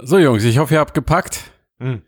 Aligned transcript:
So, 0.00 0.18
Jungs, 0.18 0.44
ich 0.44 0.58
hoffe, 0.58 0.74
ihr 0.74 0.80
habt 0.80 0.94
gepackt. 0.94 1.40
Hm. 1.80 2.02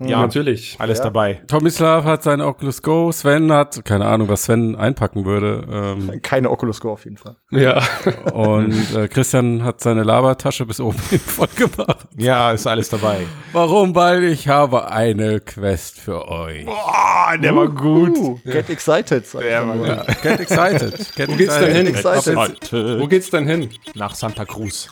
Ja, 0.00 0.20
natürlich. 0.20 0.76
Alles 0.78 0.98
Ja. 0.98 1.04
dabei. 1.04 1.42
Tomislav 1.48 2.04
hat 2.04 2.22
sein 2.22 2.40
Oculus 2.40 2.82
Go, 2.82 3.10
Sven 3.10 3.50
hat, 3.52 3.84
keine 3.84 4.06
Ahnung, 4.06 4.28
was 4.28 4.44
Sven 4.44 4.76
einpacken 4.76 5.24
würde. 5.24 5.66
Ähm, 5.68 6.20
Keine 6.22 6.50
Oculus 6.50 6.80
Go 6.80 6.92
auf 6.92 7.02
jeden 7.04 7.16
Fall. 7.16 7.34
Ja. 7.50 7.82
und 8.32 8.94
äh, 8.94 9.08
Christian 9.08 9.64
hat 9.64 9.80
seine 9.80 10.04
Labertasche 10.04 10.66
bis 10.66 10.80
oben 10.80 10.98
hin 11.10 11.18
voll 11.18 11.48
gemacht. 11.56 12.06
Ja, 12.16 12.52
ist 12.52 12.68
alles 12.68 12.90
dabei. 12.90 13.26
Warum? 13.52 13.92
Weil 13.96 14.22
ich 14.22 14.46
habe 14.46 14.88
eine 14.92 15.40
Quest 15.40 15.98
für 15.98 16.28
euch. 16.28 16.64
Boah, 16.64 17.36
der 17.36 17.56
war 17.56 17.66
gut. 17.66 18.16
Uh, 18.18 18.38
get 18.44 18.70
excited. 18.70 19.26
Sag 19.26 19.40
ich 19.42 19.48
Der 19.48 19.64
mal. 19.64 19.80
war 19.80 19.86
Ja, 19.88 20.02
get 20.22 20.38
excited. 20.38 21.12
Get 21.16 21.28
Wo 21.28 21.34
geht's 21.34 21.58
denn 21.58 21.74
hin? 21.74 21.86
Excited. 21.88 22.72
Wo 23.00 23.06
geht's 23.08 23.30
denn 23.30 23.46
hin? 23.48 23.68
nach 23.96 24.14
Santa 24.14 24.44
Cruz. 24.44 24.88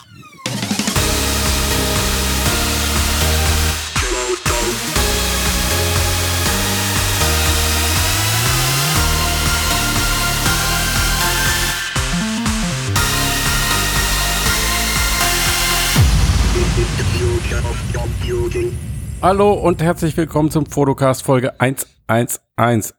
Hallo 19.21 19.53
und 19.53 19.81
herzlich 19.81 20.15
willkommen 20.15 20.51
zum 20.51 20.65
Fotocast 20.67 21.23
Folge 21.23 21.59
111, 21.59 22.39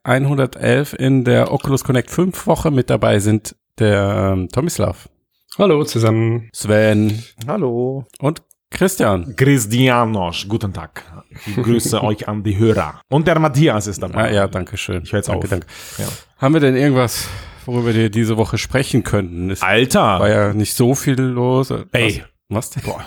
111 0.03 0.93
in 0.93 1.23
der 1.23 1.51
Oculus 1.51 1.83
Connect 1.83 2.11
5 2.11 2.45
Woche. 2.47 2.71
Mit 2.71 2.89
dabei 2.89 3.19
sind 3.19 3.55
der 3.79 4.33
ähm, 4.33 4.49
Tomislav, 4.49 5.09
Hallo 5.57 5.83
zusammen. 5.85 6.49
Sven 6.53 7.23
Hallo. 7.47 8.05
und 8.19 8.41
Christian. 8.69 9.35
Christianos, 9.35 10.45
guten 10.47 10.73
Tag. 10.73 11.03
Ich 11.47 11.55
grüße 11.55 12.03
euch 12.03 12.27
an 12.27 12.43
die 12.43 12.57
Hörer. 12.57 13.01
Und 13.09 13.27
der 13.27 13.39
Matthias 13.39 13.87
ist 13.87 14.03
dabei. 14.03 14.29
Ah, 14.29 14.31
ja, 14.31 14.47
danke 14.47 14.77
schön. 14.77 15.03
Ich 15.03 15.11
höre 15.13 15.19
jetzt 15.19 15.29
danke, 15.29 15.45
auf. 15.45 15.49
Danke. 15.49 15.67
Ja. 15.97 16.05
Haben 16.37 16.53
wir 16.53 16.61
denn 16.61 16.75
irgendwas, 16.75 17.27
worüber 17.65 17.95
wir 17.95 18.09
diese 18.09 18.35
Woche 18.37 18.57
sprechen 18.57 19.03
könnten? 19.03 19.49
Es 19.49 19.61
war 19.61 19.69
Alter. 19.69 20.29
ja 20.29 20.53
nicht 20.53 20.75
so 20.75 20.93
viel 20.95 21.19
los. 21.19 21.73
Ey. 21.93 22.23
Was, 22.49 22.57
was 22.57 22.69
denn? 22.71 22.83
Boah. 22.83 23.05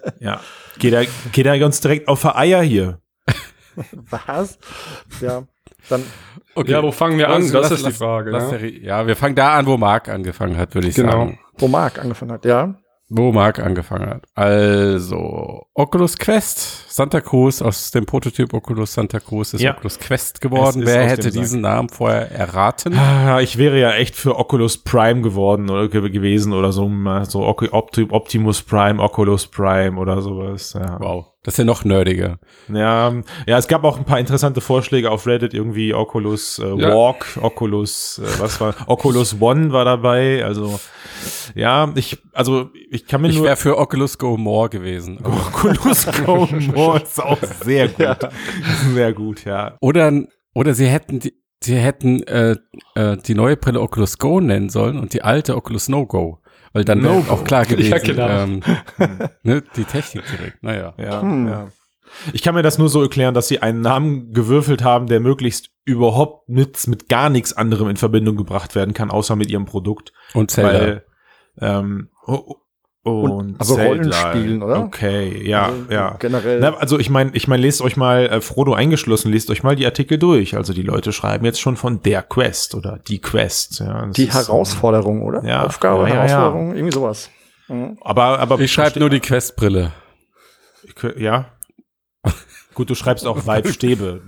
Ja. 0.20 0.40
Geht 0.78 0.92
er, 0.94 1.06
geht 1.32 1.46
er 1.46 1.64
uns 1.66 1.80
direkt 1.80 2.08
auf 2.08 2.22
die 2.22 2.28
Eier 2.34 2.62
hier? 2.62 2.98
Was? 4.10 4.58
Ja. 5.20 5.44
Dann 5.88 6.02
Okay. 6.54 6.72
Ja, 6.72 6.82
wo 6.82 6.92
fangen 6.92 7.16
wir 7.16 7.28
an? 7.28 7.36
Also, 7.36 7.54
das 7.60 7.70
lass- 7.70 7.78
ist 7.80 7.86
die 7.86 7.92
Frage. 7.92 8.30
lass 8.30 8.44
ja. 8.44 8.50
der 8.58 8.60
Re- 8.62 8.78
ja, 8.80 9.06
wir 9.06 9.16
fangen 9.16 9.34
da 9.34 9.54
an, 9.56 9.64
wo 9.64 9.78
Marc 9.78 10.10
angefangen 10.10 10.58
hat, 10.58 10.74
würde 10.74 10.88
ich 10.88 10.94
Genau. 10.94 11.12
sagen. 11.12 11.38
wo 11.56 11.66
Marc 11.66 11.98
angefangen 11.98 12.32
hat. 12.32 12.44
Ja. 12.44 12.74
Wo 13.14 13.30
Marc 13.30 13.58
angefangen 13.58 14.08
hat. 14.08 14.24
Also, 14.34 15.66
Oculus 15.74 16.16
Quest, 16.16 16.90
Santa 16.90 17.20
Cruz, 17.20 17.60
aus 17.60 17.90
dem 17.90 18.06
Prototyp 18.06 18.54
Oculus 18.54 18.94
Santa 18.94 19.20
Cruz 19.20 19.52
ist 19.52 19.60
Ja. 19.60 19.72
Oculus 19.72 19.98
Quest 19.98 20.40
geworden. 20.40 20.82
Wer 20.86 21.04
hätte 21.08 21.30
diesen 21.30 21.60
Namen 21.60 21.88
vorher 21.90 22.30
erraten? 22.30 22.94
Ah, 22.98 23.40
Ich 23.40 23.58
wäre 23.58 23.78
ja 23.78 23.92
echt 23.92 24.16
für 24.16 24.38
Oculus 24.38 24.78
Prime 24.78 25.20
geworden 25.20 25.68
oder 25.68 25.88
ge 25.88 26.08
gewesen 26.08 26.52
oder 26.54 26.72
so, 26.72 26.90
so 27.24 27.46
Optimus 27.46 28.62
Prime, 28.62 29.02
Oculus 29.02 29.46
Prime 29.46 29.98
oder 29.98 30.22
sowas. 30.22 30.72
Ja. 30.72 30.98
Wow, 30.98 31.31
das 31.44 31.54
ist 31.54 31.58
ja 31.58 31.64
noch 31.64 31.84
nerdiger. 31.84 32.38
Ja, 32.72 33.12
ja, 33.46 33.58
es 33.58 33.66
gab 33.66 33.82
auch 33.82 33.98
ein 33.98 34.04
paar 34.04 34.20
interessante 34.20 34.60
Vorschläge 34.60 35.10
auf 35.10 35.26
Reddit, 35.26 35.54
irgendwie 35.54 35.92
Oculus 35.92 36.60
äh, 36.60 36.66
Ja. 36.76 36.94
Walk, 36.94 37.38
Oculus, 37.40 38.20
äh, 38.22 38.40
was 38.40 38.60
war, 38.60 38.74
Oculus 38.86 39.36
One 39.40 39.72
war 39.72 39.84
dabei, 39.84 40.44
also 40.44 40.78
ja, 41.54 41.92
ich, 41.96 42.18
also 42.32 42.70
ich 42.90 43.06
kann 43.06 43.22
mir 43.22 43.28
Ich 43.28 43.36
nur 43.36 43.46
wäre 43.46 43.56
für 43.56 43.76
Oculus 43.76 44.18
Go 44.18 44.36
More 44.36 44.68
gewesen. 44.68 45.18
Oculus 45.24 46.06
Go 46.24 46.48
More 46.74 47.00
ist 47.00 47.20
auch 47.20 47.38
sehr 47.64 47.88
gut, 47.88 48.28
sehr 48.94 49.12
gut, 49.12 49.44
ja. 49.44 49.76
Oder, 49.80 50.12
oder 50.54 50.74
sie 50.74 50.86
hätten 50.86 51.18
die, 51.18 51.34
sie 51.60 51.76
hätten 51.76 52.22
äh, 52.22 52.56
äh, 52.94 53.16
die 53.16 53.34
neue 53.34 53.56
Brille 53.56 53.80
Oculus 53.80 54.18
Go 54.18 54.40
nennen 54.40 54.68
sollen 54.68 54.96
und 54.98 55.12
die 55.12 55.22
alte 55.22 55.56
Oculus 55.56 55.88
No 55.88 56.06
Go. 56.06 56.38
Weil 56.72 56.84
dann 56.84 57.02
wäre 57.02 57.14
No-Go. 57.16 57.32
auch 57.32 57.44
klar 57.44 57.64
gewesen, 57.66 57.90
Ja, 57.90 57.98
genau. 57.98 58.28
ähm, 58.28 58.60
ne, 59.42 59.62
die 59.76 59.84
Technik 59.84 60.24
direkt. 60.30 60.62
Naja. 60.62 60.94
Ja, 60.98 61.22
Hm. 61.22 61.48
ja. 61.48 61.68
Ich 62.34 62.42
kann 62.42 62.54
mir 62.54 62.62
das 62.62 62.76
nur 62.78 62.90
so 62.90 63.00
erklären, 63.02 63.32
dass 63.32 63.48
sie 63.48 63.60
einen 63.62 63.80
Namen 63.80 64.32
gewürfelt 64.34 64.84
haben, 64.84 65.06
der 65.06 65.18
möglichst 65.20 65.70
überhaupt 65.84 66.48
mit, 66.48 66.86
mit 66.86 67.08
gar 67.08 67.30
nichts 67.30 67.54
anderem 67.54 67.88
in 67.88 67.96
Verbindung 67.96 68.36
gebracht 68.36 68.74
werden 68.74 68.92
kann, 68.92 69.10
außer 69.10 69.34
mit 69.34 69.50
ihrem 69.50 69.64
Produkt. 69.64 70.12
Und 70.34 70.50
Zelda. 70.50 70.72
Weil, 70.80 71.04
ähm, 71.60 72.10
und, 73.04 73.58
also 73.58 73.74
Zelda. 73.74 73.88
Rollenspielen, 73.88 74.62
oder? 74.62 74.80
Okay, 74.84 75.42
ja, 75.44 75.66
Also, 75.66 75.76
ja. 75.90 76.16
Generell. 76.20 76.60
Na, 76.60 76.76
also 76.76 77.00
ich 77.00 77.10
meine, 77.10 77.32
ich 77.34 77.48
meine, 77.48 77.62
lest 77.62 77.82
euch 77.82 77.96
mal, 77.96 78.26
äh, 78.26 78.40
Frodo 78.40 78.74
eingeschlossen, 78.74 79.32
lest 79.32 79.50
euch 79.50 79.64
mal 79.64 79.74
die 79.74 79.86
Artikel 79.86 80.18
durch. 80.18 80.56
Also 80.56 80.72
die 80.72 80.82
Leute 80.82 81.12
schreiben 81.12 81.44
jetzt 81.44 81.60
schon 81.60 81.76
von 81.76 82.00
der 82.02 82.22
Quest 82.22 82.76
oder 82.76 83.00
die 83.08 83.20
Quest. 83.20 83.80
Ja, 83.80 84.06
die 84.06 84.24
ist, 84.24 84.34
Herausforderung, 84.34 85.22
oder? 85.22 85.44
Ja. 85.44 85.66
Aufgabe, 85.66 86.04
Ja, 86.04 86.08
ja, 86.08 86.14
ja. 86.14 86.20
Herausforderung, 86.28 86.74
irgendwie 86.76 86.92
sowas. 86.92 87.30
Mhm. 87.66 87.98
Aber, 88.02 88.38
aber 88.38 88.60
ich 88.60 88.72
schreibe 88.72 89.00
nur 89.00 89.10
die 89.10 89.20
Quest-Brille. 89.20 89.92
Ja. 91.16 91.46
Gut, 92.74 92.88
du 92.88 92.94
schreibst 92.94 93.26
auch 93.26 93.46
Weibstäbe. 93.46 94.22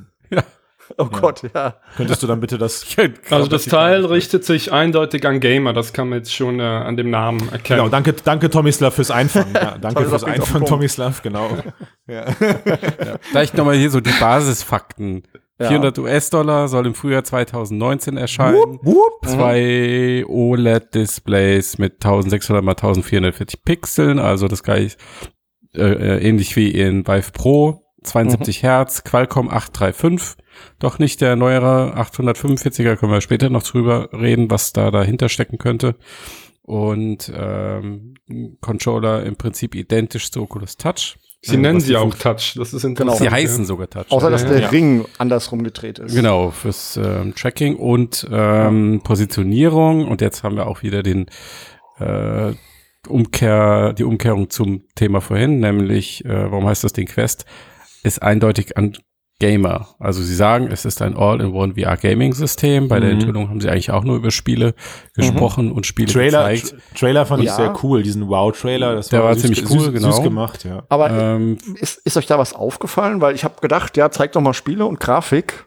Oh 0.96 1.06
Gott, 1.06 1.42
ja. 1.54 1.74
Könntest 1.96 2.22
du 2.22 2.26
dann 2.26 2.40
bitte 2.40 2.58
das 2.58 2.86
Also 3.30 3.48
das 3.48 3.64
Teil 3.64 4.04
richtet 4.04 4.44
sich 4.44 4.72
eindeutig 4.72 5.26
an 5.26 5.40
Gamer, 5.40 5.72
das 5.72 5.92
kann 5.92 6.08
man 6.08 6.18
jetzt 6.18 6.32
schon 6.32 6.60
äh, 6.60 6.62
an 6.62 6.96
dem 6.96 7.10
Namen 7.10 7.40
erkennen. 7.50 7.80
Genau, 7.80 7.88
danke, 7.88 8.12
danke 8.12 8.50
Tomislav 8.50 8.94
fürs 8.94 9.10
Einfangen. 9.10 9.54
Ja, 9.54 9.78
danke 9.78 10.02
Tomislav 10.02 10.20
fürs 10.20 10.24
Einfangen, 10.24 10.52
Punkt. 10.52 10.68
Tomislav, 10.68 11.22
genau. 11.22 11.50
Ja. 12.06 12.26
Vielleicht 13.22 13.56
nochmal 13.56 13.76
hier 13.76 13.90
so 13.90 14.00
die 14.00 14.12
Basisfakten. 14.20 15.22
Ja. 15.58 15.68
400 15.68 15.98
US-Dollar 16.00 16.68
soll 16.68 16.86
im 16.86 16.94
Frühjahr 16.94 17.24
2019 17.24 18.16
erscheinen. 18.16 18.78
Wupp. 18.82 19.24
Zwei 19.24 20.24
OLED-Displays 20.26 21.78
mit 21.78 21.94
1600 21.94 22.62
mal 22.62 22.72
1440 22.72 23.62
Pixeln, 23.62 24.18
also 24.18 24.48
das 24.48 24.62
gleich 24.62 24.96
äh, 25.74 25.82
äh, 25.82 26.28
ähnlich 26.28 26.54
wie 26.56 26.70
in 26.70 27.06
Vive 27.06 27.32
Pro. 27.32 27.80
72 28.04 28.62
Hertz, 28.62 29.02
Qualcomm 29.04 29.48
835, 29.48 30.36
doch 30.78 30.98
nicht 30.98 31.20
der 31.20 31.36
neuere 31.36 31.96
845er, 31.96 32.96
können 32.96 33.12
wir 33.12 33.20
später 33.20 33.50
noch 33.50 33.62
drüber 33.62 34.08
reden, 34.12 34.50
was 34.50 34.72
da 34.72 34.90
dahinter 34.90 35.28
stecken 35.28 35.58
könnte. 35.58 35.96
Und 36.62 37.30
ähm, 37.34 38.14
Controller 38.60 39.24
im 39.24 39.36
Prinzip 39.36 39.74
identisch 39.74 40.30
zu 40.30 40.42
Oculus 40.42 40.76
Touch. 40.76 41.16
Sie 41.42 41.56
Äh, 41.56 41.58
nennen 41.58 41.80
sie 41.80 41.96
auch 41.96 42.14
Touch, 42.14 42.54
das 42.56 42.72
ist 42.72 42.84
interessant. 42.84 43.18
Sie 43.18 43.24
ja. 43.26 43.32
heißen 43.32 43.66
sogar 43.66 43.90
Touch. 43.90 44.10
Außer, 44.10 44.30
dass 44.30 44.46
der 44.46 44.60
ja. 44.60 44.68
Ring 44.68 45.04
andersrum 45.18 45.62
gedreht 45.62 45.98
ist. 45.98 46.14
Genau, 46.14 46.50
fürs 46.50 46.96
ähm, 46.96 47.34
Tracking 47.34 47.76
und 47.76 48.26
ähm, 48.32 49.02
Positionierung. 49.04 50.08
Und 50.08 50.22
jetzt 50.22 50.42
haben 50.42 50.56
wir 50.56 50.66
auch 50.66 50.82
wieder 50.82 51.02
den 51.02 51.26
äh, 51.98 52.52
Umkehr, 53.08 53.92
die 53.92 54.04
Umkehrung 54.04 54.48
zum 54.48 54.84
Thema 54.94 55.20
vorhin, 55.20 55.60
nämlich, 55.60 56.24
äh, 56.24 56.50
warum 56.50 56.66
heißt 56.66 56.84
das 56.84 56.94
Ding 56.94 57.06
Quest, 57.06 57.44
ist 58.02 58.22
eindeutig 58.22 58.78
an 58.78 58.96
Gamer. 59.40 59.88
Also 59.98 60.22
sie 60.22 60.34
sagen, 60.34 60.68
es 60.70 60.84
ist 60.84 61.02
ein 61.02 61.16
All-in-One 61.16 61.74
VR-Gaming-System. 61.74 62.88
Bei 62.88 63.00
der 63.00 63.10
Mhm. 63.12 63.20
Enthüllung 63.20 63.48
haben 63.50 63.60
sie 63.60 63.68
eigentlich 63.68 63.90
auch 63.90 64.04
nur 64.04 64.16
über 64.16 64.30
Spiele 64.30 64.74
gesprochen 65.14 65.72
und 65.72 65.86
Spiele 65.86 66.12
Trailer, 66.12 66.50
gezeigt. 66.50 66.70
Tra 66.94 66.98
Trailer 67.00 67.26
fand 67.26 67.42
ich 67.42 67.48
Ja. 67.48 67.56
sehr 67.56 67.74
cool, 67.82 68.02
diesen 68.02 68.28
Wow-Trailer. 68.28 68.94
Das 68.94 69.08
Der 69.08 69.22
war 69.24 69.34
süß, 69.34 69.42
ziemlich 69.42 69.60
süß, 69.66 69.70
cool, 69.70 69.92
genau. 69.92 70.12
Süß 70.12 70.22
gemacht, 70.22 70.64
ja. 70.64 70.84
Aber 70.88 71.10
Ähm, 71.10 71.58
ist, 71.80 72.00
ist 72.04 72.16
euch 72.16 72.26
da 72.26 72.38
was 72.38 72.52
aufgefallen? 72.54 73.20
Weil 73.20 73.34
ich 73.34 73.44
habe 73.44 73.60
gedacht, 73.60 73.96
ja, 73.96 74.10
zeigt 74.10 74.36
doch 74.36 74.40
mal 74.40 74.54
Spiele 74.54 74.86
und 74.86 75.00
Grafik. 75.00 75.66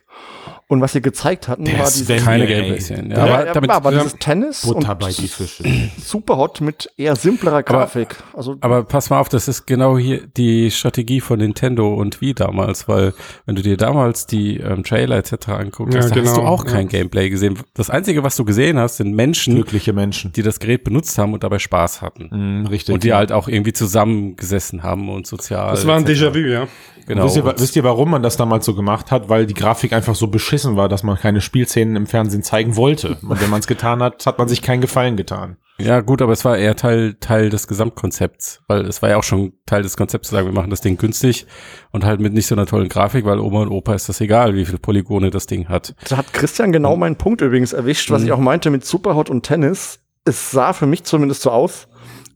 Und 0.70 0.82
was 0.82 0.92
sie 0.92 1.02
gezeigt 1.02 1.48
hatten, 1.48 1.64
Der 1.64 1.80
war 1.80 1.86
Sven. 1.86 2.08
dieses, 2.08 2.26
keine. 2.26 2.46
Gameplay-Szenen. 2.46 3.12
ja, 3.12 3.18
Ja, 3.18 3.26
ja, 3.28 3.36
aber 3.36 3.54
damit, 3.54 3.70
aber 3.70 3.92
ja, 3.94 4.00
dieses 4.00 4.18
Tennis 4.20 4.64
Butter 4.64 4.90
und 4.92 5.00
bei 5.00 5.12
die 5.12 5.28
Fische. 5.30 5.64
super 6.04 6.36
hot 6.36 6.60
mit 6.60 6.90
eher 6.98 7.16
simplerer 7.16 7.64
Grafik. 7.64 8.18
also 8.34 8.58
Aber 8.60 8.84
pass 8.84 9.10
mal 9.10 9.20
auf, 9.20 9.30
das 9.30 9.48
ist 9.48 9.66
genau 9.66 9.98
hier 9.98 10.28
die 10.28 10.70
Strategie 10.70 11.22
von 11.22 11.40
Nintendo 11.40 11.94
und 11.94 12.20
wie 12.20 12.34
damals, 12.34 12.90
weil 12.90 13.14
wenn 13.46 13.56
du 13.56 13.62
dir 13.62 13.78
damals 13.78 14.26
die 14.28 14.58
ähm, 14.58 14.84
Trailer 14.84 15.16
etc. 15.16 15.48
anguckst, 15.48 15.94
Ja, 15.96 16.02
hast, 16.02 16.14
da 16.14 16.20
hast 16.20 16.36
du 16.36 16.42
genau, 16.42 16.52
auch 16.52 16.66
kein 16.66 16.88
ja. 16.90 17.00
Gameplay 17.00 17.30
gesehen. 17.30 17.58
Das 17.74 17.90
Einzige, 17.90 18.24
was 18.24 18.36
du 18.36 18.44
gesehen 18.44 18.78
hast, 18.78 18.98
sind 18.98 19.14
Menschen, 19.16 19.56
Glückliche 19.56 19.94
Menschen. 19.94 20.34
die 20.34 20.42
das 20.44 20.60
Gerät 20.60 20.84
benutzt 20.84 21.18
haben 21.18 21.32
und 21.34 21.44
dabei 21.46 21.60
Spaß 21.60 22.02
hatten. 22.02 22.28
Mhm, 22.60 22.66
richtig. 22.68 22.94
Und 22.94 23.06
die 23.06 23.14
halt 23.14 23.32
auch 23.32 23.48
irgendwie 23.48 23.72
zusammengesessen 23.72 24.84
haben 24.84 25.08
und 25.10 25.28
sozial. 25.28 25.72
Das 25.72 25.88
war 25.88 25.96
ein. 25.96 26.06
Déjà-vu, 26.06 26.40
ja. 26.40 26.68
Genau. 27.06 27.24
wisst, 27.24 27.38
ihr, 27.38 27.46
wisst 27.46 27.76
ihr, 27.78 27.86
warum 27.86 28.12
man 28.12 28.22
das 28.22 28.36
damals 28.36 28.66
so 28.66 28.76
gemacht 28.76 29.12
hat? 29.12 29.30
Weil 29.30 29.46
die 29.46 29.54
Grafik 29.54 29.94
einfach 29.94 30.14
so 30.14 30.28
beschissen 30.28 30.57
war, 30.66 30.90
dass 30.90 31.04
man 31.04 31.18
keine 31.18 31.42
Spielszenen 31.42 31.96
im 31.96 32.08
Fernsehen 32.08 32.44
zeigen 32.44 32.76
wollte. 32.76 33.18
Und 33.22 33.42
wenn 33.42 33.50
man 33.50 33.60
es 33.60 33.68
getan 33.68 34.02
hat, 34.02 34.26
hat 34.26 34.38
man 34.38 34.48
sich 34.48 34.62
keinen 34.62 34.82
Gefallen 34.82 35.18
getan. 35.18 35.58
Ja, 35.80 36.02
gut, 36.02 36.24
aber 36.24 36.34
es 36.34 36.44
war 36.44 36.58
eher 36.58 36.76
Teil, 36.76 37.16
Teil 37.20 37.50
des 37.50 37.68
Gesamtkonzepts, 37.68 38.64
weil 38.68 38.86
es 38.86 39.04
war 39.04 39.10
ja 39.10 39.18
auch 39.18 39.24
schon 39.24 39.54
Teil 39.68 39.84
des 39.84 39.96
Konzepts 39.96 40.30
zu 40.30 40.36
sagen, 40.36 40.48
wir 40.48 40.54
machen 40.54 40.72
das 40.72 40.82
Ding 40.82 40.98
günstig 40.98 41.46
und 41.92 42.04
halt 42.04 42.20
mit 42.20 42.34
nicht 42.34 42.48
so 42.48 42.56
einer 42.56 42.66
tollen 42.66 42.90
Grafik, 42.90 43.26
weil 43.26 43.40
Oma 43.40 43.62
und 43.62 43.70
Opa 43.70 43.94
ist 43.94 44.10
das 44.10 44.20
egal, 44.20 44.56
wie 44.56 44.66
viele 44.66 44.80
Polygone 44.80 45.30
das 45.30 45.46
Ding 45.46 45.70
hat. 45.70 45.94
da 46.10 46.18
hat 46.18 46.34
Christian 46.34 46.72
genau 46.72 46.96
meinen 46.96 47.16
Punkt 47.16 47.42
übrigens 47.42 47.74
erwischt, 47.74 48.10
was 48.10 48.24
ich 48.24 48.32
auch 48.32 48.40
meinte 48.40 48.72
mit 48.72 48.86
Superhot 48.86 49.30
und 49.30 49.44
Tennis. 49.44 50.00
Es 50.26 50.50
sah 50.50 50.74
für 50.74 50.88
mich 50.88 51.04
zumindest 51.04 51.44
so 51.44 51.52
aus, 51.52 51.88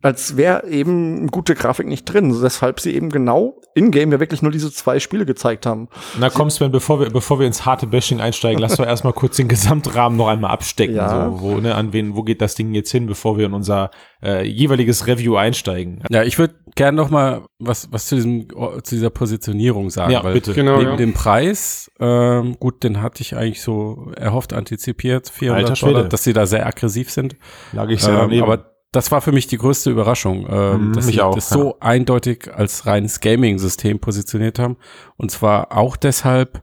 als 0.01 0.35
wäre 0.37 0.67
eben 0.67 1.27
gute 1.27 1.55
Grafik 1.55 1.87
nicht 1.87 2.05
drin, 2.05 2.41
weshalb 2.41 2.79
sie 2.79 2.95
eben 2.95 3.09
genau 3.09 3.61
in-game 3.75 4.11
ja 4.11 4.19
wirklich 4.19 4.41
nur 4.41 4.51
diese 4.51 4.71
zwei 4.71 4.99
Spiele 4.99 5.25
gezeigt 5.25 5.65
haben. 5.65 5.87
Na 6.19 6.29
komm, 6.29 6.49
Sven, 6.49 6.71
bevor 6.71 6.99
wir, 6.99 7.09
bevor 7.09 7.39
wir 7.39 7.47
ins 7.47 7.65
harte 7.65 7.87
Bashing 7.87 8.19
einsteigen, 8.19 8.59
lass 8.59 8.75
doch 8.75 8.85
erstmal 8.87 9.13
kurz 9.13 9.37
den 9.37 9.47
Gesamtrahmen 9.47 10.17
noch 10.17 10.27
einmal 10.27 10.51
abstecken. 10.51 10.95
Ja. 10.95 11.29
So, 11.29 11.41
wo, 11.41 11.55
ne, 11.57 11.75
an 11.75 11.93
wen, 11.93 12.15
wo 12.15 12.23
geht 12.23 12.41
das 12.41 12.55
Ding 12.55 12.73
jetzt 12.73 12.91
hin, 12.91 13.05
bevor 13.05 13.37
wir 13.37 13.45
in 13.45 13.53
unser 13.53 13.91
äh, 14.23 14.45
jeweiliges 14.45 15.07
Review 15.07 15.35
einsteigen? 15.35 16.03
Ja, 16.09 16.23
ich 16.23 16.37
würde 16.37 16.55
gerne 16.75 16.97
noch 16.97 17.09
mal 17.09 17.43
was, 17.59 17.91
was 17.91 18.07
zu, 18.07 18.15
diesem, 18.15 18.47
zu 18.49 18.95
dieser 18.95 19.09
Positionierung 19.09 19.89
sagen. 19.89 20.11
Ja, 20.11 20.23
weil 20.23 20.33
bitte. 20.33 20.53
Genau, 20.53 20.77
Neben 20.77 20.91
ja. 20.91 20.95
dem 20.97 21.13
Preis, 21.13 21.91
ähm, 21.99 22.57
gut, 22.59 22.83
den 22.83 23.01
hatte 23.01 23.21
ich 23.21 23.35
eigentlich 23.35 23.61
so 23.61 24.11
erhofft, 24.17 24.53
antizipiert, 24.53 25.29
400 25.29 25.63
Alter 25.63 25.75
Schwede. 25.75 25.93
Dollar, 25.93 26.09
dass 26.09 26.23
sie 26.23 26.33
da 26.33 26.45
sehr 26.45 26.65
aggressiv 26.65 27.11
sind. 27.11 27.35
Lag 27.71 27.89
ich 27.89 28.01
sehr 28.01 28.13
Ähm, 28.13 28.19
daneben. 28.21 28.43
aber 28.43 28.70
das 28.91 29.11
war 29.11 29.21
für 29.21 29.31
mich 29.31 29.47
die 29.47 29.57
größte 29.57 29.89
Überraschung, 29.89 30.45
ähm, 30.49 30.87
Mhm, 30.89 30.93
dass 30.93 31.07
sie 31.07 31.21
auch, 31.21 31.33
das 31.33 31.49
so 31.49 31.79
eindeutig 31.79 32.53
als 32.53 32.85
reines 32.85 33.21
Gaming-System 33.21 33.99
positioniert 33.99 34.59
haben. 34.59 34.77
Und 35.17 35.31
zwar 35.31 35.75
auch 35.75 35.95
deshalb, 35.95 36.61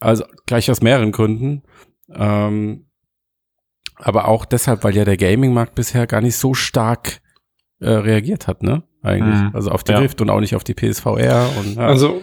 also 0.00 0.24
gleich 0.46 0.70
aus 0.70 0.80
mehreren 0.80 1.12
Gründen, 1.12 1.62
ähm, 2.14 2.86
aber 3.96 4.28
auch 4.28 4.44
deshalb, 4.44 4.84
weil 4.84 4.96
ja 4.96 5.04
der 5.04 5.16
Gaming-Markt 5.16 5.74
bisher 5.74 6.06
gar 6.06 6.20
nicht 6.20 6.36
so 6.36 6.54
stark 6.54 7.20
äh, 7.80 7.90
reagiert 7.90 8.46
hat, 8.46 8.62
ne? 8.62 8.84
Eigentlich. 9.08 9.40
Mhm. 9.40 9.50
Also 9.54 9.70
auf 9.70 9.84
die 9.84 9.92
Ja. 9.92 9.98
Rift 9.98 10.20
und 10.20 10.30
auch 10.30 10.40
nicht 10.40 10.54
auf 10.54 10.64
die 10.64 10.74
PSVR. 10.74 11.48
Und, 11.58 11.76
ja. 11.76 11.86
Also, 11.86 12.20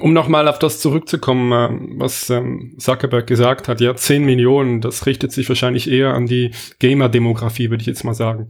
um 0.00 0.12
nochmal 0.12 0.48
auf 0.48 0.58
das 0.58 0.80
zurückzukommen, 0.80 1.52
äh, 1.52 1.98
was 1.98 2.30
ähm, 2.30 2.74
Zuckerberg 2.78 3.26
gesagt 3.26 3.68
hat, 3.68 3.80
ja, 3.80 3.94
10 3.94 4.24
Millionen, 4.24 4.80
das 4.80 5.06
richtet 5.06 5.32
sich 5.32 5.48
wahrscheinlich 5.48 5.90
eher 5.90 6.14
an 6.14 6.26
die 6.26 6.52
Gamer-Demografie, 6.78 7.70
würde 7.70 7.82
ich 7.82 7.86
jetzt 7.86 8.04
mal 8.04 8.14
sagen, 8.14 8.48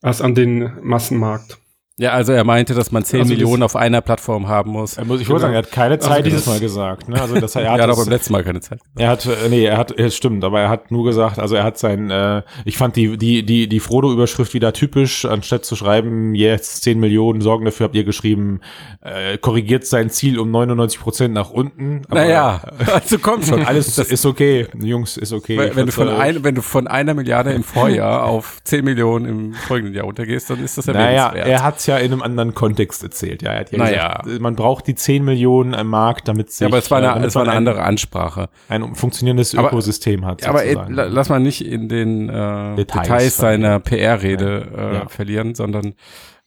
als 0.00 0.20
an 0.20 0.34
den 0.34 0.72
Massenmarkt. 0.82 1.58
Ja, 1.98 2.10
also 2.12 2.32
er 2.32 2.42
meinte, 2.44 2.74
dass 2.74 2.90
man 2.90 3.04
10 3.04 3.20
Also 3.20 3.30
das- 3.34 3.38
Millionen 3.38 3.62
auf 3.62 3.76
einer 3.76 4.00
Plattform 4.00 4.48
haben 4.48 4.70
muss. 4.72 4.96
er 4.96 5.04
muss, 5.04 5.20
ich 5.20 5.28
wollte 5.28 5.42
sagen, 5.42 5.52
er 5.54 5.58
hat 5.58 5.70
keine 5.70 5.98
Zeit 5.98 6.10
Also 6.10 6.22
dieses 6.22 6.46
Mal 6.46 6.58
gesagt. 6.58 7.08
Ne? 7.08 7.20
Also, 7.20 7.38
dass 7.38 7.54
er, 7.54 7.62
hat 7.70 7.78
Er 7.78 7.82
hat 7.84 7.90
das- 7.90 7.98
auch 7.98 8.02
beim 8.04 8.12
letzten 8.12 8.32
Mal 8.32 8.42
keine 8.44 8.60
Zeit. 8.60 8.80
Er 8.96 9.08
hat, 9.10 9.26
äh, 9.26 9.48
nee, 9.50 9.64
er 9.64 9.76
hat, 9.76 9.90
es 9.98 10.16
stimmt, 10.16 10.42
aber 10.42 10.60
er 10.60 10.68
hat 10.70 10.90
nur 10.90 11.04
gesagt, 11.04 11.38
also 11.38 11.54
er 11.54 11.64
hat 11.64 11.78
sein, 11.78 12.10
äh, 12.10 12.42
ich 12.64 12.76
fand 12.78 12.96
die, 12.96 13.16
die, 13.18 13.44
die, 13.44 13.68
die 13.68 13.80
Frodo-Überschrift 13.80 14.54
wieder 14.54 14.72
typisch, 14.72 15.24
anstatt 15.26 15.64
zu 15.64 15.76
schreiben, 15.76 16.34
jetzt 16.34 16.82
10 16.82 16.98
Millionen 16.98 17.40
sorgen 17.40 17.64
dafür, 17.66 17.84
habt 17.84 17.94
ihr 17.94 18.04
geschrieben, 18.04 18.60
äh, 19.02 19.36
korrigiert 19.38 19.86
sein 19.86 20.08
Ziel 20.10 20.38
um 20.38 20.50
99 20.50 20.98
Prozent 21.00 21.34
nach 21.34 21.50
unten. 21.50 22.02
Aber 22.08 22.20
Naja, 22.20 22.62
also 22.92 23.18
komm 23.18 23.42
schon. 23.42 23.64
Alles 23.66 23.94
Das- 23.96 24.10
ist 24.10 24.24
okay, 24.26 24.66
Jungs, 24.80 25.16
ist 25.18 25.32
okay. 25.32 25.58
Wenn, 25.58 25.76
wenn, 25.76 25.86
du 25.86 25.92
von 25.92 26.08
ein, 26.08 26.42
wenn 26.42 26.54
du 26.54 26.62
von 26.62 26.86
einer 26.88 27.14
Milliarde 27.14 27.52
im 27.52 27.62
Vorjahr 27.62 28.24
auf 28.24 28.58
10 28.64 28.84
Millionen 28.84 29.26
im 29.26 29.52
folgenden 29.54 29.94
Jahr 29.94 30.04
runtergehst, 30.06 30.48
dann 30.50 30.62
ist 30.64 30.78
das 30.78 30.86
Naja, 30.86 31.26
erwähnenswert. 31.28 31.46
er 31.48 31.62
hat's 31.82 31.86
ja 31.86 31.98
in 31.98 32.12
einem 32.12 32.22
anderen 32.22 32.54
Kontext 32.54 33.02
erzählt. 33.02 33.42
Ja, 33.42 33.50
er 33.52 33.60
hat 33.60 33.72
ja 33.72 33.78
Naja. 33.78 34.22
gesagt, 34.22 34.40
man 34.40 34.56
braucht 34.56 34.86
die 34.86 34.94
10 34.94 35.24
Millionen 35.24 35.74
am 35.74 35.88
Markt, 35.88 36.28
damit 36.28 36.50
sich, 36.50 36.60
ja, 36.60 36.66
aber 36.68 36.78
es 36.78 36.90
war 36.90 37.00
äh, 37.00 37.04
eine, 37.04 37.14
damit 37.14 37.28
es 37.28 37.34
war 37.34 37.42
eine 37.42 37.50
ein- 37.52 37.56
andere 37.58 37.82
Ansprache. 37.82 38.48
ein 38.68 38.94
funktionierendes 38.94 39.54
Aber- 39.56 39.68
Ökosystem 39.68 40.24
hat. 40.24 40.46
Aber 40.46 40.62
ey, 40.64 40.72
sozusagen. 40.74 40.94
la- 40.94 41.04
lass 41.06 41.28
mal 41.28 41.40
nicht 41.40 41.64
in 41.66 41.88
den 41.88 42.28
äh, 42.28 42.76
Details 42.76 43.02
Details, 43.08 43.36
seiner. 43.36 43.80
PR-Rede 43.80 44.68
äh, 44.76 44.94
Ja. 44.94 45.08
verlieren, 45.08 45.54
sondern 45.54 45.94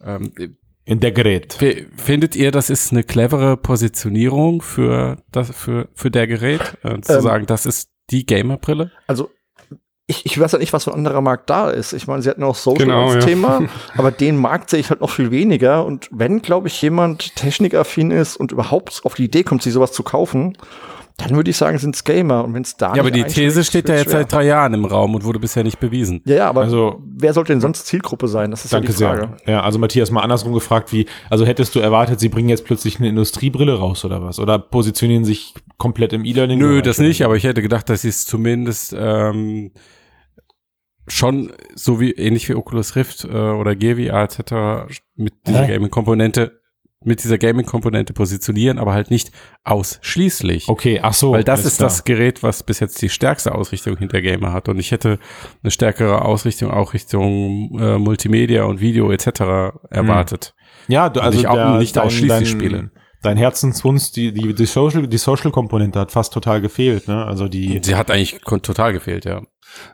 ähm, 0.03 0.31
in 0.85 0.99
der 0.99 1.11
Gerät. 1.11 1.57
findet 1.97 2.35
ihr, 2.35 2.51
das 2.51 2.69
ist 2.69 2.91
eine 2.91 3.03
clevere 3.03 3.57
Positionierung 3.57 4.61
für 4.61 5.17
das 5.31 5.49
für 5.55 5.89
für 5.95 6.11
der 6.11 6.27
Gerät, 6.27 6.77
äh, 6.83 6.99
zu 7.01 7.13
Ähm. 7.15 7.21
sagen, 7.21 7.45
das 7.47 7.65
ist 7.65 7.89
die 8.11 8.25
Gamerbrille? 8.25 8.91
Also 9.07 9.31
ich, 10.07 10.25
ich 10.25 10.39
weiß 10.39 10.51
ja 10.51 10.59
nicht, 10.59 10.71
was 10.71 10.83
für 10.83 10.91
ein 10.91 10.97
anderer 10.97 11.21
Markt 11.21 11.49
da 11.49 11.69
ist. 11.69 11.93
Ich 11.93 12.05
meine, 12.05 12.21
sie 12.21 12.29
hatten 12.29 12.43
auch 12.43 12.55
Social 12.55 12.85
Genau, 12.85 13.05
als 13.05 13.15
ja. 13.15 13.19
Thema, 13.21 13.61
aber 13.97 14.11
den 14.11 14.37
Markt 14.37 14.69
sehe 14.69 14.79
ich 14.79 14.89
halt 14.89 15.01
noch 15.01 15.09
viel 15.09 15.31
weniger. 15.31 15.83
Und 15.83 16.07
wenn, 16.11 16.41
glaube 16.41 16.67
ich, 16.67 16.79
jemand 16.81 17.35
technikaffin 17.35 18.11
ist 18.11 18.37
und 18.37 18.51
überhaupt 18.51 19.01
auf 19.03 19.15
die 19.15 19.25
Idee 19.25 19.43
kommt, 19.43 19.63
sich 19.63 19.73
sowas 19.73 19.93
zu 19.93 20.03
kaufen, 20.03 20.57
dann 21.17 21.31
würde 21.35 21.49
ich 21.49 21.55
sagen, 21.57 21.77
sind 21.77 21.95
es 21.95 22.03
Gamer. 22.03 22.43
Und 22.43 22.53
wenn 22.53 22.63
es 22.63 22.75
da 22.75 22.93
Ja, 22.93 23.01
aber 23.01 23.09
die 23.11 23.23
These 23.23 23.63
steht 23.63 23.87
ja 23.87 23.95
jetzt 23.95 24.09
schwer. 24.09 24.19
seit 24.21 24.31
drei 24.33 24.45
Jahren 24.45 24.73
im 24.73 24.83
Raum 24.85 25.15
und 25.15 25.23
wurde 25.23 25.39
bisher 25.39 25.63
nicht 25.63 25.79
bewiesen. 25.79 26.21
Ja, 26.25 26.35
ja, 26.35 26.49
aber 26.49 26.61
Also- 26.63 27.01
wer 27.05 27.33
sollte 27.33 27.53
denn 27.53 27.61
sonst 27.61 27.85
Zielgruppe 27.87 28.27
sein? 28.27 28.51
Das 28.51 28.65
ist 28.65 28.73
Danke 28.73 28.91
ja 28.91 28.93
die 28.97 29.03
Frage. 29.03 29.37
sehr. 29.45 29.53
Ja, 29.55 29.61
also 29.63 29.79
Matthias 29.79 30.11
mal 30.11 30.21
andersrum 30.21 30.53
gefragt, 30.53 30.91
wie, 30.91 31.05
also 31.29 31.45
hättest 31.45 31.73
du 31.75 31.79
erwartet, 31.79 32.19
sie 32.19 32.29
bringen 32.29 32.49
jetzt 32.49 32.65
plötzlich 32.65 32.99
eine 32.99 33.07
Industriebrille 33.09 33.77
raus 33.77 34.03
oder 34.03 34.21
was? 34.21 34.39
Oder 34.39 34.59
positionieren 34.59 35.23
sich 35.23 35.53
komplett 35.77 36.11
im 36.13 36.25
E-Learning? 36.25 36.59
Nö, 36.59 36.81
das 36.81 36.97
nicht, 36.97 37.23
aber 37.23 37.35
ich 37.37 37.43
hätte 37.45 37.61
gedacht, 37.61 37.89
dass 37.89 38.01
sie 38.01 38.09
es 38.09 38.25
zumindest 38.25 38.93
ähm, 38.97 39.71
schon 41.07 41.51
so 41.75 41.99
wie 41.99 42.11
ähnlich 42.11 42.49
wie 42.49 42.55
Oculus 42.55 42.95
Rift 42.95 43.25
äh, 43.25 43.27
oder 43.27 43.75
Gear 43.75 43.95
VR 43.97 44.23
etc. 44.23 44.93
mit 45.15 45.33
dieser? 45.47 45.67
Gaming-Komponente 45.67 46.59
mit 47.05 47.23
dieser 47.23 47.37
Gaming-Komponente 47.37 48.13
positionieren, 48.13 48.79
aber 48.79 48.93
halt 48.93 49.11
nicht 49.11 49.31
ausschließlich. 49.63 50.67
Okay, 50.67 50.99
ach 51.01 51.13
so. 51.13 51.31
Weil 51.31 51.43
das 51.43 51.65
ist 51.65 51.77
klar. 51.77 51.89
das 51.89 52.03
Gerät, 52.03 52.43
was 52.43 52.63
bis 52.63 52.79
jetzt 52.79 53.01
die 53.01 53.09
stärkste 53.09 53.53
Ausrichtung 53.53 53.97
hinter 53.97 54.21
Gamer 54.21 54.53
hat. 54.53 54.69
Und 54.69 54.79
ich 54.79 54.91
hätte 54.91 55.19
eine 55.63 55.71
stärkere 55.71 56.23
Ausrichtung 56.23 56.71
auch 56.71 56.93
Richtung 56.93 57.79
äh, 57.79 57.97
Multimedia 57.97 58.65
und 58.65 58.81
Video 58.81 59.11
etc. 59.11 59.27
erwartet. 59.89 60.55
Ja, 60.87 61.09
du, 61.09 61.21
also 61.21 61.37
nicht 61.37 61.51
der, 61.51 61.77
nicht 61.77 61.97
ausschließlich 61.97 62.49
Spiele. 62.49 62.91
Dein 63.21 63.37
Herzenswunsch, 63.37 64.11
die, 64.11 64.31
die, 64.33 64.53
die 64.53 64.65
Social, 64.65 65.07
die 65.07 65.17
Social-Komponente 65.17 65.99
hat 65.99 66.11
fast 66.11 66.31
total 66.31 66.61
gefehlt, 66.61 67.07
ne? 67.07 67.25
Also 67.25 67.47
die, 67.47 67.79
Sie 67.83 67.95
hat 67.95 68.11
eigentlich 68.11 68.39
total 68.41 68.93
gefehlt, 68.93 69.25
ja. 69.25 69.41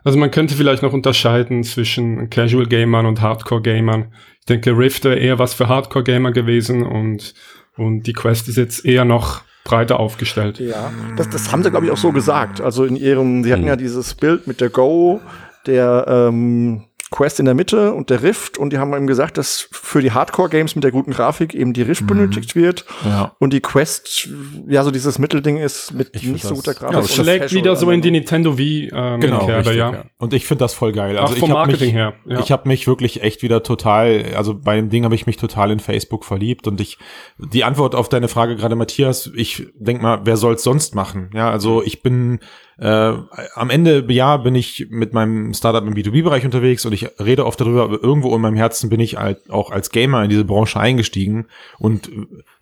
Also 0.04 0.18
man 0.18 0.30
könnte 0.30 0.54
vielleicht 0.54 0.82
noch 0.82 0.92
unterscheiden 0.92 1.64
zwischen 1.64 2.30
Casual 2.30 2.66
Gamern 2.66 3.06
und 3.06 3.20
Hardcore 3.20 3.62
Gamern. 3.62 4.12
Ich 4.40 4.46
denke, 4.46 4.76
Rift 4.76 5.04
wäre 5.04 5.16
eher 5.16 5.38
was 5.38 5.54
für 5.54 5.68
Hardcore 5.68 6.04
Gamer 6.04 6.32
gewesen 6.32 6.84
und, 6.84 7.34
und 7.76 8.02
die 8.06 8.12
Quest 8.12 8.48
ist 8.48 8.56
jetzt 8.56 8.84
eher 8.84 9.04
noch 9.04 9.42
breiter 9.64 10.00
aufgestellt. 10.00 10.58
Ja, 10.58 10.90
das, 11.16 11.28
das 11.30 11.52
haben 11.52 11.62
sie, 11.62 11.70
glaube 11.70 11.86
ich, 11.86 11.92
auch 11.92 11.96
so 11.96 12.10
gesagt. 12.12 12.60
Also 12.60 12.84
in 12.84 12.96
ihrem, 12.96 13.44
sie 13.44 13.52
hatten 13.52 13.62
Hm. 13.62 13.68
ja 13.68 13.76
dieses 13.76 14.14
Bild 14.14 14.46
mit 14.48 14.60
der 14.60 14.70
Go, 14.70 15.20
der 15.66 16.04
ähm, 16.08 16.84
Quest 17.12 17.38
in 17.38 17.44
der 17.44 17.54
Mitte 17.54 17.92
und 17.92 18.10
der 18.10 18.24
Rift 18.24 18.58
und 18.58 18.72
die 18.72 18.78
haben 18.78 18.92
eben 18.94 19.06
gesagt, 19.06 19.38
dass 19.38 19.68
für 19.70 20.00
die 20.02 20.10
Hardcore-Games 20.10 20.74
mit 20.74 20.82
der 20.82 20.90
guten 20.90 21.12
Grafik 21.12 21.54
eben 21.54 21.72
die 21.72 21.82
Mhm. 21.82 21.86
Rift 21.86 22.06
benötigt 22.08 22.56
wird 22.56 22.84
ja. 23.04 23.36
und 23.38 23.52
die 23.52 23.60
Quest, 23.60 24.28
ja, 24.66 24.82
so 24.82 24.90
dieses 24.90 25.18
Mittelding 25.20 25.58
ist 25.58 25.92
mit 25.92 26.10
Ich 26.14 26.24
nicht 26.24 26.44
so 26.44 26.54
guter 26.54 26.74
Grafik. 26.74 26.94
Ja, 26.94 27.00
Das 27.02 27.10
und 27.10 27.18
das 27.18 27.26
schlägt 27.26 27.52
wieder 27.52 27.76
so 27.76 27.90
in 27.90 28.00
die. 28.02 28.10
Nintendo 28.10 28.58
Wii 28.58 28.90
ähm, 28.92 29.20
Genau, 29.20 29.38
Kerbe, 29.46 29.58
richtig, 29.58 29.76
ja. 29.76 29.92
ja. 29.92 30.04
Und 30.18 30.32
ich 30.34 30.46
finde 30.46 30.64
das 30.64 30.74
voll 30.74 30.92
geil. 30.92 31.16
Auch 31.18 31.22
Also 31.24 31.36
vom 31.36 31.50
ich 31.50 31.56
hab 31.56 31.66
Marketing 31.66 31.86
mich, 31.88 31.94
her. 31.94 32.14
Ja. 32.26 32.40
Ich 32.40 32.50
habe 32.50 32.68
mich 32.68 32.86
wirklich 32.86 33.22
echt 33.22 33.42
wieder 33.42 33.62
total, 33.62 34.24
also 34.36 34.54
bei 34.58 34.76
dem 34.76 34.88
Ding 34.88 35.04
habe 35.04 35.14
ich 35.14 35.26
mich 35.26 35.36
total 35.36 35.70
in 35.70 35.80
Facebook 35.80 36.24
verliebt 36.24 36.66
und 36.66 36.80
ich, 36.80 36.98
die 37.38 37.64
Antwort 37.64 37.94
auf 37.94 38.08
deine 38.08 38.28
Frage 38.28 38.56
gerade, 38.56 38.74
Matthias, 38.76 39.30
ich 39.34 39.66
denk 39.78 40.00
mal, 40.02 40.20
wer 40.24 40.36
soll's 40.36 40.62
sonst 40.62 40.94
machen? 40.94 41.30
Ja, 41.34 41.50
also 41.50 41.82
ich 41.82 42.02
bin 42.02 42.40
äh, 42.78 43.12
am 43.54 43.70
Ende 43.70 44.04
ja 44.08 44.36
bin 44.36 44.54
ich 44.54 44.86
mit 44.90 45.12
meinem 45.12 45.54
Startup 45.54 45.86
im 45.86 45.94
B2B-Bereich 45.94 46.44
unterwegs 46.44 46.84
und 46.86 46.92
ich 46.92 47.08
rede 47.20 47.46
oft 47.46 47.60
darüber, 47.60 47.84
aber 47.84 48.02
irgendwo 48.02 48.34
in 48.34 48.40
meinem 48.40 48.56
Herzen 48.56 48.90
bin 48.90 49.00
ich 49.00 49.16
halt 49.16 49.50
auch 49.50 49.70
als 49.70 49.90
Gamer 49.90 50.24
in 50.24 50.30
diese 50.30 50.44
Branche 50.44 50.80
eingestiegen 50.80 51.46
und 51.78 52.10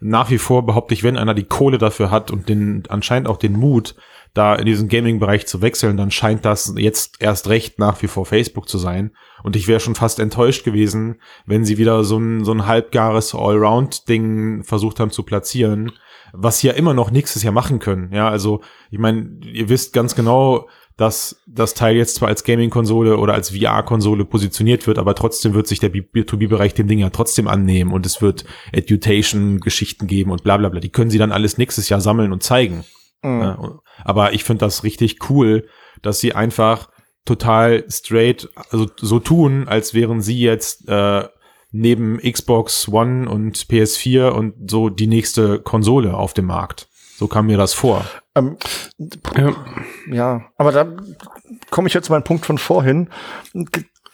nach 0.01 0.31
wie 0.31 0.39
vor 0.39 0.67
behaupte 0.67 0.95
ich, 0.95 1.03
wenn 1.03 1.17
einer 1.17 1.35
die 1.35 1.45
Kohle 1.45 1.79
dafür 1.79 2.11
hat 2.11 2.31
und 2.31 2.49
den 2.49 2.83
anscheinend 2.89 3.29
auch 3.29 3.37
den 3.37 3.53
Mut, 3.53 3.95
da 4.35 4.55
in 4.55 4.67
diesen 4.67 4.89
Gaming-Bereich 4.89 5.47
zu 5.47 5.61
wechseln, 5.61 5.97
dann 5.97 6.11
scheint 6.11 6.45
das 6.45 6.75
jetzt 6.77 7.21
erst 7.21 7.49
recht 7.49 7.79
nach 7.79 8.01
wie 8.03 8.07
vor 8.07 8.27
Facebook 8.27 8.69
zu 8.69 8.79
sein. 8.79 9.11
Und 9.43 9.57
ich 9.57 9.67
wäre 9.67 9.81
schon 9.81 9.97
fast 9.97 10.21
enttäuscht 10.21 10.65
gewesen, 10.65 11.21
wenn 11.47 11.65
sie 11.65 11.79
wieder 11.79 12.05
so 12.05 12.19
ein, 12.19 12.45
so 12.45 12.53
ein 12.53 12.67
halbgares 12.67 13.35
Allround-Ding 13.35 14.63
versucht 14.63 15.01
haben 15.01 15.11
zu 15.11 15.25
platzieren, 15.25 15.93
was 16.33 16.61
sie 16.61 16.69
ja 16.69 16.73
immer 16.75 16.95
noch 16.95 17.11
nächstes 17.11 17.43
Jahr 17.43 17.53
machen 17.53 17.79
können. 17.79 18.13
Ja, 18.13 18.29
also 18.29 18.61
ich 18.91 18.99
meine, 18.99 19.41
ihr 19.45 19.69
wisst 19.69 19.93
ganz 19.93 20.15
genau, 20.15 20.69
dass 20.97 21.41
das 21.47 21.73
Teil 21.73 21.97
jetzt 21.97 22.17
zwar 22.17 22.29
als 22.29 22.45
Gaming-Konsole 22.45 23.17
oder 23.17 23.33
als 23.33 23.57
VR-Konsole 23.57 24.27
positioniert 24.27 24.87
wird, 24.87 24.99
aber 24.99 25.15
trotzdem 25.15 25.55
wird 25.55 25.67
sich 25.67 25.81
der 25.81 25.91
B2B-Bereich 25.91 26.75
dem 26.75 26.89
Ding 26.89 26.99
ja 26.99 27.09
trotzdem 27.09 27.49
annehmen 27.49 27.93
und 27.93 28.05
es 28.05 28.21
wird 28.21 28.45
Edutation-Geschichten 28.73 30.07
geben 30.07 30.31
und 30.31 30.43
bla 30.43 30.59
bla 30.59 30.69
bla. 30.69 30.79
Die 30.79 30.91
können 30.91 31.11
sie 31.11 31.17
dann 31.17 31.33
alles 31.33 31.57
nächstes 31.57 31.89
Jahr 31.89 32.03
sammeln 32.03 32.33
und 32.33 32.43
zeigen. 32.43 32.85
Mhm. 33.23 33.41
Ja, 33.41 33.79
aber 34.05 34.35
ich 34.35 34.45
finde 34.45 34.67
das 34.67 34.85
richtig 34.85 35.31
cool, 35.31 35.67
dass 36.03 36.21
sie 36.21 36.35
einfach 36.35 36.91
total 37.25 37.85
straight, 37.89 38.51
also 38.71 38.87
so 38.97 39.21
tun, 39.21 39.69
als 39.69 39.95
wären 39.95 40.21
sie 40.21 40.41
jetzt 40.41 40.87
äh, 40.89 41.25
neben 41.73 42.19
Xbox 42.19 42.89
One 42.89 43.29
und 43.29 43.57
PS4 43.59 44.29
und 44.31 44.71
so 44.71 44.89
die 44.89 45.07
nächste 45.07 45.59
Konsole 45.61 46.15
auf 46.15 46.35
dem 46.35 46.47
Markt. 46.47 46.89
So 47.17 47.27
kam 47.27 47.47
mir 47.47 47.59
das 47.59 47.75
vor. 47.75 48.05
Ähm, 48.35 48.57
Ja. 49.37 49.55
ja, 50.11 50.41
aber 50.57 50.73
da 50.73 50.87
komme 51.71 51.89
ich 51.89 51.95
jetzt 51.95 52.07
zu 52.07 52.13
meinem 52.13 52.25
Punkt 52.25 52.47
von 52.47 52.59
vorhin. 52.59 53.09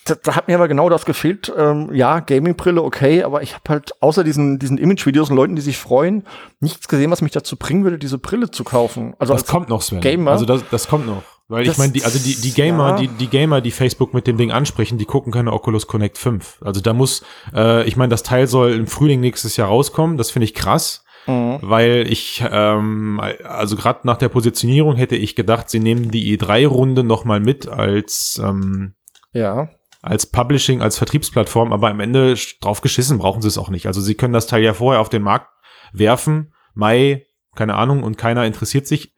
Da, 0.05 0.15
da 0.23 0.37
hat 0.37 0.49
mir 0.49 0.55
aber 0.55 0.69
genau 0.69 0.89
das 0.89 1.05
gefehlt. 1.05 1.53
Ähm, 1.57 1.91
ja, 1.93 2.21
Gaming-Brille, 2.21 2.83
okay, 2.83 3.25
aber 3.25 3.43
ich 3.43 3.55
habe 3.55 3.65
halt 3.69 4.01
außer 4.01 4.23
diesen, 4.25 4.59
diesen 4.59 4.79
Image-Videos 4.79 5.31
und 5.31 5.37
Leuten, 5.37 5.57
die 5.57 5.63
sich 5.63 5.79
freuen, 5.79 6.25
nichts 6.61 6.87
gesehen, 6.89 7.11
was 7.11 7.23
mich 7.23 7.33
dazu 7.33 7.57
bringen 7.57 7.85
würde, 7.85 7.99
diese 7.99 8.19
Brille 8.19 8.51
zu 8.51 8.63
kaufen. 8.65 9.15
Also 9.19 9.33
Das 9.33 9.43
als 9.43 9.51
kommt 9.51 9.69
noch, 9.69 9.83
Sven. 9.83 10.01
Gamer? 10.01 10.33
Also 10.33 10.45
das, 10.45 10.63
das 10.71 10.89
kommt 10.89 11.07
noch. 11.07 11.23
Weil 11.49 11.65
Das- 11.65 11.75
ich 11.75 11.79
meine, 11.79 11.93
die, 11.93 12.03
also 12.05 12.19
die, 12.19 12.35
die 12.41 12.53
Gamer, 12.53 12.89
ja. 12.91 12.97
die, 12.97 13.09
die 13.09 13.29
Gamer, 13.29 13.61
die 13.61 13.71
Facebook 13.71 14.13
mit 14.15 14.27
dem 14.27 14.37
Ding 14.37 14.51
ansprechen, 14.51 14.99
die 14.99 15.05
gucken 15.05 15.33
keine 15.33 15.53
Oculus 15.53 15.87
Connect 15.87 16.19
5. 16.19 16.59
Also 16.63 16.81
da 16.81 16.93
muss, 16.93 17.23
äh, 17.55 17.85
ich 17.87 17.97
meine, 17.97 18.11
das 18.11 18.23
Teil 18.25 18.47
soll 18.49 18.73
im 18.73 18.87
Frühling 18.89 19.21
nächstes 19.21 19.57
Jahr 19.57 19.69
rauskommen. 19.69 20.17
Das 20.17 20.31
finde 20.33 20.45
ich 20.45 20.55
krass, 20.55 21.05
Mhm. 21.29 21.59
weil 21.63 22.07
ich, 22.11 22.45
ähm, 22.51 23.21
also 23.45 23.77
gerade 23.77 24.01
nach 24.05 24.17
der 24.17 24.29
Positionierung 24.29 24.97
hätte 24.97 25.15
ich 25.17 25.37
gedacht, 25.37 25.71
sie 25.71 25.79
nehmen 25.81 26.11
die 26.11 26.37
E3-Runde 26.37 27.05
noch 27.05 27.25
mal 27.25 27.39
mit 27.41 27.69
als 27.69 28.41
ähm, 28.45 28.95
Ja. 29.33 29.69
als 30.03 30.27
Publishing, 30.27 30.83
als 30.83 30.99
Vertriebsplattform, 30.99 31.73
aber 31.73 31.91
am 31.91 32.01
Ende 32.01 32.35
drauf 32.61 32.81
geschissen 32.81 33.19
brauchen 33.19 33.43
sie 33.43 33.49
es 33.49 33.59
auch 33.59 33.71
nicht. 33.71 33.87
Also 33.87 34.01
sie 34.01 34.15
können 34.15 34.33
das 34.33 34.47
Teil 34.49 34.63
ja 34.63 34.73
vorher 34.75 35.01
auf 35.01 35.09
den 35.09 35.23
Markt 35.23 35.49
werfen, 35.93 36.53
Mai, 36.75 37.27
keine 37.57 37.75
Ahnung, 37.75 38.03
und 38.03 38.19
keiner 38.19 38.45
interessiert 38.47 38.87
sich 38.87 39.13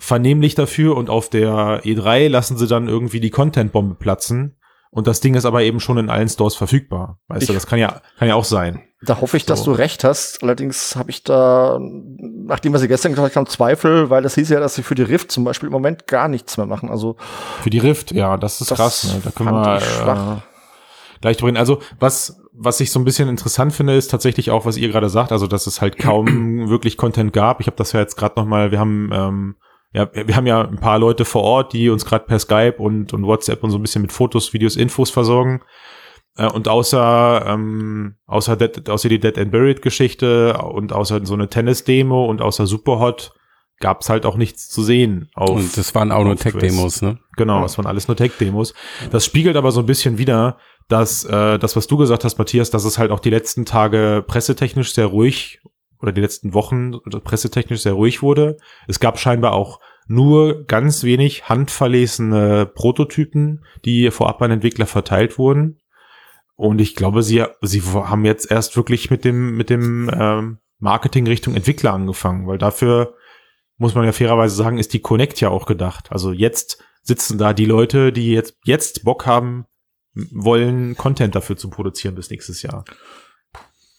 vernehmlich 0.00 0.54
dafür 0.56 0.96
und 0.96 1.10
auf 1.10 1.28
der 1.28 1.82
E3 1.84 2.28
lassen 2.28 2.56
sie 2.56 2.66
dann 2.66 2.88
irgendwie 2.88 3.20
die 3.20 3.30
Content-Bombe 3.30 3.94
platzen 3.94 4.56
und 4.90 5.06
das 5.06 5.20
Ding 5.20 5.34
ist 5.34 5.44
aber 5.44 5.62
eben 5.62 5.78
schon 5.78 5.98
in 5.98 6.10
allen 6.10 6.28
Stores 6.28 6.56
verfügbar. 6.56 7.18
Weißt 7.28 7.48
du, 7.48 7.52
Ich- 7.52 7.56
das 7.56 7.66
kann 7.68 7.78
ja, 7.78 8.00
kann 8.18 8.26
ja 8.26 8.34
auch 8.34 8.44
sein. 8.44 8.82
Da 9.02 9.20
hoffe 9.22 9.38
ich, 9.38 9.46
dass 9.46 9.60
So. 9.60 9.72
du 9.72 9.78
recht 9.78 10.04
hast. 10.04 10.42
Allerdings 10.42 10.94
habe 10.94 11.08
ich 11.10 11.22
da, 11.24 11.78
nachdem 11.80 12.74
was 12.74 12.82
sie 12.82 12.88
gestern 12.88 13.12
gesagt 13.14 13.34
haben, 13.36 13.46
Zweifel, 13.46 14.10
weil 14.10 14.22
das 14.22 14.34
hieß 14.34 14.50
ja, 14.50 14.60
dass 14.60 14.74
sie 14.74 14.82
für 14.82 14.94
die 14.94 15.02
Rift 15.02 15.32
zum 15.32 15.42
Beispiel 15.44 15.68
im 15.68 15.72
Moment 15.72 16.06
gar 16.06 16.28
nichts 16.28 16.58
mehr 16.58 16.66
machen. 16.66 16.90
Also 16.90 17.16
Für 17.62 17.70
die 17.70 17.78
Rift, 17.78 18.12
ja, 18.12 18.36
das 18.36 18.60
ist 18.60 18.70
das 18.70 18.76
krass. 18.78 19.04
Ne? 19.14 19.20
Da 19.24 19.30
können 19.30 19.52
wir 19.52 19.76
äh, 19.76 20.40
gleich 21.22 21.36
drüber 21.38 21.48
reden. 21.48 21.56
Also 21.56 21.80
was, 21.98 22.42
was 22.52 22.78
ich 22.80 22.90
so 22.92 22.98
ein 23.00 23.04
bisschen 23.04 23.28
interessant 23.30 23.72
finde, 23.72 23.94
ist 23.96 24.10
tatsächlich 24.10 24.50
auch, 24.50 24.66
was 24.66 24.76
ihr 24.76 24.88
gerade 24.88 25.08
sagt, 25.08 25.32
also 25.32 25.46
dass 25.46 25.66
es 25.66 25.80
halt 25.80 25.96
kaum 25.98 26.68
wirklich 26.68 26.98
Content 26.98 27.32
gab. 27.32 27.60
Ich 27.60 27.68
habe 27.68 27.76
das 27.78 27.92
ja 27.92 28.00
jetzt 28.00 28.16
gerade 28.16 28.38
noch 28.38 28.46
mal, 28.46 28.70
wir 28.70 28.78
haben 28.80 29.10
ähm, 29.14 29.56
ja, 29.92 30.08
wir 30.12 30.36
haben 30.36 30.46
ja 30.46 30.66
ein 30.66 30.78
paar 30.78 30.98
Leute 30.98 31.24
vor 31.24 31.42
Ort, 31.42 31.72
die 31.72 31.90
uns 31.90 32.04
gerade 32.04 32.24
per 32.24 32.38
Skype 32.38 32.76
und, 32.78 33.12
und 33.12 33.26
WhatsApp 33.26 33.64
und 33.64 33.70
so 33.70 33.78
ein 33.78 33.82
bisschen 33.82 34.02
mit 34.02 34.12
Fotos, 34.12 34.52
Videos, 34.52 34.76
Infos 34.76 35.10
versorgen. 35.10 35.62
Äh, 36.36 36.46
und 36.46 36.68
außer, 36.68 37.44
ähm, 37.46 38.14
außer, 38.26 38.56
Dead, 38.56 38.88
außer 38.88 39.08
die 39.08 39.18
Dead 39.18 39.36
and 39.36 39.50
Buried 39.50 39.82
Geschichte 39.82 40.58
und 40.58 40.92
außer 40.92 41.26
so 41.26 41.34
eine 41.34 41.48
Tennis-Demo 41.48 42.26
und 42.26 42.40
außer 42.40 42.66
Superhot 42.66 43.32
gab's 43.80 44.08
halt 44.08 44.26
auch 44.26 44.36
nichts 44.36 44.68
zu 44.68 44.82
sehen. 44.82 45.30
Auf, 45.34 45.50
Und 45.50 45.76
das 45.76 45.94
waren 45.94 46.12
auch 46.12 46.22
nur. 46.22 46.36
Tech-Demos, 46.36 47.02
ne? 47.02 47.18
Genau, 47.36 47.64
es 47.64 47.78
waren 47.78 47.86
alles 47.86 48.06
nur 48.06 48.16
Tech-Demos. 48.16 48.74
Das 49.10 49.24
spiegelt 49.24 49.56
aber 49.56 49.72
so 49.72 49.80
ein 49.80 49.86
bisschen 49.86 50.18
wieder, 50.18 50.58
dass 50.88 51.24
äh, 51.24 51.58
das, 51.58 51.76
was 51.76 51.86
du 51.86 51.96
gesagt 51.96 52.24
hast, 52.24 52.38
Matthias, 52.38 52.70
dass 52.70 52.84
es 52.84 52.98
halt 52.98 53.10
auch 53.10 53.20
die 53.20 53.30
letzten 53.30 53.64
Tage 53.64 54.22
pressetechnisch 54.26 54.92
sehr 54.92 55.06
ruhig 55.06 55.59
oder 56.00 56.12
die 56.12 56.20
letzten 56.20 56.54
Wochen 56.54 57.00
pressetechnisch 57.24 57.82
sehr 57.82 57.92
ruhig 57.92 58.22
wurde. 58.22 58.56
Es 58.86 59.00
gab 59.00 59.18
scheinbar 59.18 59.52
auch 59.52 59.80
nur 60.06 60.64
ganz 60.64 61.04
wenig 61.04 61.48
handverlesene 61.48 62.66
Prototypen, 62.66 63.64
die 63.84 64.10
vorab 64.10 64.42
an 64.42 64.50
Entwickler 64.50 64.86
verteilt 64.86 65.38
wurden. 65.38 65.80
Und 66.56 66.80
ich 66.80 66.96
glaube, 66.96 67.22
sie, 67.22 67.44
sie 67.62 67.82
haben 67.82 68.24
jetzt 68.24 68.50
erst 68.50 68.76
wirklich 68.76 69.10
mit 69.10 69.24
dem, 69.24 69.56
mit 69.56 69.70
dem 69.70 70.10
ähm, 70.12 70.58
Marketing 70.78 71.26
Richtung 71.26 71.54
Entwickler 71.54 71.92
angefangen, 71.92 72.46
weil 72.46 72.58
dafür 72.58 73.14
muss 73.76 73.94
man 73.94 74.04
ja 74.04 74.12
fairerweise 74.12 74.56
sagen, 74.56 74.78
ist 74.78 74.92
die 74.92 75.00
Connect 75.00 75.40
ja 75.40 75.48
auch 75.48 75.64
gedacht. 75.64 76.12
Also 76.12 76.32
jetzt 76.32 76.82
sitzen 77.02 77.38
da 77.38 77.52
die 77.52 77.64
Leute, 77.64 78.12
die 78.12 78.32
jetzt, 78.32 78.56
jetzt 78.64 79.04
Bock 79.04 79.26
haben, 79.26 79.66
wollen, 80.14 80.96
Content 80.96 81.34
dafür 81.34 81.56
zu 81.56 81.70
produzieren 81.70 82.14
bis 82.14 82.30
nächstes 82.30 82.62
Jahr. 82.62 82.84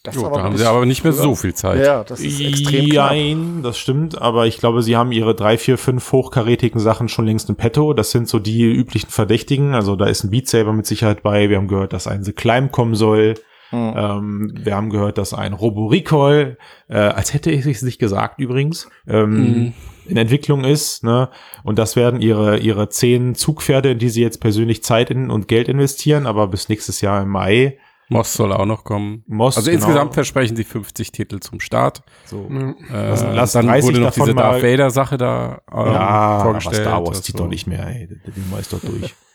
Das 0.03 0.15
Jo, 0.15 0.29
da 0.33 0.41
haben 0.41 0.57
sie 0.57 0.65
aber 0.67 0.85
nicht 0.87 1.03
mehr 1.03 1.13
früher. 1.13 1.23
so 1.23 1.35
viel 1.35 1.53
Zeit. 1.53 1.85
Ja, 1.85 2.03
das 2.03 2.21
ist 2.21 2.41
extrem 2.41 2.85
knapp. 2.89 3.11
Jein, 3.11 3.61
das 3.61 3.77
stimmt, 3.77 4.19
aber 4.19 4.47
ich 4.47 4.57
glaube, 4.57 4.81
sie 4.81 4.97
haben 4.97 5.11
ihre 5.11 5.35
drei, 5.35 5.59
vier, 5.59 5.77
fünf 5.77 6.11
hochkarätigen 6.11 6.79
Sachen 6.79 7.07
schon 7.07 7.27
längst 7.27 7.49
im 7.49 7.55
Petto. 7.55 7.93
Das 7.93 8.09
sind 8.09 8.27
so 8.27 8.39
die 8.39 8.63
üblichen 8.63 9.11
Verdächtigen. 9.11 9.75
Also 9.75 9.95
da 9.95 10.07
ist 10.07 10.23
ein 10.23 10.31
Beat 10.31 10.47
Saber 10.47 10.73
mit 10.73 10.87
Sicherheit 10.87 11.21
bei. 11.21 11.49
Wir 11.49 11.57
haben 11.57 11.67
gehört, 11.67 11.93
dass 11.93 12.07
ein 12.07 12.23
The 12.23 12.33
Climb 12.33 12.71
kommen 12.71 12.95
soll. 12.95 13.35
Hm. 13.69 13.93
Ähm, 13.95 14.53
wir 14.63 14.75
haben 14.75 14.89
gehört, 14.89 15.17
dass 15.19 15.33
ein 15.35 15.53
Robo 15.53 15.85
Recall, 15.85 16.57
äh, 16.89 16.97
als 16.97 17.33
hätte 17.33 17.51
ich 17.51 17.65
es 17.65 17.83
nicht 17.83 17.99
gesagt 17.99 18.39
übrigens, 18.39 18.89
ähm, 19.07 19.31
Mhm. 19.33 19.73
in 20.07 20.17
Entwicklung 20.17 20.63
ist. 20.65 21.03
Ne? 21.03 21.29
Und 21.63 21.77
das 21.79 21.95
werden 21.95 22.21
ihre, 22.21 22.57
ihre 22.57 22.89
zehn 22.89 23.33
Zugpferde, 23.35 23.91
in 23.91 23.99
die 23.99 24.09
sie 24.09 24.21
jetzt 24.23 24.41
persönlich 24.41 24.83
Zeit 24.83 25.09
in, 25.11 25.29
und 25.29 25.47
Geld 25.47 25.69
investieren, 25.69 26.25
aber 26.25 26.47
bis 26.47 26.67
nächstes 26.69 26.99
Jahr 27.01 27.21
im 27.21 27.29
Mai. 27.29 27.77
Moss 28.11 28.33
soll 28.33 28.51
auch 28.53 28.65
noch 28.65 28.83
kommen. 28.83 29.23
Moss, 29.27 29.57
Also 29.57 29.71
genau. 29.71 29.81
insgesamt 29.83 30.13
versprechen 30.13 30.55
sie 30.55 30.63
50 30.63 31.11
Titel 31.11 31.39
zum 31.39 31.59
Start. 31.59 32.03
So. 32.25 32.47
Ja. 32.51 32.69
Äh, 32.69 33.09
Lass- 33.09 33.23
lass 33.33 33.51
dann 33.53 33.67
30 33.67 33.87
wurde 33.87 33.99
noch 33.99 34.07
davon 34.09 34.25
diese 34.25 34.35
Darth 34.35 34.61
mal- 34.61 34.71
Vader 34.71 34.89
Sache 34.91 35.17
da 35.17 35.61
ähm, 35.71 35.77
Ja, 35.93 35.99
aber 35.99 36.43
vorgestellt. 36.43 36.75
Star 36.83 36.99
Wars 36.99 37.09
Also- 37.09 37.21
zieht 37.21 37.39
doch 37.39 37.47
nicht 37.47 37.67
mehr, 37.67 37.87
ey. 37.87 38.07
Der 38.07 38.33
Ding 38.33 38.43
ist 38.59 38.73
doch 38.73 38.79
durch. 38.81 39.15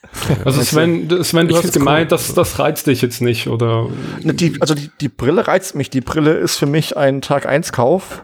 Also 0.45 0.63
Sven, 0.63 1.11
Sven 1.25 1.49
du 1.49 1.57
Ich 1.57 1.65
hast 1.65 1.73
gemeint, 1.73 2.05
cool. 2.13 2.17
dass 2.19 2.33
das 2.33 2.59
reizt 2.61 2.87
dich 2.87 3.03
jetzt 3.03 3.21
nicht, 3.21 3.49
oder? 3.49 3.89
Ne, 4.23 4.35
die, 4.35 4.57
also 4.61 4.75
die, 4.75 4.89
die 5.01 5.09
Brille 5.09 5.49
reizt 5.49 5.75
mich. 5.75 5.91
Die 5.91 6.01
Brille 6.01 6.35
ist 6.35 6.57
für 6.57 6.67
mich 6.67 6.97
ein 6.97 7.23
Tag 7.23 7.45
1 7.47 7.73
Kauf. 7.73 8.23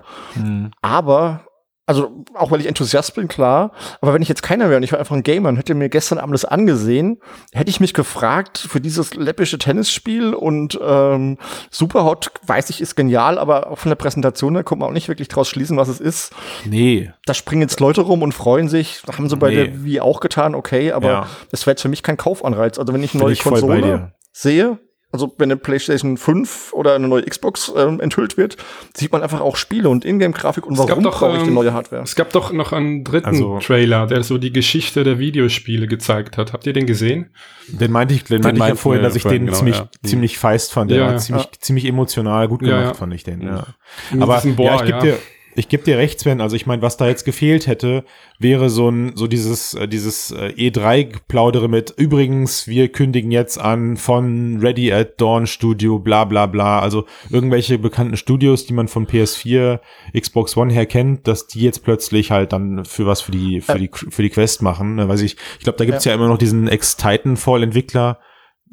Aber, 0.80 1.44
also 1.86 2.24
auch 2.34 2.50
weil 2.50 2.60
ich 2.60 2.66
Enthusiast 2.66 3.14
bin, 3.16 3.26
klar. 3.28 3.72
Aber 4.00 4.14
wenn 4.14 4.22
ich 4.22 4.28
jetzt 4.28 4.42
keiner 4.42 4.66
wäre 4.68 4.76
und 4.76 4.82
ich 4.84 4.92
war 4.92 4.98
einfach 5.00 5.16
ein 5.16 5.24
Gamer 5.24 5.48
und 5.48 5.56
hätte 5.56 5.74
mir 5.74 5.88
gestern 5.88 6.18
Abend 6.18 6.32
das 6.34 6.44
angesehen, 6.44 7.18
hätte 7.52 7.70
ich 7.70 7.80
mich 7.80 7.92
gefragt, 7.92 8.58
für 8.58 8.80
dieses 8.80 9.14
läppische 9.14 9.58
Tennisspiel 9.58 10.32
und 10.34 10.78
ähm, 10.82 11.38
Superhot, 11.70 12.30
weiß 12.46 12.70
ich, 12.70 12.80
ist 12.80 12.94
genial, 12.94 13.38
aber 13.38 13.70
auch 13.70 13.78
von 13.78 13.90
der 13.90 13.96
Präsentation 13.96 14.54
her 14.54 14.62
kommt 14.64 14.80
man 14.80 14.90
auch 14.90 14.94
nicht 14.94 15.08
wirklich 15.08 15.28
draus 15.28 15.48
schließen, 15.48 15.76
was 15.76 15.88
es 15.88 16.00
ist. 16.00 16.32
Nee. 16.64 17.10
Da 17.26 17.34
springen 17.34 17.62
jetzt 17.62 17.80
Leute 17.80 18.02
rum 18.02 18.22
und 18.22 18.32
freuen 18.32 18.68
sich. 18.68 19.02
Haben 19.12 19.28
sie 19.28 19.36
bei 19.36 19.50
Nee. 19.50 19.54
der 19.56 19.84
Wii 19.84 20.00
auch 20.00 20.20
getan, 20.20 20.54
okay, 20.54 20.92
aber 20.92 21.08
Ja. 21.08 21.26
das 21.50 21.66
wäre 21.66 21.72
jetzt 21.72 21.82
für 21.82 21.88
mich 21.88 22.02
kein 22.02 22.16
Kaufanreiz. 22.16 22.78
Also 22.78 22.92
wenn 22.92 23.02
ich 23.02 23.12
eine 23.14 23.24
neue 23.24 23.36
Konsole 23.36 24.12
sehe, 24.32 24.78
also 25.12 25.33
wenn 25.38 25.50
eine 25.50 25.57
PlayStation 25.59 26.16
5 26.16 26.73
oder 26.73 26.95
eine 26.95 27.07
neue 27.07 27.23
Xbox 27.23 27.73
ähm, 27.76 28.00
enthüllt 28.00 28.37
wird, 28.37 28.57
sieht 28.95 29.12
man 29.12 29.23
einfach 29.23 29.40
auch 29.40 29.57
Spiele 29.57 29.88
und 29.90 30.04
Ingame-Grafik 30.04 30.66
und 30.66 30.73
Es 30.73 30.78
warum 30.78 31.04
doch, 31.04 31.19
brauche 31.21 31.37
ich 31.37 31.42
die 31.42 31.49
ähm, 31.49 31.54
neue 31.54 31.73
Hardware? 31.75 32.02
Es 32.02 32.14
gab 32.16 32.31
doch 32.33 32.52
noch 32.52 32.73
einen 32.73 33.04
dritten 33.04 33.26
Also- 33.26 33.59
Trailer, 33.59 34.07
der 34.07 34.23
so 34.25 34.38
die 34.38 34.52
Geschichte 34.52 35.04
der 35.04 35.19
Videospiele 35.19 35.87
gezeigt 35.87 36.38
hat. 36.38 36.52
Habt 36.52 36.66
ihr 36.66 36.73
den 36.73 36.87
gesehen? 36.87 37.31
Den 37.69 37.92
meinte 37.92 38.14
ich, 38.14 38.25
den 38.25 38.42
meinte 38.42 38.61
ich 38.62 38.69
ja 38.69 38.75
vorhin, 38.75 39.02
dass 39.02 39.14
ich 39.14 39.23
den 39.23 39.47
genau, 39.47 39.57
ziemlich, 39.57 39.76
ja. 39.76 39.88
ziemlich 40.02 40.38
feist 40.38 40.73
fand. 40.73 40.90
Der 40.90 40.99
Ja, 40.99 41.04
war 41.04 41.12
ja. 41.12 41.19
ziemlich, 41.19 41.49
ziemlich 41.61 41.85
emotional 41.85 42.49
gut 42.49 42.61
gemacht, 42.61 42.83
ja. 42.83 42.95
fand 42.95 43.12
ich 43.14 43.23
den. 43.23 43.42
Ja. 43.42 43.66
Mit 44.11 44.23
Aber 44.23 44.37
diesem 44.37 44.57
ja, 44.59 44.75
ich 44.75 44.81
Bohr, 44.81 44.87
gebe 44.87 44.99
dir, 45.00 45.19
ich 45.54 45.68
geb 45.68 45.85
dir 45.85 45.99
recht, 45.99 46.21
Sven. 46.21 46.40
Also 46.40 46.56
ich 46.56 46.66
meine, 46.66 46.82
was 46.82 46.97
da 46.97 47.06
jetzt 47.06 47.25
gefehlt 47.25 47.66
hätte, 47.66 48.04
wäre 48.38 48.71
so 48.71 48.88
ein, 48.88 49.12
so 49.16 49.26
dieses, 49.26 49.75
äh, 49.75 49.87
dieses 49.87 50.30
äh, 50.30 50.52
E3-Plaudere 50.56 51.68
mit, 51.68 51.94
übrigens, 51.97 52.66
wir 52.66 52.90
kündigen 52.90 53.30
jetzt 53.30 53.59
an 53.59 53.97
von 53.97 54.59
Ready 54.61 54.92
at 54.92 55.21
Dawn 55.21 55.47
Studio, 55.47 55.99
bla 55.99 56.25
bla 56.25 56.47
bla. 56.47 56.80
Also 56.80 57.04
irgendwelche 57.30 57.78
bekannten 57.78 58.16
Studios, 58.16 58.66
die 58.66 58.73
man 58.73 58.88
von 58.88 59.06
PS4, 59.06 59.80
Xbox 60.18 60.56
One 60.56 60.73
her 60.73 60.87
kennt, 60.87 61.28
dass 61.28 61.47
die 61.47 61.61
jetzt 61.61 61.85
plötzlich 61.85 62.30
halt 62.30 62.52
dann 62.52 62.85
für 62.85 63.06
was 63.06 63.21
für 63.21 63.32
die, 63.32 63.61
für 63.61 63.78
die, 63.78 63.90
für 63.92 64.23
die 64.23 64.30
Quest 64.30 64.62
machen. 64.62 64.97
Ne, 64.97 65.09
weiß 65.09 65.21
ich, 65.23 65.37
ich 65.59 65.64
glaube, 65.64 65.78
da 65.78 65.85
gibt's 65.85 66.04
ja. 66.04 66.14
immer 66.14 66.28
noch 66.28 66.38
diesen 66.38 66.68
Ex-Titanfall-Entwickler, 66.68 68.18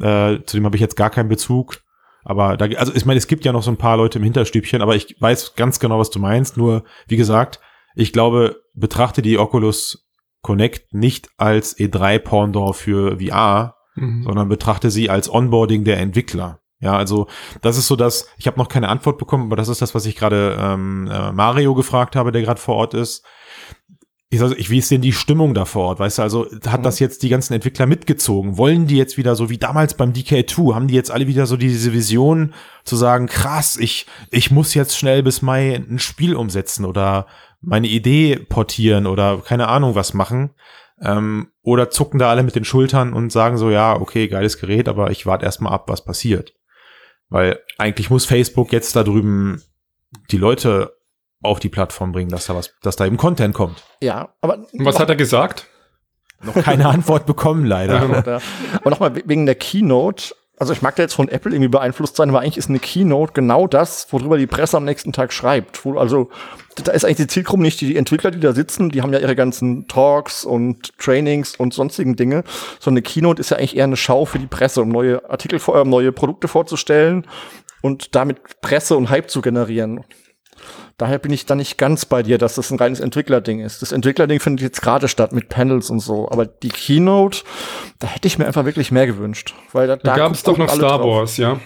äh, 0.01 0.37
zu 0.45 0.57
dem 0.57 0.65
habe 0.65 0.75
ich 0.77 0.81
jetzt 0.81 0.95
gar 0.95 1.09
keinen 1.09 1.29
Bezug. 1.29 1.81
Aber 2.29 2.57
da, 2.57 2.65
also 2.77 2.93
ich 2.93 3.07
meine, 3.07 3.17
es 3.17 3.25
gibt 3.25 3.43
ja 3.43 3.51
noch 3.51 3.63
so 3.63 3.71
ein 3.71 3.77
paar 3.77 3.97
Leute 3.97 4.19
im 4.19 4.23
Hinterstübchen, 4.23 4.83
aber 4.83 4.95
ich 4.95 5.19
weiß 5.19 5.55
ganz 5.55 5.79
genau, 5.79 5.97
was 5.97 6.11
du 6.11 6.19
meinst. 6.19 6.57
Nur, 6.57 6.83
wie 7.07 7.17
gesagt, 7.17 7.59
ich 7.95 8.13
glaube, 8.13 8.61
betrachte 8.75 9.23
die 9.23 9.39
Oculus 9.39 10.07
Connect 10.43 10.93
nicht 10.93 11.29
als 11.37 11.75
E3-Pendant 11.77 12.75
für 12.75 13.17
VR, 13.19 13.75
Mhm. 13.95 14.23
sondern 14.23 14.47
betrachte 14.47 14.91
sie 14.91 15.09
als 15.09 15.33
Onboarding 15.33 15.83
der 15.83 15.97
Entwickler. 15.97 16.59
Ja, 16.79 16.95
also 16.95 17.27
das 17.61 17.77
ist 17.77 17.87
so 17.87 17.95
das, 17.95 18.29
ich 18.37 18.47
habe 18.47 18.57
noch 18.59 18.69
keine 18.69 18.87
Antwort 18.87 19.17
bekommen, 19.17 19.45
aber 19.45 19.55
das 19.57 19.67
ist 19.67 19.81
das, 19.81 19.95
was 19.95 20.05
ich 20.05 20.15
gerade 20.15 20.55
ähm, 20.57 21.09
äh, 21.11 21.31
Mario 21.33 21.73
gefragt 21.73 22.15
habe, 22.15 22.31
der 22.31 22.43
gerade 22.43 22.61
vor 22.61 22.75
Ort 22.75 22.93
ist. 22.93 23.25
Ich, 24.31 24.41
also, 24.41 24.55
ich, 24.55 24.69
wie 24.69 24.77
ist 24.77 24.91
denn 24.91 25.01
die 25.01 25.11
Stimmung 25.11 25.55
da 25.55 25.65
vor 25.65 25.87
Ort? 25.87 25.99
Weißt 25.99 26.19
du, 26.19 26.21
also 26.21 26.47
hat 26.67 26.85
das 26.85 26.99
jetzt 26.99 27.23
die 27.23 27.29
ganzen 27.29 27.53
Entwickler 27.53 27.87
mitgezogen? 27.87 28.57
Wollen 28.57 28.85
die 28.85 28.95
jetzt 28.97 29.17
wieder 29.17 29.35
so 29.35 29.49
wie 29.49 29.57
damals 29.57 29.95
beim 29.95 30.13
DK2? 30.13 30.75
Haben 30.75 30.87
die 30.87 30.93
jetzt 30.93 31.09
alle 31.09 31.25
wieder 31.25 31.47
so 31.47 31.57
diese 31.57 31.93
Vision 31.93 32.53
zu 32.83 32.95
sagen, 32.95 33.25
krass, 33.25 33.75
ich, 33.77 34.05
ich 34.29 34.51
muss 34.51 34.75
jetzt 34.75 34.97
schnell 34.97 35.23
bis 35.23 35.41
Mai 35.41 35.75
ein 35.75 35.97
Spiel 35.97 36.35
umsetzen 36.35 36.85
oder 36.85 37.25
meine 37.61 37.87
Idee 37.87 38.35
portieren 38.35 39.07
oder 39.07 39.39
keine 39.39 39.67
Ahnung 39.67 39.95
was 39.95 40.13
machen? 40.13 40.51
Ähm, 41.01 41.47
oder 41.63 41.89
zucken 41.89 42.19
da 42.19 42.29
alle 42.29 42.43
mit 42.43 42.55
den 42.55 42.65
Schultern 42.65 43.13
und 43.13 43.31
sagen 43.31 43.57
so, 43.57 43.71
ja, 43.71 43.99
okay, 43.99 44.27
geiles 44.27 44.59
Gerät, 44.59 44.87
aber 44.87 45.09
ich 45.09 45.25
warte 45.25 45.45
erstmal 45.45 45.73
ab, 45.73 45.89
was 45.89 46.05
passiert. 46.05 46.53
Weil 47.29 47.59
eigentlich 47.79 48.11
muss 48.11 48.25
Facebook 48.25 48.71
jetzt 48.73 48.95
da 48.95 49.03
drüben 49.03 49.63
die 50.29 50.37
Leute 50.37 50.98
auf 51.41 51.59
die 51.59 51.69
Plattform 51.69 52.11
bringen, 52.11 52.29
dass 52.29 52.47
da 52.47 52.55
was, 52.55 52.73
dass 52.81 52.95
da 52.95 53.05
eben 53.05 53.17
Content 53.17 53.53
kommt. 53.53 53.83
Ja, 54.01 54.33
aber 54.41 54.59
Und 54.71 54.85
was 54.85 54.99
hat 54.99 55.09
er 55.09 55.15
gesagt? 55.15 55.67
Noch 56.41 56.55
keine 56.55 56.85
Antwort 56.89 57.25
bekommen, 57.25 57.65
leider. 57.65 58.41
Aber 58.75 58.89
nochmal 58.89 59.15
wegen 59.25 59.45
der 59.45 59.55
Keynote. 59.55 60.35
also 60.57 60.73
ich 60.73 60.81
mag 60.81 60.95
da 60.95 61.03
jetzt 61.03 61.13
von 61.13 61.29
Apple 61.29 61.51
irgendwie 61.51 61.69
beeinflusst 61.69 62.15
sein, 62.17 62.29
aber 62.29 62.41
eigentlich 62.41 62.57
ist 62.57 62.69
eine 62.69 62.79
Keynote 62.79 63.33
genau 63.33 63.67
das, 63.67 64.11
worüber 64.11 64.37
die 64.37 64.47
Presse 64.47 64.77
am 64.77 64.85
nächsten 64.85 65.13
Tag 65.13 65.31
schreibt. 65.31 65.83
Wo, 65.85 65.97
also 65.97 66.29
da 66.75 66.91
ist 66.91 67.05
eigentlich 67.05 67.17
die 67.17 67.27
Zielgruppe 67.27 67.61
nicht 67.61 67.79
die 67.81 67.95
Entwickler, 67.95 68.31
die 68.31 68.39
da 68.39 68.53
sitzen, 68.53 68.89
die 68.89 69.01
haben 69.01 69.13
ja 69.13 69.19
ihre 69.19 69.35
ganzen 69.35 69.87
Talks 69.87 70.43
und 70.45 70.97
Trainings 70.97 71.55
und 71.55 71.73
sonstigen 71.73 72.15
Dinge, 72.15 72.43
sondern 72.79 72.97
eine 72.97 73.13
Keynote 73.13 73.39
ist 73.41 73.51
ja 73.51 73.57
eigentlich 73.57 73.77
eher 73.77 73.85
eine 73.85 73.97
Schau 73.97 74.25
für 74.25 74.39
die 74.39 74.47
Presse, 74.47 74.81
um 74.81 74.89
neue 74.89 75.29
Artikel, 75.29 75.59
vor, 75.59 75.77
äh, 75.77 75.85
neue 75.85 76.11
Produkte 76.11 76.49
vorzustellen 76.49 77.25
und 77.81 78.15
damit 78.15 78.61
Presse 78.61 78.97
und 78.97 79.09
Hype 79.09 79.29
zu 79.29 79.41
generieren. 79.41 80.03
Daher 80.99 81.17
bin 81.17 81.31
ich 81.33 81.45
da 81.47 81.55
nicht 81.55 81.77
ganz 81.79 82.05
bei 82.05 82.21
dir, 82.21 82.37
dass 82.37 82.55
das 82.55 82.69
ein 82.71 82.77
reines 82.77 82.99
Entwicklerding 82.99 83.61
ist. 83.61 83.81
Das 83.81 83.91
Entwicklerding 83.91 84.39
findet 84.39 84.61
jetzt 84.61 84.81
gerade 84.81 85.07
statt 85.07 85.31
mit 85.31 85.49
Panels 85.49 85.89
und 85.89 85.99
so. 86.01 86.29
Aber 86.29 86.45
die 86.45 86.69
Keynote, 86.69 87.39
da 87.99 88.07
hätte 88.07 88.27
ich 88.27 88.37
mir 88.37 88.45
einfach 88.45 88.65
wirklich 88.65 88.91
mehr 88.91 89.07
gewünscht. 89.07 89.55
Weil 89.71 89.87
da, 89.87 89.95
da, 89.95 90.03
da 90.11 90.15
gab 90.17 90.33
es 90.33 90.43
doch 90.43 90.57
noch 90.57 90.69
Star 90.69 90.99
drauf. 90.99 91.05
Wars, 91.05 91.37
ja. 91.37 91.59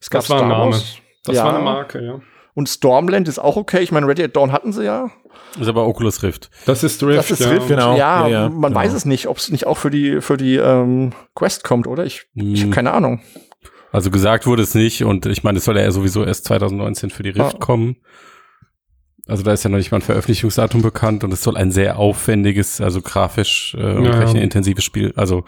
Es 0.00 0.10
gab 0.10 0.22
das 0.22 0.30
war 0.30 0.42
ein 0.42 0.48
Name. 0.48 0.72
Wars. 0.72 0.96
Das 1.24 1.36
Ja. 1.36 1.44
war 1.44 1.54
eine 1.54 1.62
Marke, 1.62 2.02
ja. 2.04 2.20
Und 2.54 2.68
Stormland 2.68 3.28
ist 3.28 3.38
auch 3.38 3.56
okay. 3.56 3.80
Ich 3.82 3.92
meine, 3.92 4.06
Ready 4.06 4.24
at 4.24 4.34
Dawn 4.36 4.52
hatten 4.52 4.72
sie 4.72 4.84
ja. 4.84 5.10
Ist 5.60 5.68
aber 5.68 5.86
Oculus 5.86 6.22
Rift. 6.22 6.50
Das 6.66 6.82
ist 6.82 7.02
Rift, 7.02 7.18
Das 7.18 7.30
ist 7.30 7.40
ja. 7.40 7.50
Rift. 7.50 7.68
Genau. 7.68 7.96
Ja, 7.96 8.26
Ja, 8.26 8.28
ja, 8.28 8.48
man 8.48 8.72
genau. 8.72 8.80
weiß 8.84 8.94
es 8.94 9.04
nicht, 9.04 9.26
ob 9.28 9.36
es 9.36 9.50
nicht 9.50 9.66
auch 9.66 9.76
für 9.76 9.90
die 9.90 10.20
für 10.22 10.36
die 10.38 10.56
ähm, 10.56 11.12
Quest 11.34 11.62
kommt, 11.62 11.86
oder? 11.86 12.04
Ich, 12.06 12.24
ich 12.34 12.60
habe 12.60 12.66
Hm. 12.66 12.70
keine 12.70 12.92
Ahnung. 12.92 13.20
Also 13.90 14.10
gesagt 14.10 14.46
wurde 14.46 14.62
es 14.62 14.74
nicht 14.74 15.04
und 15.04 15.26
ich 15.26 15.44
meine, 15.44 15.58
es 15.58 15.66
soll 15.66 15.78
ja 15.78 15.90
sowieso 15.90 16.24
erst 16.24 16.46
2019 16.46 17.10
für 17.10 17.22
die 17.22 17.30
Rift 17.30 17.56
Ah. 17.56 17.58
kommen. 17.58 17.96
Also 19.26 19.42
da 19.42 19.52
ist 19.52 19.62
ja 19.62 19.70
noch 19.70 19.78
nicht 19.78 19.92
mal 19.92 19.98
ein 19.98 20.02
Veröffentlichungsdatum 20.02 20.82
bekannt 20.82 21.22
und 21.22 21.32
es 21.32 21.42
soll 21.42 21.56
ein 21.56 21.70
sehr 21.70 21.98
aufwendiges, 21.98 22.80
also 22.80 23.00
grafisch 23.02 23.74
äh, 23.78 23.94
und 23.94 24.04
Ja, 24.04 24.12
ja. 24.12 24.18
rechenintensives 24.18 24.84
Spiel. 24.84 25.12
Also, 25.16 25.44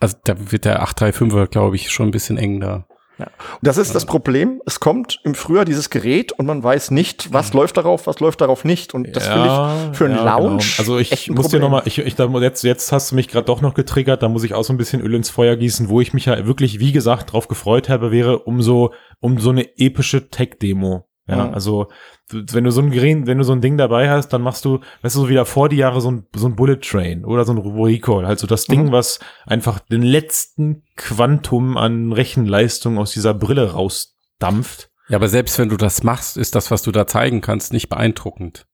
also 0.00 0.16
da 0.24 0.34
wird 0.52 0.64
der 0.64 0.84
835er, 0.84 1.46
glaube 1.48 1.76
ich, 1.76 1.90
schon 1.90 2.08
ein 2.08 2.12
bisschen 2.12 2.38
eng 2.38 2.60
da. 2.60 2.86
Und 3.16 3.28
das 3.62 3.76
ist 3.76 3.94
das 3.94 4.06
Problem. 4.06 4.60
Es 4.66 4.80
kommt 4.80 5.20
im 5.22 5.34
Frühjahr 5.34 5.64
dieses 5.64 5.88
Gerät 5.90 6.32
und 6.32 6.46
man 6.46 6.62
weiß 6.62 6.90
nicht, 6.90 7.32
was 7.32 7.52
läuft 7.52 7.76
darauf, 7.76 8.06
was 8.06 8.18
läuft 8.20 8.40
darauf 8.40 8.64
nicht. 8.64 8.92
Und 8.92 9.14
das 9.14 9.28
finde 9.28 9.46
ich 9.46 9.96
für 9.96 10.06
einen 10.06 10.16
Lounge. 10.16 10.58
Genau. 10.58 10.78
Also 10.78 10.98
ich 10.98 11.12
echt 11.12 11.28
ein 11.28 11.34
muss 11.34 11.46
dir 11.46 11.58
Problem. 11.58 11.62
noch 11.62 11.70
mal, 11.70 11.82
ich, 11.84 11.98
ich 11.98 12.16
da, 12.16 12.26
jetzt, 12.26 12.64
jetzt 12.64 12.90
hast 12.90 13.12
du 13.12 13.14
mich 13.14 13.28
gerade 13.28 13.46
doch 13.46 13.60
noch 13.60 13.74
getriggert, 13.74 14.22
da 14.22 14.28
muss 14.28 14.42
ich 14.42 14.54
auch 14.54 14.64
so 14.64 14.72
ein 14.72 14.76
bisschen 14.76 15.00
Öl 15.00 15.14
ins 15.14 15.30
Feuer 15.30 15.56
gießen, 15.56 15.88
wo 15.88 16.00
ich 16.00 16.12
mich 16.12 16.24
ja 16.26 16.44
wirklich, 16.46 16.80
wie 16.80 16.92
gesagt, 16.92 17.32
drauf 17.32 17.46
gefreut 17.46 17.88
habe, 17.88 18.10
wäre 18.10 18.40
um 18.40 18.62
so, 18.62 18.92
um 19.20 19.38
so 19.38 19.50
eine 19.50 19.78
epische 19.78 20.28
Tech-Demo. 20.28 21.06
Ja, 21.26 21.46
Mhm. 21.46 21.54
also 21.54 21.88
wenn 22.30 22.64
du 22.64 22.70
so 22.70 22.82
ein 22.82 22.90
Gerät, 22.90 23.26
wenn 23.26 23.38
du 23.38 23.44
so 23.44 23.52
ein 23.52 23.60
Ding 23.62 23.78
dabei 23.78 24.10
hast, 24.10 24.28
dann 24.28 24.42
machst 24.42 24.64
du, 24.66 24.80
weißt 25.02 25.14
du, 25.16 25.20
so 25.20 25.28
wieder 25.30 25.46
vor 25.46 25.68
die 25.70 25.76
Jahre 25.76 26.00
so 26.02 26.10
ein, 26.10 26.26
so 26.36 26.46
ein 26.46 26.54
Bullet 26.56 26.76
Train 26.82 27.24
oder 27.24 27.44
so 27.46 27.52
ein 27.52 27.58
Recall, 27.58 28.26
halt 28.26 28.38
so 28.38 28.46
das 28.46 28.66
Ding, 28.66 28.86
Mhm. 28.86 28.92
was 28.92 29.20
einfach 29.46 29.78
den 29.78 30.02
letzten 30.02 30.82
Quantum 30.96 31.76
an 31.78 32.12
Rechenleistung 32.12 32.98
aus 32.98 33.12
dieser 33.12 33.32
Brille 33.34 33.72
rausdampft. 33.72 34.90
Ja, 35.08 35.16
aber 35.16 35.28
selbst 35.28 35.58
wenn 35.58 35.68
du 35.68 35.76
das 35.76 36.02
machst, 36.02 36.36
ist 36.36 36.54
das, 36.54 36.70
was 36.70 36.82
du 36.82 36.90
da 36.92 37.06
zeigen 37.06 37.40
kannst, 37.40 37.72
nicht 37.72 37.88
beeindruckend. 37.88 38.66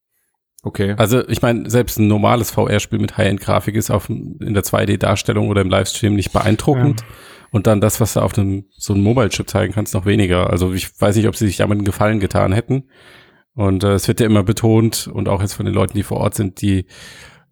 Okay. 0.62 0.94
Also 0.98 1.26
ich 1.28 1.40
meine, 1.42 1.70
selbst 1.70 1.98
ein 1.98 2.06
normales 2.06 2.50
VR-Spiel 2.50 2.98
mit 2.98 3.16
High-End-Grafik 3.16 3.74
ist 3.76 3.90
auf, 3.90 4.08
in 4.10 4.52
der 4.54 4.62
2D-Darstellung 4.62 5.48
oder 5.48 5.62
im 5.62 5.70
Livestream 5.70 6.14
nicht 6.14 6.32
beeindruckend. 6.32 7.02
Und 7.50 7.66
dann 7.66 7.80
das, 7.80 8.00
was 8.00 8.14
du 8.14 8.20
auf 8.20 8.36
einem 8.38 8.66
so 8.70 8.94
einem 8.94 9.02
Mobile-Chip 9.02 9.48
zeigen 9.48 9.72
kannst, 9.72 9.94
noch 9.94 10.06
weniger. 10.06 10.50
Also 10.50 10.72
ich 10.72 11.00
weiß 11.00 11.16
nicht, 11.16 11.26
ob 11.26 11.36
sie 11.36 11.46
sich 11.46 11.56
damit 11.56 11.78
einen 11.78 11.84
Gefallen 11.84 12.20
getan 12.20 12.52
hätten. 12.52 12.84
Und 13.54 13.82
äh, 13.82 13.94
es 13.94 14.06
wird 14.08 14.20
ja 14.20 14.26
immer 14.26 14.44
betont 14.44 15.08
und 15.12 15.28
auch 15.28 15.40
jetzt 15.40 15.54
von 15.54 15.66
den 15.66 15.74
Leuten, 15.74 15.94
die 15.94 16.04
vor 16.04 16.18
Ort 16.18 16.34
sind, 16.34 16.62
die 16.62 16.86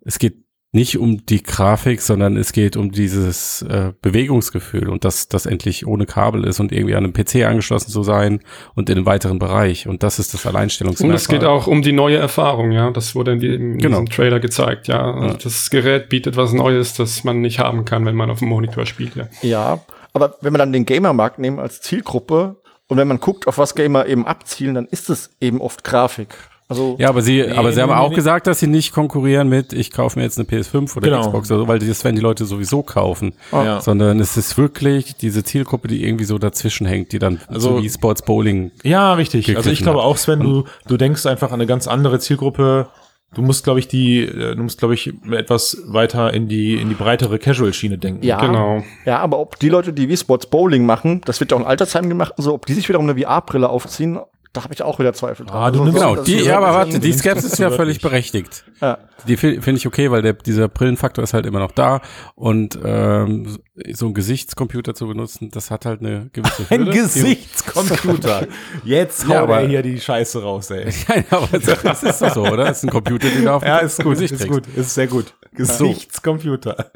es 0.03 0.19
geht 0.19 0.37
nicht 0.71 0.99
um 0.99 1.25
die 1.25 1.43
Grafik, 1.43 2.03
sondern 2.03 2.37
es 2.37 2.53
geht 2.53 2.77
um 2.77 2.93
dieses 2.93 3.63
äh, 3.63 3.93
Bewegungsgefühl 4.03 4.91
und 4.91 5.03
dass 5.05 5.27
das 5.29 5.47
endlich 5.47 5.87
ohne 5.87 6.05
Kabel 6.05 6.45
ist 6.45 6.61
und 6.61 6.73
irgendwie 6.73 6.95
an 6.95 7.05
einem 7.05 7.15
PC 7.15 7.47
angeschlossen 7.47 7.91
zu 7.91 8.03
sein 8.03 8.41
und 8.75 8.91
in 8.91 8.97
einem 8.99 9.07
weiteren 9.07 9.39
Bereich. 9.39 9.87
Und 9.89 10.03
das 10.03 10.19
ist 10.19 10.35
das 10.35 10.45
Alleinstellungsmerkmal. 10.45 11.13
Und 11.15 11.17
es 11.17 11.29
geht 11.29 11.45
auch 11.45 11.67
um 11.69 11.81
die 11.81 11.93
neue 11.93 12.19
Erfahrung, 12.19 12.71
ja. 12.73 12.91
Das 12.91 13.15
wurde 13.15 13.33
in, 13.33 13.41
die, 13.41 13.55
in 13.55 13.79
Genau. 13.79 14.01
diesem 14.01 14.11
Trailer 14.15 14.41
gezeigt, 14.41 14.89
ja. 14.89 15.01
Also 15.15 15.27
Ja. 15.29 15.35
Das 15.43 15.71
Gerät 15.71 16.11
bietet 16.11 16.37
was 16.37 16.53
Neues, 16.53 16.93
das 16.93 17.25
man 17.25 17.41
nicht 17.41 17.59
haben 17.61 17.87
kann, 17.87 18.05
wenn 18.05 18.15
man 18.17 18.31
auf 18.31 18.41
dem 18.41 18.49
Monitor 18.49 18.85
spielt, 18.85 19.17
ja. 19.17 19.27
Ja, 19.41 19.81
aber 20.13 20.35
wenn 20.43 20.53
wir 20.53 20.59
dann 20.59 20.73
den 20.75 20.85
Gamermarkt 20.85 21.39
nehmen 21.39 21.61
als 21.61 21.81
Zielgruppe 21.81 22.57
und 22.89 22.99
wenn 22.99 23.09
man 23.09 23.21
guckt, 23.21 23.47
auf 23.47 23.57
was 23.57 23.75
Gamer 23.75 24.05
eben 24.07 24.27
abzielen, 24.27 24.75
dann 24.75 24.87
ist 24.87 25.09
es 25.09 25.31
eben 25.41 25.63
oft 25.63 25.83
Grafik. 25.83 26.35
Also 26.69 26.97
Ja, 26.99 27.09
aber 27.09 27.23
sie, 27.23 27.49
aber 27.49 27.73
sie 27.73 27.81
haben 27.81 27.89
nee, 27.91 27.97
auch 27.97 28.11
nee. 28.11 28.15
gesagt, 28.17 28.47
dass 28.47 28.61
sie 28.61 28.67
nicht 28.67 28.93
konkurrieren 28.93 29.49
mit, 29.49 29.73
ich 29.73 29.91
kaufe 29.91 30.19
mir 30.19 30.25
jetzt 30.25 30.39
eine 30.39 30.47
PS5 30.47 30.97
oder 30.97 31.09
Genau. 31.09 31.21
Xbox 31.23 31.51
oder 31.51 31.61
so, 31.61 31.69
weil 31.69 31.79
das 31.79 32.05
werden 32.05 32.17
die 32.17 32.23
Leute 32.23 32.45
sowieso 32.45 32.83
kaufen. 32.83 33.33
Ja. 33.53 33.81
Sondern 33.81 34.21
es 34.21 34.37
ist 34.37 34.59
wirklich 34.59 35.15
diese 35.17 35.43
Zielgruppe, 35.45 35.89
die 35.89 36.05
irgendwie 36.05 36.25
so 36.27 36.37
dazwischen 36.39 36.87
hängt, 36.87 37.13
die 37.13 37.19
dann 37.19 37.41
Also- 37.49 37.77
so 37.79 37.83
wie 37.83 37.89
Sports 37.89 38.23
Bowling. 38.23 38.71
Ja, 38.85 39.15
richtig. 39.15 39.57
Also 39.57 39.71
ich 39.71 39.81
glaube 39.83 39.99
hat. 40.01 40.05
auch, 40.07 40.17
Sven, 40.19 40.41
du, 40.41 40.65
du 40.87 40.97
denkst 40.99 41.25
einfach 41.27 41.49
an 41.49 41.55
eine 41.55 41.67
ganz 41.67 41.89
andere 41.89 42.19
Zielgruppe. 42.19 42.89
Du 43.35 43.43
musst, 43.43 43.63
glaube 43.65 43.79
ich, 43.79 43.89
die, 43.89 44.21
äh, 44.23 44.55
du 44.57 44.63
musst, 44.63 44.79
glaube 44.79 44.95
ich, 44.95 45.13
etwas 45.31 45.83
weiter 45.87 46.33
in 46.33 46.49
die, 46.49 46.75
in 46.81 46.89
die 46.89 46.95
breitere 46.95 47.39
Casual-Schiene 47.39 47.99
denken. 47.99 48.25
ja, 48.25 48.41
Genau. 48.41 48.83
ja, 49.05 49.19
aber 49.19 49.39
ob 49.39 49.59
die 49.59 49.69
Leute, 49.69 49.93
die 49.93 50.09
wie 50.09 50.17
Sports 50.17 50.47
Bowling 50.47 50.87
machen, 50.87 51.21
das 51.27 51.39
wird 51.39 51.51
ja 51.51 51.57
auch 51.59 51.61
in 51.61 51.67
Altersheim 51.67 52.09
gemacht 52.09 52.33
so, 52.39 52.55
ob 52.55 52.65
die 52.65 52.73
sich 52.73 52.89
wiederum 52.89 53.09
eine 53.09 53.19
VR-Brille 53.21 53.69
aufziehen, 53.69 54.19
da 54.53 54.65
habe 54.65 54.73
ich 54.75 54.83
auch 54.83 54.99
wieder 54.99 55.13
Zweifel 55.13 55.47
dran. 55.47 55.57
Ah, 55.57 55.71
du 55.71 55.81
Also, 55.81 55.85
nimmst- 55.85 55.99
Genau, 56.01 56.23
die, 56.23 56.37
ja, 56.45 56.57
aber 56.59 56.73
warte, 56.75 56.99
die 57.01 57.13
Skepsis 57.13 57.53
ist 57.53 57.59
ja 57.59 57.71
völlig 57.71 58.01
berechtigt. 58.01 58.65
Ja. 58.81 58.99
Die 59.27 59.37
finde 59.37 59.63
find 59.63 59.79
ich 59.79 59.87
okay, 59.87 60.11
weil 60.11 60.23
der, 60.23 60.33
dieser 60.33 60.69
Brillenfaktor 60.69 61.23
ist 61.25 61.35
halt 61.35 61.45
immer 61.47 61.59
noch 61.59 61.73
da 61.73 62.01
und 62.35 62.79
ähm, 62.85 63.59
so 63.93 64.07
ein 64.07 64.15
Gesichtscomputer 64.15 64.95
zu 64.95 65.07
benutzen, 65.09 65.51
das 65.51 65.71
hat 65.71 65.85
halt 65.87 66.01
eine 66.01 66.31
gewisse 66.33 66.67
Ein 66.71 66.87
Hürde. 66.87 66.93
Gesichtscomputer. 66.93 68.47
Jetzt 68.85 69.23
Ja, 69.23 69.29
haut 69.29 69.35
er 69.35 69.43
aber- 69.43 69.61
hier 69.69 69.83
die 69.83 70.01
Scheiße 70.01 70.43
raus, 70.43 70.71
ey. 70.71 70.87
Nein, 71.09 71.25
aber 71.31 71.59
das 71.59 72.03
ist 72.03 72.23
doch 72.23 72.35
so, 72.35 72.43
oder? 72.47 72.65
Das 72.67 72.79
ist 72.79 72.85
ein 72.85 72.91
Computer, 72.91 73.29
den 73.29 73.45
du 73.45 73.53
auf 73.53 73.63
dem 73.63 73.69
Ja, 73.69 73.79
ist 73.79 74.03
gut, 74.03 74.13
Gesicht 74.15 74.33
ist 74.35 74.41
trägst. 74.43 74.53
gut, 74.55 74.77
ist 74.77 74.95
sehr 74.95 75.07
gut. 75.09 75.35
Gesichtscomputer. 75.55 76.91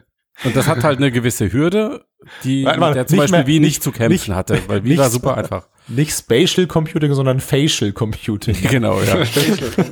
Und 0.45 0.57
das 0.57 0.67
hat 0.67 0.83
halt 0.83 0.99
eine 0.99 1.13
gewisse 1.13 1.53
Hürde, 1.53 2.05
die 2.45 2.65
Warte 2.65 2.81
mal, 2.81 2.95
der 2.95 3.07
zum 3.07 3.19
Beispiel 3.19 3.39
mehr- 3.41 3.47
wie 3.47 3.61
nicht, 3.61 3.69
nicht- 3.69 3.83
zu 3.83 3.93
kämpfen 3.93 4.13
nicht- 4.13 4.29
hatte, 4.31 4.59
weil 4.67 4.85
wie 4.85 4.97
war 4.99 5.11
super 5.11 5.37
einfach. 5.37 5.69
Nicht 5.89 6.13
Spatial 6.17 6.67
Computing, 6.67 7.13
sondern 7.13 7.41
Facial 7.41 7.93
Computing. 7.93 8.57
Genau, 8.71 9.01
ja. 9.03 9.17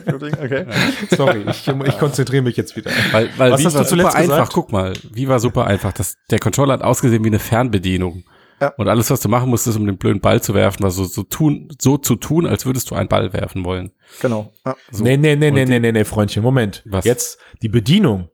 okay. 0.06 0.66
Sorry, 1.10 1.44
ich, 1.50 1.66
ich 1.68 1.98
konzentriere 1.98 2.42
mich 2.42 2.56
jetzt 2.56 2.76
wieder. 2.76 2.90
Weil, 3.12 3.28
weil 3.36 3.52
Was 3.52 3.60
wie 3.60 3.66
hast 3.66 3.74
war 3.74 3.82
du 3.82 3.88
zuletzt 3.88 4.10
super 4.12 4.18
einfach, 4.20 4.36
gesagt? 4.36 4.52
guck 4.52 4.72
mal, 4.72 4.92
wie 5.12 5.28
war 5.28 5.40
super 5.40 5.66
einfach. 5.66 5.92
Das, 5.92 6.14
der 6.30 6.38
Controller 6.38 6.74
hat 6.74 6.82
ausgesehen 6.82 7.22
wie 7.24 7.28
eine 7.28 7.38
Fernbedienung. 7.38 8.24
Ja. 8.60 8.68
Und 8.76 8.88
alles, 8.88 9.10
was 9.10 9.20
du 9.20 9.28
machen 9.28 9.48
musstest, 9.48 9.78
um 9.78 9.86
den 9.86 9.96
blöden 9.96 10.20
Ball 10.20 10.42
zu 10.42 10.52
werfen, 10.54 10.82
war 10.82 10.90
so, 10.90 11.04
so 11.04 11.22
tun, 11.22 11.68
so 11.80 11.96
zu 11.96 12.14
tun, 12.16 12.46
als 12.46 12.66
würdest 12.66 12.90
du 12.90 12.94
einen 12.94 13.08
Ball 13.08 13.32
werfen 13.32 13.64
wollen. 13.64 13.92
Genau. 14.20 14.52
Ja. 14.66 14.76
So. 14.90 15.02
Nee, 15.02 15.16
nee, 15.16 15.34
nee, 15.34 15.50
nee, 15.50 15.64
nee, 15.64 15.78
nee, 15.80 15.92
nee, 15.92 16.04
Freundchen, 16.04 16.42
Moment. 16.42 16.82
Was? 16.84 17.04
Jetzt, 17.06 17.38
die 17.62 17.68
Bedienung 17.70 18.28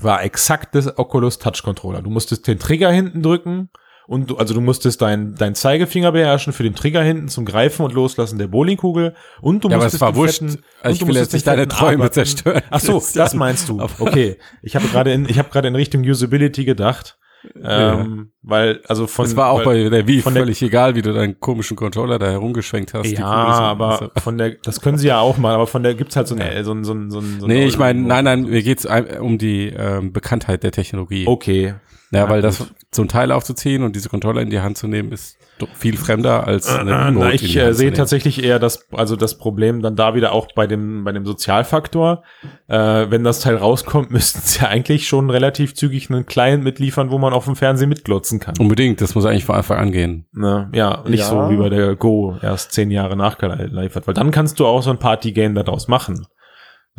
war 0.00 0.22
exakt 0.22 0.74
das 0.74 0.98
Oculus 0.98 1.38
Touch 1.38 1.62
Controller. 1.62 2.02
Du 2.02 2.10
musstest 2.10 2.46
den 2.46 2.58
Trigger 2.58 2.90
hinten 2.90 3.22
drücken 3.22 3.70
und 4.06 4.30
du, 4.30 4.36
also 4.36 4.52
du 4.54 4.60
musstest 4.60 5.00
dein, 5.00 5.34
dein 5.34 5.54
Zeigefinger 5.54 6.12
beherrschen 6.12 6.52
für 6.52 6.62
den 6.62 6.74
Trigger 6.74 7.02
hinten 7.02 7.28
zum 7.28 7.44
Greifen 7.44 7.84
und 7.84 7.92
Loslassen 7.94 8.38
der 8.38 8.48
Bowlingkugel 8.48 9.14
und 9.40 9.64
du 9.64 9.68
Ja, 9.68 9.76
aber 9.76 9.84
musstest 9.84 9.94
es 9.96 10.00
war 10.02 10.14
wurscht. 10.14 10.38
fetten- 10.40 10.58
Also 10.82 10.88
und 10.88 10.92
ich 10.92 10.98
du 10.98 11.06
will 11.06 11.08
musstest 11.12 11.32
jetzt 11.32 11.32
nicht 11.34 11.46
deine 11.46 11.68
Träume 11.68 12.10
zerstören. 12.10 12.62
Ach 12.70 12.80
so, 12.80 13.02
das 13.14 13.34
meinst 13.34 13.68
du. 13.68 13.80
Aber- 13.80 13.92
Okay, 14.00 14.38
ich 14.62 14.76
habe 14.76 14.86
gerade 14.88 15.12
in, 15.12 15.26
ich 15.28 15.38
habe 15.38 15.48
gerade 15.50 15.68
in 15.68 15.74
Richtung 15.76 16.02
Usability 16.02 16.64
gedacht. 16.64 17.16
Ähm, 17.62 18.30
weil, 18.42 18.80
also 18.86 19.06
von. 19.06 19.24
Es 19.26 19.36
war 19.36 19.50
auch 19.50 19.64
weil, 19.64 19.84
bei 19.84 19.90
der 19.90 20.06
Wii 20.06 20.20
von 20.22 20.34
der- 20.34 20.42
völlig 20.42 20.60
egal, 20.62 20.94
wie 20.94 21.02
du 21.02 21.12
deinen 21.12 21.38
komischen 21.40 21.76
Controller 21.76 22.18
da 22.18 22.26
herumgeschwenkt 22.30 22.94
hast. 22.94 23.06
Die 23.10 23.14
Ja, 23.14 23.24
aber 23.26 24.10
so. 24.14 24.20
von 24.20 24.38
der, 24.38 24.50
das 24.62 24.80
können 24.80 24.98
sie 24.98 25.08
ja 25.08 25.20
auch 25.20 25.38
mal, 25.38 25.54
aber 25.54 25.66
von 25.66 25.82
der 25.82 25.94
gibt's 25.94 26.16
halt 26.16 26.28
so 26.28 26.34
eine, 26.34 26.64
so 26.64 26.72
ein, 26.72 26.84
so 26.84 26.92
ein, 26.92 27.10
so 27.10 27.18
ein, 27.20 27.40
so 27.40 27.46
ein 27.46 27.48
Nee, 27.48 27.64
ich 27.66 27.78
meine, 27.78 28.00
nein, 28.00 28.24
nein, 28.24 28.42
mir 28.44 28.62
geht's 28.62 28.86
ein- 28.86 29.18
um 29.20 29.38
die 29.38 29.68
ähm, 29.68 30.12
Bekanntheit 30.12 30.62
der 30.62 30.72
Technologie. 30.72 31.26
Okay. 31.26 31.74
Ja, 32.10 32.20
Ja, 32.20 32.28
weil 32.28 32.40
gut. 32.42 32.44
das 32.44 32.66
so 32.94 33.02
ein 33.02 33.08
Teil 33.08 33.32
aufzuziehen 33.32 33.82
und 33.82 33.96
diese 33.96 34.08
Controller 34.08 34.40
in 34.42 34.50
die 34.50 34.60
Hand 34.60 34.78
zu 34.78 34.86
nehmen, 34.86 35.10
ist 35.12 35.36
viel 35.74 35.96
fremder 35.96 36.46
als 36.46 36.68
eine 36.68 36.90
Äh, 36.90 36.94
Remote 36.94 37.26
na, 37.26 37.32
ich 37.32 37.56
äh, 37.56 37.72
sehe 37.72 37.92
tatsächlich 37.92 38.42
eher 38.42 38.58
das, 38.58 38.86
also 38.92 39.16
das 39.16 39.38
Problem 39.38 39.82
dann 39.82 39.96
da 39.96 40.14
wieder 40.14 40.32
auch 40.32 40.48
bei 40.54 40.66
dem, 40.66 41.04
bei 41.04 41.12
dem 41.12 41.24
Sozialfaktor. 41.24 42.22
Äh, 42.66 42.76
wenn 43.10 43.24
das 43.24 43.40
Teil 43.40 43.56
rauskommt, 43.56 44.10
müssten 44.12 44.40
sie 44.42 44.60
ja 44.60 44.68
eigentlich 44.68 45.06
schon 45.06 45.30
relativ 45.30 45.74
zügig 45.74 46.10
einen 46.10 46.26
Client 46.26 46.64
mitliefern, 46.64 47.10
wo 47.10 47.18
man 47.18 47.32
auf 47.32 47.44
dem 47.44 47.56
Fernsehen 47.56 47.88
mitglotzen 47.88 48.40
kann. 48.40 48.54
Unbedingt, 48.58 49.00
das 49.00 49.14
muss 49.14 49.24
eigentlich 49.24 49.44
von 49.44 49.54
Anfang 49.56 49.78
an 49.78 49.92
gehen. 49.92 50.26
Ne? 50.32 50.70
Ja, 50.74 51.02
nicht 51.06 51.20
Ja. 51.20 51.26
so 51.26 51.50
wie 51.50 51.56
bei 51.56 51.68
der 51.68 51.94
Go 51.96 52.36
erst 52.42 52.72
zehn 52.72 52.90
Jahre 52.90 53.16
nachgeliefert, 53.16 54.06
weil 54.06 54.14
dann 54.14 54.30
kannst 54.30 54.58
du 54.60 54.66
auch 54.66 54.82
so 54.82 54.90
ein 54.90 54.98
Partygame 54.98 55.62
daraus 55.62 55.88
machen. 55.88 56.26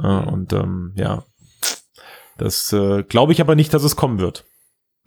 Ja, 0.01 0.19
und 0.19 0.51
ähm, 0.53 0.93
ja, 0.95 1.23
das 2.37 2.73
äh, 2.73 3.03
glaube 3.03 3.31
ich 3.31 3.41
aber 3.41 3.55
nicht, 3.55 3.73
dass 3.73 3.83
es 3.83 3.95
kommen 3.95 4.19
wird. 4.19 4.45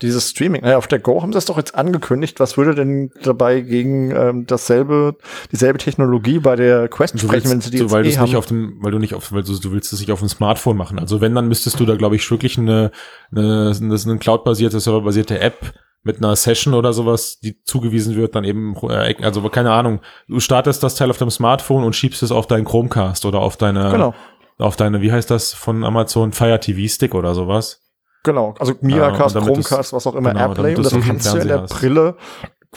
Dieses 0.01 0.31
Streaming, 0.31 0.63
naja, 0.63 0.79
auf 0.79 0.87
der 0.87 1.01
Go 1.01 1.23
haben 1.23 1.33
sie 1.33 1.37
das 1.37 1.47
doch 1.47 1.57
jetzt 1.57 1.75
angekündigt. 1.75 2.39
Was 2.39 2.57
würde 2.57 2.75
denn 2.77 3.11
dabei 3.23 3.61
gegen 3.63 4.13
ähm, 4.13 4.47
dasselbe, 4.47 5.17
dieselbe 5.51 5.79
Technologie 5.79 6.39
bei 6.39 6.55
der 6.55 6.89
Quest 6.89 7.19
sprechen, 7.19 7.51
wenn 7.51 7.61
sie 7.61 7.71
die 7.71 7.79
so, 7.79 7.91
weil 7.91 8.05
du 8.05 8.11
eh 8.11 8.17
haben? 8.17 8.25
nicht 8.25 8.37
auf 8.37 8.47
dem, 8.47 8.77
weil 8.81 8.93
du 8.93 8.99
nicht 8.99 9.15
auf, 9.15 9.33
weil 9.33 9.43
du, 9.43 9.59
du 9.59 9.73
willst 9.73 9.93
es 9.93 9.99
nicht 9.99 10.13
auf 10.13 10.21
dem 10.21 10.29
Smartphone 10.29 10.77
machen. 10.77 10.99
Also 11.01 11.21
wenn, 11.21 11.35
dann 11.35 11.49
müsstest 11.49 11.81
du 11.81 11.85
da, 11.85 11.97
glaube 11.97 12.15
ich, 12.15 12.31
wirklich 12.31 12.59
eine, 12.59 12.93
eine, 13.33 13.75
eine, 13.81 13.95
eine 13.97 14.19
cloud-basierte, 14.19 14.79
serverbasierte 14.79 15.41
App 15.41 15.75
mit 16.05 16.19
einer 16.19 16.37
Session 16.37 16.75
oder 16.75 16.93
sowas, 16.93 17.41
die 17.41 17.61
zugewiesen 17.65 18.15
wird, 18.15 18.37
dann 18.37 18.45
eben, 18.45 18.77
äh, 18.89 19.15
also 19.23 19.43
keine 19.49 19.73
Ahnung, 19.73 20.01
du 20.29 20.39
startest 20.39 20.83
das 20.83 20.95
Teil 20.95 21.11
auf 21.11 21.19
deinem 21.19 21.31
Smartphone 21.31 21.83
und 21.83 21.97
schiebst 21.97 22.23
es 22.23 22.31
auf 22.31 22.47
deinen 22.47 22.65
Chromecast 22.65 23.27
oder 23.27 23.41
auf 23.41 23.57
deine, 23.57 23.91
Genau. 23.91 24.15
auf 24.59 24.77
deine, 24.77 25.03
wie 25.03 25.11
heißt 25.11 25.31
das, 25.31 25.53
von 25.55 25.83
Amazon 25.85 26.33
Fire 26.33 26.61
TV 26.61 26.89
Stick 26.89 27.15
oder 27.17 27.35
sowas. 27.35 27.81
Genau, 28.29 28.55
also 28.59 28.73
Ja, 28.73 28.79
Miracast, 28.83 29.35
damit 29.37 29.49
Chromecast, 29.55 29.93
was 29.95 30.07
auch 30.07 30.15
immer, 30.15 30.31
genau, 30.35 30.49
Airplay. 30.49 30.75
Und 30.77 30.85
das 30.85 30.93
kannst 30.93 31.33
du 31.33 31.39
in 31.39 31.49
der 31.49 31.63
hast. 31.63 31.71
Brille, 31.71 32.15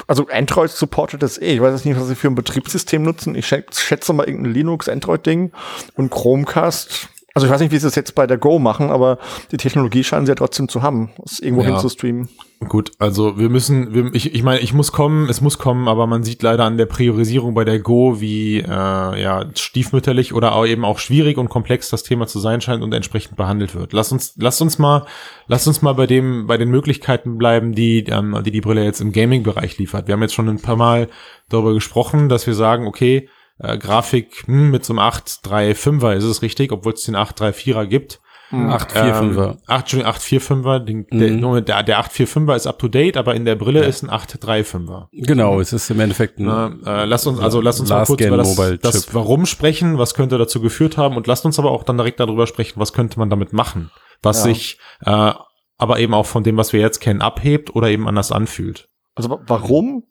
also 0.07 0.25
Android 0.31 0.69
supportet 0.71 1.21
das 1.21 1.37
eh. 1.37 1.55
Ich 1.55 1.61
weiß 1.61 1.73
jetzt 1.73 1.85
nicht, 1.85 1.99
was 1.99 2.07
sie 2.07 2.15
für 2.15 2.27
ein 2.27 2.35
Betriebssystem 2.35 3.03
nutzen. 3.03 3.35
Ich 3.35 3.45
schä- 3.47 3.65
schätze 3.77 4.13
mal 4.13 4.25
irgendein 4.27 4.53
Linux-Android-Ding. 4.53 5.51
Und 5.95 6.09
Chromecast, 6.09 7.09
also 7.33 7.47
ich 7.47 7.51
weiß 7.53 7.61
nicht, 7.61 7.71
wie 7.71 7.77
sie 7.77 7.87
es 7.87 7.95
jetzt 7.95 8.13
bei 8.15 8.27
der 8.27 8.37
Go 8.37 8.59
machen, 8.59 8.89
aber 8.89 9.17
die 9.51 9.57
Technologie 9.57 10.03
scheinen 10.03 10.25
sie 10.25 10.31
ja 10.31 10.35
trotzdem 10.35 10.67
zu 10.67 10.81
haben, 10.81 11.11
es 11.23 11.39
irgendwo 11.39 11.63
Ja. 11.63 11.69
hin 11.69 11.79
zu 11.79 11.89
streamen. 11.89 12.29
Gut, 12.67 12.91
also 12.99 13.39
wir 13.39 13.49
müssen, 13.49 13.91
wir, 13.93 14.13
ich, 14.13 14.35
ich 14.35 14.43
meine, 14.43 14.59
ich 14.59 14.71
muss 14.73 14.91
kommen, 14.91 15.27
es 15.29 15.41
muss 15.41 15.57
kommen, 15.57 15.87
aber 15.87 16.05
man 16.05 16.21
sieht 16.23 16.43
leider 16.43 16.63
an 16.65 16.77
der 16.77 16.85
Priorisierung 16.85 17.55
bei 17.55 17.63
der 17.65 17.79
Go, 17.79 18.21
wie 18.21 18.59
äh, 18.59 18.63
ja 18.69 19.45
stiefmütterlich 19.55 20.33
oder 20.33 20.53
auch 20.53 20.67
eben 20.67 20.85
auch 20.85 20.99
schwierig 20.99 21.37
und 21.39 21.49
komplex 21.49 21.89
das 21.89 22.03
Thema 22.03 22.27
zu 22.27 22.39
sein 22.39 22.61
scheint 22.61 22.83
und 22.83 22.93
entsprechend 22.93 23.35
behandelt 23.35 23.73
wird. 23.73 23.93
Lass 23.93 24.11
uns, 24.11 24.35
lass 24.37 24.61
uns 24.61 24.77
mal, 24.77 25.05
lass 25.47 25.65
uns 25.65 25.81
mal 25.81 25.93
bei 25.93 26.05
dem, 26.05 26.45
bei 26.45 26.57
den 26.57 26.69
Möglichkeiten 26.69 27.39
bleiben, 27.39 27.73
die 27.73 28.05
ähm, 28.09 28.37
die 28.45 28.51
die 28.51 28.61
Brille 28.61 28.83
jetzt 28.83 29.01
im 29.01 29.11
Gaming-Bereich 29.11 29.79
liefert. 29.79 30.07
Wir 30.07 30.13
haben 30.13 30.21
jetzt 30.21 30.35
schon 30.35 30.47
ein 30.47 30.61
paar 30.61 30.75
Mal 30.75 31.07
darüber 31.49 31.73
gesprochen, 31.73 32.29
dass 32.29 32.45
wir 32.45 32.53
sagen, 32.53 32.85
okay, 32.85 33.27
äh, 33.61 33.77
Grafik 33.77 34.43
hm, 34.45 34.71
mit 34.71 34.83
so 34.85 34.93
einem 34.93 34.99
835er 34.99 36.13
ist 36.15 36.23
es 36.23 36.41
richtig, 36.41 36.71
obwohl 36.71 36.93
es 36.93 37.03
den 37.03 37.15
834er 37.15 37.85
gibt. 37.85 38.19
845er. 38.51 39.51
Ähm, 39.51 39.57
8, 39.67 39.79
Entschuldigung, 39.93 40.11
845er, 40.13 40.79
den, 40.79 41.07
der, 41.09 41.31
Mhm. 41.31 41.65
der, 41.65 41.83
der 41.83 41.99
845er 42.03 42.55
ist 42.55 42.67
up 42.67 42.79
to 42.79 42.89
date, 42.89 43.15
aber 43.15 43.33
in 43.33 43.45
der 43.45 43.55
Brille 43.55 43.85
ist 43.85 44.03
ein 44.03 44.09
835er. 44.09 45.07
Genau, 45.13 45.61
es 45.61 45.71
ist 45.71 45.89
im 45.89 45.99
Endeffekt 46.01 46.37
ein, 46.39 46.45
Na, 46.45 47.03
äh, 47.03 47.05
lasst 47.05 47.27
uns, 47.27 47.39
also 47.39 47.61
lasst 47.61 47.79
uns 47.79 47.89
mal 47.89 48.05
kurz 48.05 48.21
über 48.21 48.35
das, 48.37 48.57
Mobile 48.57 48.77
das. 48.77 49.13
Warum 49.13 49.45
sprechen, 49.45 49.97
was 49.97 50.13
könnte 50.15 50.37
dazu 50.37 50.59
geführt 50.61 50.97
haben 50.97 51.15
und 51.15 51.27
lasst 51.27 51.45
uns 51.45 51.59
aber 51.59 51.71
auch 51.71 51.83
dann 51.83 51.97
direkt 51.97 52.19
darüber 52.19 52.45
sprechen, 52.45 52.77
was 52.79 52.91
könnte 52.91 53.19
man 53.19 53.29
damit 53.29 53.53
machen, 53.53 53.89
was 54.21 54.39
Ja. 54.39 54.43
sich 54.51 54.79
äh, 55.05 55.31
aber 55.77 55.99
eben 55.99 56.13
auch 56.13 56.25
von 56.25 56.43
dem, 56.43 56.57
was 56.57 56.73
wir 56.73 56.79
jetzt 56.81 56.99
kennen, 56.99 57.21
abhebt 57.21 57.73
oder 57.75 57.87
eben 57.89 58.07
anders 58.07 58.31
anfühlt. 58.33 58.89
Also 59.15 59.29
wa- 59.29 59.39
warum 59.47 60.03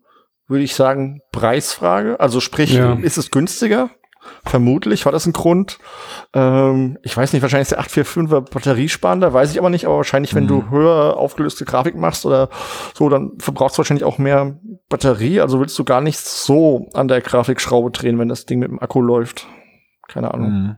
würde 0.50 0.64
ich 0.64 0.74
sagen 0.74 1.20
Preisfrage? 1.32 2.20
Also 2.20 2.40
sprich, 2.40 2.72
Ja. 2.74 2.94
ist 2.94 3.16
es 3.16 3.30
günstiger? 3.30 3.90
Vermutlich 4.44 5.06
war 5.06 5.12
das 5.12 5.26
ein 5.26 5.32
Grund. 5.32 5.78
Ähm, 6.34 6.98
ich 7.02 7.16
weiß 7.16 7.32
nicht, 7.32 7.40
wahrscheinlich 7.40 7.70
ist 7.70 7.72
der 7.72 7.80
845er 7.80 8.42
batteriesparender, 8.42 9.32
weiß 9.32 9.50
ich 9.52 9.58
aber 9.58 9.70
nicht, 9.70 9.86
aber 9.86 9.96
wahrscheinlich, 9.96 10.34
wenn 10.34 10.46
du 10.46 10.68
höher 10.70 11.16
aufgelöste 11.16 11.64
Grafik 11.64 11.94
machst 11.96 12.26
oder 12.26 12.50
so, 12.94 13.08
dann 13.08 13.32
verbrauchst 13.38 13.76
du 13.76 13.78
wahrscheinlich 13.78 14.04
auch 14.04 14.18
mehr 14.18 14.58
Batterie. 14.90 15.40
Also 15.40 15.58
willst 15.58 15.78
du 15.78 15.84
gar 15.84 16.02
nicht 16.02 16.18
so 16.20 16.88
an 16.92 17.08
der 17.08 17.22
Grafikschraube 17.22 17.90
drehen, 17.92 18.18
wenn 18.18 18.28
das 18.28 18.44
Ding 18.44 18.58
mit 18.58 18.68
dem 18.68 18.78
Akku 18.80 19.00
läuft. 19.00 19.46
Keine 20.08 20.34
Ahnung. 20.34 20.76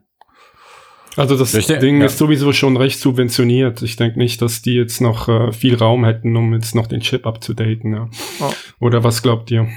Also 1.17 1.37
das 1.37 1.55
Richtig, 1.55 1.81
Ding 1.81 2.01
ja. 2.01 2.07
ist 2.07 2.17
sowieso 2.19 2.53
schon 2.53 2.77
recht 2.77 2.99
subventioniert. 2.99 3.83
Ich 3.83 3.97
denke 3.97 4.19
nicht, 4.19 4.41
dass 4.41 4.63
die 4.63 4.75
jetzt 4.75 5.01
noch 5.01 5.29
äh, 5.29 5.53
viel 5.53 5.75
Raum 5.77 6.05
hätten, 6.05 6.35
um 6.37 6.55
jetzt 6.55 6.75
noch 6.75 6.87
den 6.87 7.01
Chip 7.01 7.27
abzudaten. 7.27 7.93
Ja. 7.93 8.09
Ja. 8.41 8.51
Oder 8.81 9.05
was 9.05 9.23
glaubt 9.23 9.51
ihr? 9.51 9.69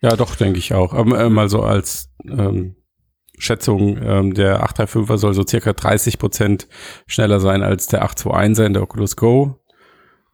ja 0.00 0.14
doch, 0.14 0.36
denke 0.36 0.58
ich 0.60 0.74
auch. 0.74 0.92
Aber 0.94 1.18
äh, 1.20 1.28
mal 1.28 1.48
so 1.48 1.62
als 1.62 2.10
ähm, 2.24 2.76
Schätzung, 3.38 3.98
ähm, 4.00 4.34
der 4.34 4.64
835er 4.64 5.16
soll 5.16 5.34
so 5.34 5.44
circa 5.46 5.72
30 5.72 6.18
Prozent 6.18 6.68
schneller 7.08 7.40
sein 7.40 7.62
als 7.62 7.86
der 7.88 8.04
821er 8.08 8.66
in 8.66 8.74
der 8.74 8.82
Oculus 8.82 9.16
Go. 9.16 9.58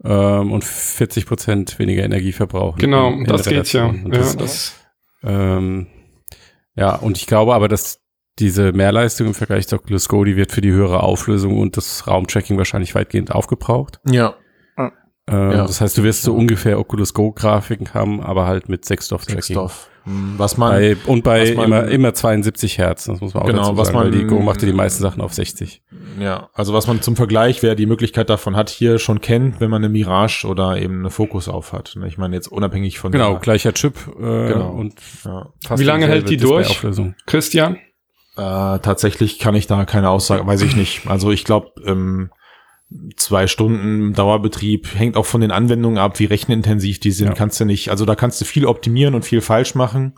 Ähm, 0.05 0.53
und 0.53 0.65
40 0.65 1.25
Prozent 1.25 1.79
weniger 1.79 2.03
Energie 2.05 2.33
verbrauchen. 2.33 2.79
Genau, 2.79 3.09
in- 3.13 3.21
in 3.21 3.25
das 3.25 3.47
geht's 3.49 3.73
ja. 3.73 3.87
Ja 3.91 4.09
das, 4.11 4.37
das, 4.37 4.75
Ähm, 5.23 5.87
ja, 6.77 6.97
und 6.97 7.17
ich 7.17 7.27
glaube 7.27 7.55
aber, 7.55 7.69
dass 7.69 8.01
diese 8.39 8.73
Mehrleistung 8.73 9.29
im 9.29 9.35
Vergleich 9.35 9.69
zur 9.69 9.79
Oculus 9.81 10.09
Go, 10.09 10.25
die 10.25 10.37
wird 10.37 10.53
für 10.53 10.61
die 10.61 10.73
höhere 10.73 11.03
Auflösung 11.03 11.59
und 11.59 11.77
das 11.77 12.07
Raumtracking 12.07 12.59
wahrscheinlich 12.59 12.95
weitgehend 12.95 13.33
aufgebraucht. 13.33 14.01
Ja. 14.09 14.35
Ähm, 14.79 14.91
Ja. 15.53 15.67
Das 15.67 15.81
heißt, 15.81 15.97
du 15.97 16.03
wirst 16.03 16.23
so 16.23 16.35
ungefähr 16.35 16.79
Oculus 16.79 17.15
Go 17.15 17.33
Grafiken 17.33 17.95
haben, 17.95 18.21
aber 18.21 18.47
halt 18.47 18.69
mit 18.69 18.85
Sechsstoff-Tracking. 18.85 19.43
Sechsdorf. 19.43 19.89
Hm, 20.05 20.35
Was 20.37 20.59
man, 20.59 20.73
Bei, 20.73 20.97
und 21.07 21.25
bei 21.25 21.41
was 21.49 21.55
man- 21.57 21.65
immer, 21.65 21.85
immer 21.89 22.13
72 22.13 22.77
Hertz, 22.77 23.05
das 23.05 23.23
muss 23.23 23.33
man 23.33 23.43
auch 23.43 23.47
Genau, 23.47 23.63
dazu 23.63 23.77
was 23.79 23.87
sagen, 23.89 24.01
weil 24.01 24.11
man- 24.11 24.19
die 24.19 24.27
Go 24.27 24.41
macht 24.41 24.61
ja 24.61 24.67
die 24.67 24.75
meisten 24.75 25.03
Sachen 25.03 25.23
auf 25.23 25.33
60. 25.33 25.83
Ja, 26.21 26.51
also 26.53 26.75
was 26.75 26.87
man 26.87 27.01
zum 27.01 27.17
Vergleich, 27.17 27.63
wer 27.63 27.75
die 27.75 27.87
Möglichkeit 27.87 28.29
davon 28.29 28.55
hat, 28.55 28.69
hier 28.69 28.99
schon 28.99 29.23
kennt, 29.23 29.61
wenn 29.61 29.71
man 29.71 29.83
eine 29.83 29.89
Mirage 29.91 30.45
oder 30.47 30.77
eben 30.77 30.99
eine 30.99 31.09
Fokus 31.11 31.49
auf 31.49 31.73
hat. 31.73 31.97
Ich 32.07 32.19
meine 32.19 32.37
jetzt 32.37 32.49
unabhängig 32.49 32.99
von 32.99 33.11
Genau, 33.13 33.31
der, 33.31 33.41
gleicher 33.41 33.73
Chip 33.73 33.95
äh, 34.21 34.49
Genau. 34.49 34.73
und 34.73 34.93
ja. 35.25 35.49
fast 35.67 35.81
Wie 35.81 35.87
lange 35.87 36.07
hält 36.07 36.29
die 36.29 36.37
durch? 36.37 36.83
Christian? 37.25 37.79
Äh, 38.37 38.79
tatsächlich 38.81 39.39
kann 39.39 39.55
ich 39.55 39.67
da 39.67 39.85
keine 39.85 40.11
Aussage, 40.11 40.47
weiß 40.47 40.63
ich 40.63 40.75
nicht. 40.77 41.07
Also 41.07 41.31
ich 41.31 41.45
glaube, 41.45 41.73
ähm, 41.85 42.31
zwei 43.17 43.47
Stunden 43.47 44.13
Dauerbetrieb 44.13 44.89
hängt 44.95 45.17
auch 45.17 45.27
von 45.27 45.41
den 45.41 45.51
Anwendungen 45.51 45.99
ab, 45.99 46.19
wie 46.19 46.25
rechenintensiv 46.25 47.01
die 47.01 47.13
sind. 47.13 47.29
Ja. 47.29 47.35
Kannst 47.35 47.61
du 47.61 47.65
nicht, 47.65 47.91
also 47.91 48.05
da 48.05 48.15
kannst 48.15 48.41
du 48.41 48.45
viel 48.45 48.67
optimieren 48.67 49.15
und 49.15 49.25
viel 49.25 49.41
falsch 49.41 49.75
machen. 49.75 50.15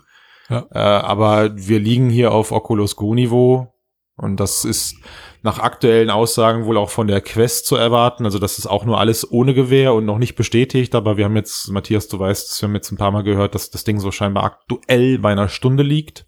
Ja. 0.49 0.65
Äh, 0.71 0.79
aber 0.79 1.55
wir 1.55 1.79
liegen 1.79 2.09
hier 2.09 2.31
auf 2.31 2.51
Oculus 2.51 2.95
Go 2.95 3.13
Niveau 3.13 3.73
und 4.15 4.39
das 4.39 4.65
ist 4.65 4.95
nach 5.43 5.59
aktuellen 5.59 6.09
Aussagen 6.09 6.65
wohl 6.65 6.77
auch 6.77 6.89
von 6.89 7.07
der 7.07 7.21
Quest 7.21 7.67
zu 7.67 7.75
erwarten. 7.75 8.25
Also 8.25 8.39
das 8.39 8.57
ist 8.57 8.65
auch 8.65 8.83
nur 8.83 8.99
alles 8.99 9.31
ohne 9.31 9.53
Gewehr 9.53 9.93
und 9.93 10.05
noch 10.05 10.17
nicht 10.17 10.35
bestätigt. 10.35 10.95
Aber 10.95 11.17
wir 11.17 11.25
haben 11.25 11.35
jetzt, 11.35 11.69
Matthias, 11.69 12.07
du 12.07 12.17
weißt, 12.17 12.61
wir 12.61 12.67
haben 12.67 12.75
jetzt 12.75 12.91
ein 12.91 12.97
paar 12.97 13.11
Mal 13.11 13.23
gehört, 13.23 13.53
dass 13.53 13.69
das 13.69 13.83
Ding 13.83 13.99
so 13.99 14.11
scheinbar 14.11 14.43
aktuell 14.43 15.19
bei 15.19 15.31
einer 15.31 15.49
Stunde 15.49 15.83
liegt 15.83 16.25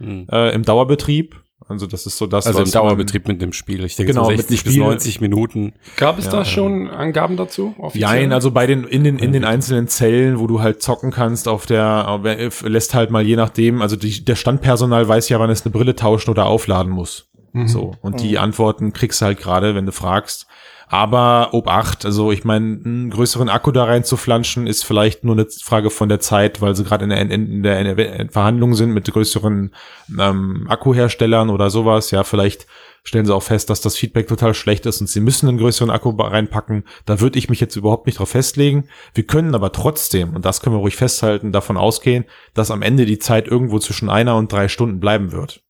Hm. 0.00 0.26
äh, 0.32 0.54
im 0.54 0.62
Dauerbetrieb. 0.64 1.36
Also 1.68 1.86
das 1.86 2.04
ist 2.06 2.16
so 2.18 2.26
das, 2.26 2.46
Also 2.48 2.62
im 2.62 2.70
Dauerbetrieb 2.70 3.28
mit 3.28 3.40
dem 3.40 3.52
Spiel. 3.52 3.84
Ich 3.84 3.94
denke 3.94 4.12
Genau, 4.12 4.24
so 4.24 4.30
mit 4.30 4.38
60 4.40 4.64
bis 4.64 4.72
Spiel- 4.72 4.82
90 4.84 5.20
Minuten. 5.20 5.74
Gab 5.96 6.18
es 6.18 6.24
Ja, 6.24 6.30
da 6.32 6.38
ja. 6.38 6.44
schon 6.44 6.88
Angaben 6.88 7.36
dazu? 7.36 7.74
Jein, 7.92 8.32
also 8.32 8.50
bei 8.50 8.66
den 8.66 8.82
in 8.84 9.04
den 9.04 9.18
in 9.20 9.32
den 9.32 9.44
einzelnen 9.44 9.86
Zellen, 9.86 10.40
wo 10.40 10.48
du 10.48 10.60
halt 10.62 10.82
zocken 10.82 11.12
kannst, 11.12 11.46
auf 11.46 11.66
der 11.66 12.08
auf 12.08 12.22
der- 12.22 12.50
lässt 12.64 12.94
halt 12.94 13.10
mal 13.12 13.22
je 13.22 13.36
nachdem, 13.36 13.82
also 13.82 13.94
die, 13.94 14.24
der 14.24 14.34
Standpersonal 14.34 15.06
weiß 15.06 15.28
ja, 15.28 15.38
wann 15.38 15.50
es 15.50 15.64
eine 15.64 15.70
Brille 15.70 15.94
tauschen 15.94 16.30
oder 16.30 16.46
aufladen 16.46 16.90
muss. 16.90 17.29
Mhm. 17.52 17.68
So 17.68 17.92
und 18.00 18.20
die 18.20 18.38
Antworten 18.38 18.92
kriegst 18.92 19.20
du 19.20 19.26
halt 19.26 19.38
gerade, 19.38 19.74
wenn 19.74 19.86
du 19.86 19.92
fragst. 19.92 20.46
Aber 20.92 21.50
ob 21.52 21.68
acht, 21.68 22.04
also 22.04 22.32
ich 22.32 22.42
meine, 22.42 22.80
einen 22.84 23.10
größeren 23.10 23.48
Akku 23.48 23.70
da 23.70 23.84
rein 23.84 24.02
zu 24.02 24.16
flanschen, 24.16 24.66
ist 24.66 24.84
vielleicht 24.84 25.22
nur 25.22 25.36
eine 25.36 25.46
Frage 25.48 25.88
von 25.88 26.08
der 26.08 26.18
Zeit, 26.18 26.60
weil 26.60 26.74
sie 26.74 26.82
gerade 26.82 27.04
in 27.04 27.10
der, 27.10 27.20
in, 27.20 27.30
in 27.30 27.62
der, 27.62 27.78
in 27.78 27.96
der 27.96 28.28
Verhandlung 28.28 28.74
sind 28.74 28.90
mit 28.90 29.08
größeren 29.08 29.72
ähm, 30.18 30.66
Akkuherstellern 30.68 31.48
oder 31.48 31.70
sowas. 31.70 32.10
Ja, 32.10 32.24
vielleicht 32.24 32.66
stellen 33.04 33.24
sie 33.24 33.32
auch 33.32 33.42
fest, 33.44 33.70
dass 33.70 33.80
das 33.80 33.96
Feedback 33.96 34.26
total 34.26 34.52
schlecht 34.52 34.84
ist 34.84 35.00
und 35.00 35.06
sie 35.06 35.20
müssen 35.20 35.48
einen 35.48 35.58
größeren 35.58 35.90
Akku 35.90 36.10
reinpacken. 36.10 36.82
Da 37.06 37.20
würde 37.20 37.38
ich 37.38 37.48
mich 37.48 37.60
jetzt 37.60 37.76
überhaupt 37.76 38.06
nicht 38.06 38.18
drauf 38.18 38.30
festlegen. 38.30 38.88
Wir 39.14 39.24
können 39.24 39.54
aber 39.54 39.70
trotzdem, 39.70 40.34
und 40.34 40.44
das 40.44 40.60
können 40.60 40.74
wir 40.74 40.80
ruhig 40.80 40.96
festhalten, 40.96 41.52
davon 41.52 41.76
ausgehen, 41.76 42.24
dass 42.52 42.72
am 42.72 42.82
Ende 42.82 43.06
die 43.06 43.20
Zeit 43.20 43.46
irgendwo 43.46 43.78
zwischen 43.78 44.10
einer 44.10 44.36
und 44.36 44.52
drei 44.52 44.66
Stunden 44.66 44.98
bleiben 44.98 45.30
wird. 45.30 45.62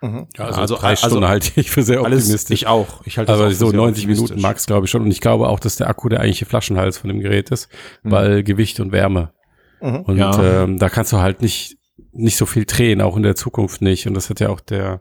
Mhm. 0.00 0.28
Ja, 0.36 0.44
also- 0.46 0.60
also, 0.60 0.76
drei 0.76 0.88
also 0.90 1.06
Stunden 1.08 1.26
halte 1.28 1.50
ich 1.60 1.70
für 1.70 1.82
sehr 1.82 2.02
Alles, 2.02 2.24
optimistisch. 2.24 2.54
ich 2.54 2.66
auch. 2.66 3.04
Ich 3.04 3.18
halte 3.18 3.32
aber 3.32 3.50
so 3.50 3.70
sehr 3.70 3.76
90 3.76 4.06
Minuten 4.06 4.40
mag's 4.40 4.66
glaube 4.66 4.84
ich 4.86 4.90
schon. 4.90 5.02
Und 5.02 5.10
ich 5.10 5.20
glaube 5.20 5.48
auch, 5.48 5.58
dass 5.60 5.76
der 5.76 5.88
Akku 5.88 6.08
der 6.08 6.20
eigentliche 6.20 6.46
Flaschenhals 6.46 6.98
von 6.98 7.08
dem 7.08 7.20
Gerät 7.20 7.50
ist, 7.50 7.68
Mhm. 8.02 8.10
weil 8.12 8.42
Gewicht 8.44 8.78
und 8.80 8.92
Wärme. 8.92 9.32
Mhm. 9.80 9.96
Und 10.02 10.16
Ja. 10.16 10.62
ähm, 10.62 10.78
da 10.78 10.88
kannst 10.88 11.12
du 11.12 11.18
halt 11.18 11.42
nicht, 11.42 11.76
nicht 12.12 12.36
so 12.36 12.46
viel 12.46 12.64
drehen, 12.64 13.00
auch 13.00 13.16
in 13.16 13.22
der 13.22 13.34
Zukunft 13.36 13.82
nicht. 13.82 14.06
Und 14.06 14.14
das 14.14 14.30
hat 14.30 14.40
ja 14.40 14.48
auch 14.50 14.60
der 14.60 15.00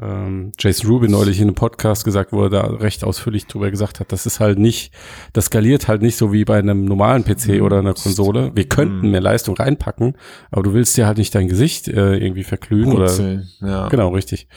ähm, 0.00 0.50
Jason 0.58 0.90
Rubin 0.90 1.12
neulich 1.12 1.38
in 1.38 1.44
einem 1.48 1.54
Podcast 1.54 2.04
gesagt, 2.04 2.32
wo 2.32 2.42
er 2.44 2.50
da 2.50 2.62
recht 2.66 3.04
ausführlich 3.04 3.46
drüber 3.46 3.70
gesagt 3.70 4.00
hat, 4.00 4.10
das 4.10 4.26
ist 4.26 4.40
halt 4.40 4.58
nicht, 4.58 4.92
das 5.32 5.46
skaliert 5.46 5.86
halt 5.86 6.02
nicht 6.02 6.16
so 6.16 6.32
wie 6.32 6.44
bei 6.44 6.58
einem 6.58 6.84
normalen 6.84 7.24
PC 7.24 7.62
oder 7.62 7.78
einer 7.78 7.94
Konsole. 7.94 8.50
Wir 8.54 8.68
könnten 8.68 9.02
Mhm. 9.06 9.10
mehr 9.12 9.20
Leistung 9.20 9.56
reinpacken, 9.56 10.16
aber 10.50 10.62
du 10.64 10.72
willst 10.74 10.96
dir 10.96 11.06
halt 11.06 11.18
nicht 11.18 11.34
dein 11.34 11.46
Gesicht 11.48 11.86
äh, 11.88 12.16
irgendwie 12.16 12.42
verglühen 12.44 12.92
oder 12.92 13.10
ja. 13.60 13.88
genau, 13.88 14.08
richtig. 14.10 14.48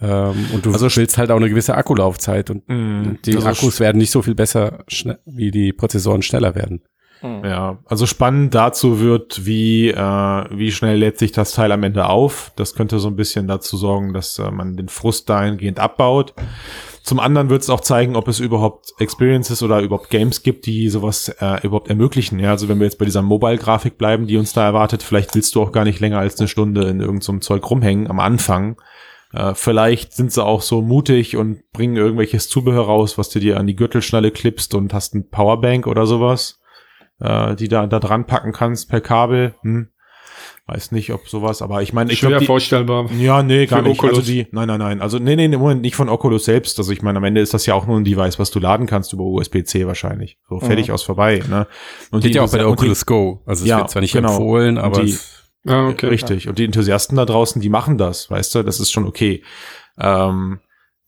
Ähm, 0.00 0.46
und 0.54 0.64
du 0.64 0.72
Also 0.72 0.88
willst 0.96 1.18
halt 1.18 1.30
auch 1.30 1.36
eine 1.36 1.50
gewisse 1.50 1.74
Akkulaufzeit 1.74 2.48
und 2.50 2.68
Mhm. 2.68 3.18
die 3.24 3.34
Also 3.36 3.48
Akkus 3.48 3.80
werden 3.80 3.98
nicht 3.98 4.10
so 4.12 4.22
viel 4.22 4.34
besser, 4.34 4.84
wie 5.26 5.50
die 5.50 5.72
Prozessoren 5.72 6.22
schneller 6.22 6.54
werden. 6.54 6.82
Mhm. 7.22 7.44
Ja, 7.44 7.78
also 7.84 8.06
spannend 8.06 8.54
dazu 8.54 9.00
wird, 9.00 9.44
wie, 9.44 9.88
äh, 9.90 10.44
wie 10.50 10.72
schnell 10.72 10.98
lädt 10.98 11.18
sich 11.18 11.32
das 11.32 11.52
Teil 11.52 11.72
am 11.72 11.82
Ende 11.82 12.08
auf. 12.08 12.52
Das 12.56 12.74
könnte 12.74 12.98
so 12.98 13.08
ein 13.08 13.16
bisschen 13.16 13.46
dazu 13.46 13.76
sorgen, 13.76 14.12
dass 14.12 14.38
äh, 14.38 14.50
man 14.50 14.76
den 14.76 14.88
Frust 14.88 15.28
dahingehend 15.28 15.78
abbaut. 15.78 16.34
Zum 17.02 17.18
anderen 17.18 17.48
wird 17.48 17.62
es 17.62 17.70
auch 17.70 17.80
zeigen, 17.80 18.14
ob 18.14 18.28
es 18.28 18.40
überhaupt 18.40 18.92
Experiences 18.98 19.62
oder 19.62 19.80
überhaupt 19.80 20.10
Games 20.10 20.42
gibt, 20.42 20.66
die 20.66 20.88
sowas 20.88 21.28
äh, 21.40 21.64
überhaupt 21.66 21.88
ermöglichen. 21.88 22.38
Ja, 22.38 22.50
also 22.50 22.68
wenn 22.68 22.78
wir 22.78 22.84
jetzt 22.84 22.98
bei 22.98 23.04
dieser 23.04 23.22
Mobile-Grafik 23.22 23.98
bleiben, 23.98 24.26
die 24.26 24.36
uns 24.36 24.52
da 24.52 24.64
erwartet, 24.64 25.02
vielleicht 25.02 25.34
willst 25.34 25.54
du 25.54 25.62
auch 25.62 25.72
gar 25.72 25.84
nicht 25.84 26.00
länger 26.00 26.18
als 26.18 26.38
eine 26.38 26.48
Stunde 26.48 26.82
in 26.82 27.00
irgendeinem 27.00 27.20
so 27.20 27.38
Zeug 27.38 27.68
rumhängen 27.70 28.08
am 28.08 28.20
Anfang. 28.20 28.80
Äh, 29.32 29.54
vielleicht 29.54 30.12
sind 30.12 30.32
sie 30.32 30.44
auch 30.44 30.62
so 30.62 30.82
mutig 30.82 31.36
und 31.36 31.70
bringen 31.72 31.96
irgendwelches 31.96 32.48
Zubehör 32.48 32.84
raus, 32.84 33.16
was 33.16 33.30
du 33.30 33.40
dir 33.40 33.58
an 33.58 33.66
die 33.66 33.76
Gürtelschnalle 33.76 34.30
klippst 34.30 34.74
und 34.74 34.92
hast 34.92 35.14
ein 35.14 35.28
Powerbank 35.30 35.86
oder 35.86 36.06
sowas. 36.06 36.59
Äh, 37.20 37.54
die 37.56 37.68
da, 37.68 37.86
da 37.86 37.98
dran 38.00 38.26
packen 38.26 38.52
kannst 38.52 38.88
per 38.88 39.00
Kabel. 39.00 39.54
Hm. 39.62 39.88
Weiß 40.66 40.92
nicht, 40.92 41.12
ob 41.12 41.26
sowas, 41.28 41.62
aber 41.62 41.82
ich 41.82 41.92
meine, 41.92 42.12
ich 42.12 42.20
Schwer 42.20 42.30
glaube, 42.30 42.44
vorstellbar. 42.46 43.10
ja, 43.18 43.42
nee, 43.42 43.66
gar 43.66 43.82
nicht. 43.82 43.98
Oculus. 43.98 44.18
Also 44.18 44.30
die, 44.30 44.46
nein, 44.52 44.68
nein, 44.68 44.78
nein. 44.78 45.02
Also 45.02 45.18
nee, 45.18 45.34
nee, 45.34 45.46
im 45.46 45.58
Moment 45.58 45.82
nicht 45.82 45.96
von 45.96 46.08
Oculus 46.08 46.44
selbst. 46.44 46.78
Also 46.78 46.92
ich 46.92 47.02
meine, 47.02 47.18
am 47.18 47.24
Ende 47.24 47.40
ist 47.40 47.52
das 47.52 47.66
ja 47.66 47.74
auch 47.74 47.86
nur 47.86 47.96
ein 47.96 48.04
Device, 48.04 48.38
was 48.38 48.50
du 48.52 48.60
laden 48.60 48.86
kannst 48.86 49.12
über 49.12 49.24
USB-C 49.24 49.86
wahrscheinlich. 49.88 50.38
So 50.48 50.60
fertig 50.60 50.92
aus 50.92 51.02
vorbei. 51.02 51.42
Ne? 51.48 51.66
Und 52.12 52.22
Geht 52.22 52.36
ja 52.36 52.42
auch 52.42 52.50
bei 52.52 52.58
der 52.58 52.68
und 52.68 52.78
die- 52.78 52.84
Oculus 52.84 53.04
Go. 53.04 53.42
Also 53.46 53.64
es 53.64 53.68
Ja, 53.68 53.78
wird 53.78 53.90
zwar 53.90 54.02
nicht 54.02 54.12
genau. 54.12 54.30
empfohlen, 54.30 54.78
aber 54.78 55.02
die- 55.02 55.18
Ah, 55.66 55.88
okay. 55.88 56.06
Richtig. 56.06 56.48
Und 56.48 56.58
die 56.58 56.64
Enthusiasten 56.64 57.16
da 57.16 57.24
draußen, 57.26 57.60
die 57.60 57.68
machen 57.68 57.98
das, 57.98 58.30
weißt 58.30 58.54
du, 58.54 58.62
das 58.62 58.78
ist 58.80 58.92
schon 58.92 59.06
okay. 59.06 59.42
Ähm, 59.98 60.60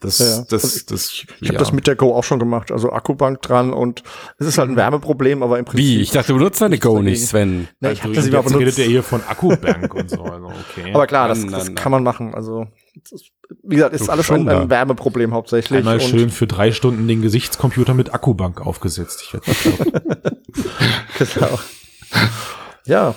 das, 0.03 0.19
Ja, 0.19 0.27
ja. 0.27 0.45
das, 0.49 0.65
Also 0.65 0.81
das, 0.89 1.11
Ich 1.41 1.49
habe 1.49 1.59
das 1.59 1.73
mit 1.73 1.87
der 1.87 1.97
Go 1.97 2.15
auch 2.15 2.25
schon 2.25 2.39
gemacht. 2.39 2.71
Also 2.71 2.91
Akkubank 2.93 3.41
dran 3.43 3.73
und 3.73 4.03
es 4.39 4.47
ist 4.47 4.59
halt 4.59 4.69
ein 4.71 4.77
Wärmeproblem, 4.77 5.43
aber 5.43 5.59
im 5.59 5.65
Prinzip. 5.65 5.85
wie? 5.85 6.01
Ich 6.01 6.11
dachte, 6.11 6.33
du 6.33 6.39
benutzt 6.39 6.61
deine 6.61 6.79
Go 6.79 7.01
nicht, 7.01 7.27
Sven. 7.27 7.69
Nee, 7.81 7.93
ich 7.93 8.03
Also 8.03 8.11
hatte 8.11 8.23
sie 8.23 8.31
mal 8.31 8.39
jetzt 8.39 8.47
redet 8.47 8.59
benutzt. 8.59 8.79
er 8.81 8.85
hier 8.87 9.03
von 9.03 9.23
Akkubank 9.23 9.95
und 9.95 10.11
so. 10.11 10.23
Also 10.23 10.47
okay. 10.47 10.93
Aber 10.93 11.07
klar, 11.07 11.29
das, 11.29 11.41
das 11.47 11.67
nein, 11.67 11.75
kann 11.75 11.93
man 11.93 12.03
machen. 12.03 12.35
Also, 12.35 12.67
das 13.11 13.23
wie 13.65 13.77
gesagt, 13.77 13.95
ist 13.95 14.07
Du 14.09 14.13
alles 14.13 14.31
ein, 14.31 14.37
Schunder. 14.39 14.61
ein 14.63 14.71
Wärmeproblem 14.71 15.33
hauptsächlich. 15.35 15.79
Einmal 15.79 15.97
und 15.97 16.03
schön 16.03 16.31
für 16.31 16.47
drei 16.47 16.73
Stunden 16.73 17.07
den 17.07 17.21
Gesichtscomputer 17.23 17.93
mit 17.95 18.15
Akkubank 18.15 18.61
aufgesetzt. 18.67 19.23
Ich 19.27 19.33
werd 19.35 19.45
Genau. 21.19 21.59
Ja. 22.87 23.15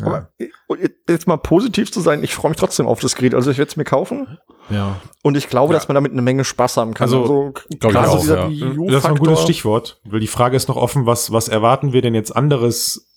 Ja. 0.00 0.06
Aber 0.06 0.30
und 0.66 0.80
jetzt 1.08 1.26
mal 1.28 1.36
positiv 1.36 1.92
zu 1.92 2.00
sein, 2.00 2.24
ich 2.24 2.34
freue 2.34 2.50
mich 2.50 2.58
trotzdem 2.58 2.86
auf 2.86 2.98
das 3.00 3.14
Gerät. 3.14 3.34
Also 3.34 3.50
ich 3.50 3.58
werde 3.58 3.70
es 3.70 3.76
mir 3.76 3.84
kaufen 3.84 4.38
ja. 4.70 5.00
und 5.22 5.36
ich 5.36 5.48
glaube, 5.48 5.72
Ja. 5.72 5.78
dass 5.78 5.88
man 5.88 5.94
damit 5.94 6.12
eine 6.12 6.22
Menge 6.22 6.44
Spaß 6.44 6.76
haben 6.76 6.94
kann. 6.94 7.06
Also, 7.06 7.22
glaub 7.22 7.64
ich 7.68 7.78
gerade 7.80 8.08
auch, 8.08 8.20
dieser 8.20 8.48
ja. 8.48 8.90
Das 8.90 9.04
war 9.04 9.10
ein 9.10 9.16
gutes. 9.16 9.42
Stichwort, 9.42 10.00
weil 10.04 10.20
die 10.20 10.26
Frage 10.26 10.56
ist 10.56 10.68
noch 10.68 10.76
offen, 10.76 11.06
was, 11.06 11.32
was 11.32 11.48
erwarten 11.48 11.92
wir 11.92 12.02
denn 12.02 12.14
jetzt 12.14 12.34
anderes, 12.34 13.08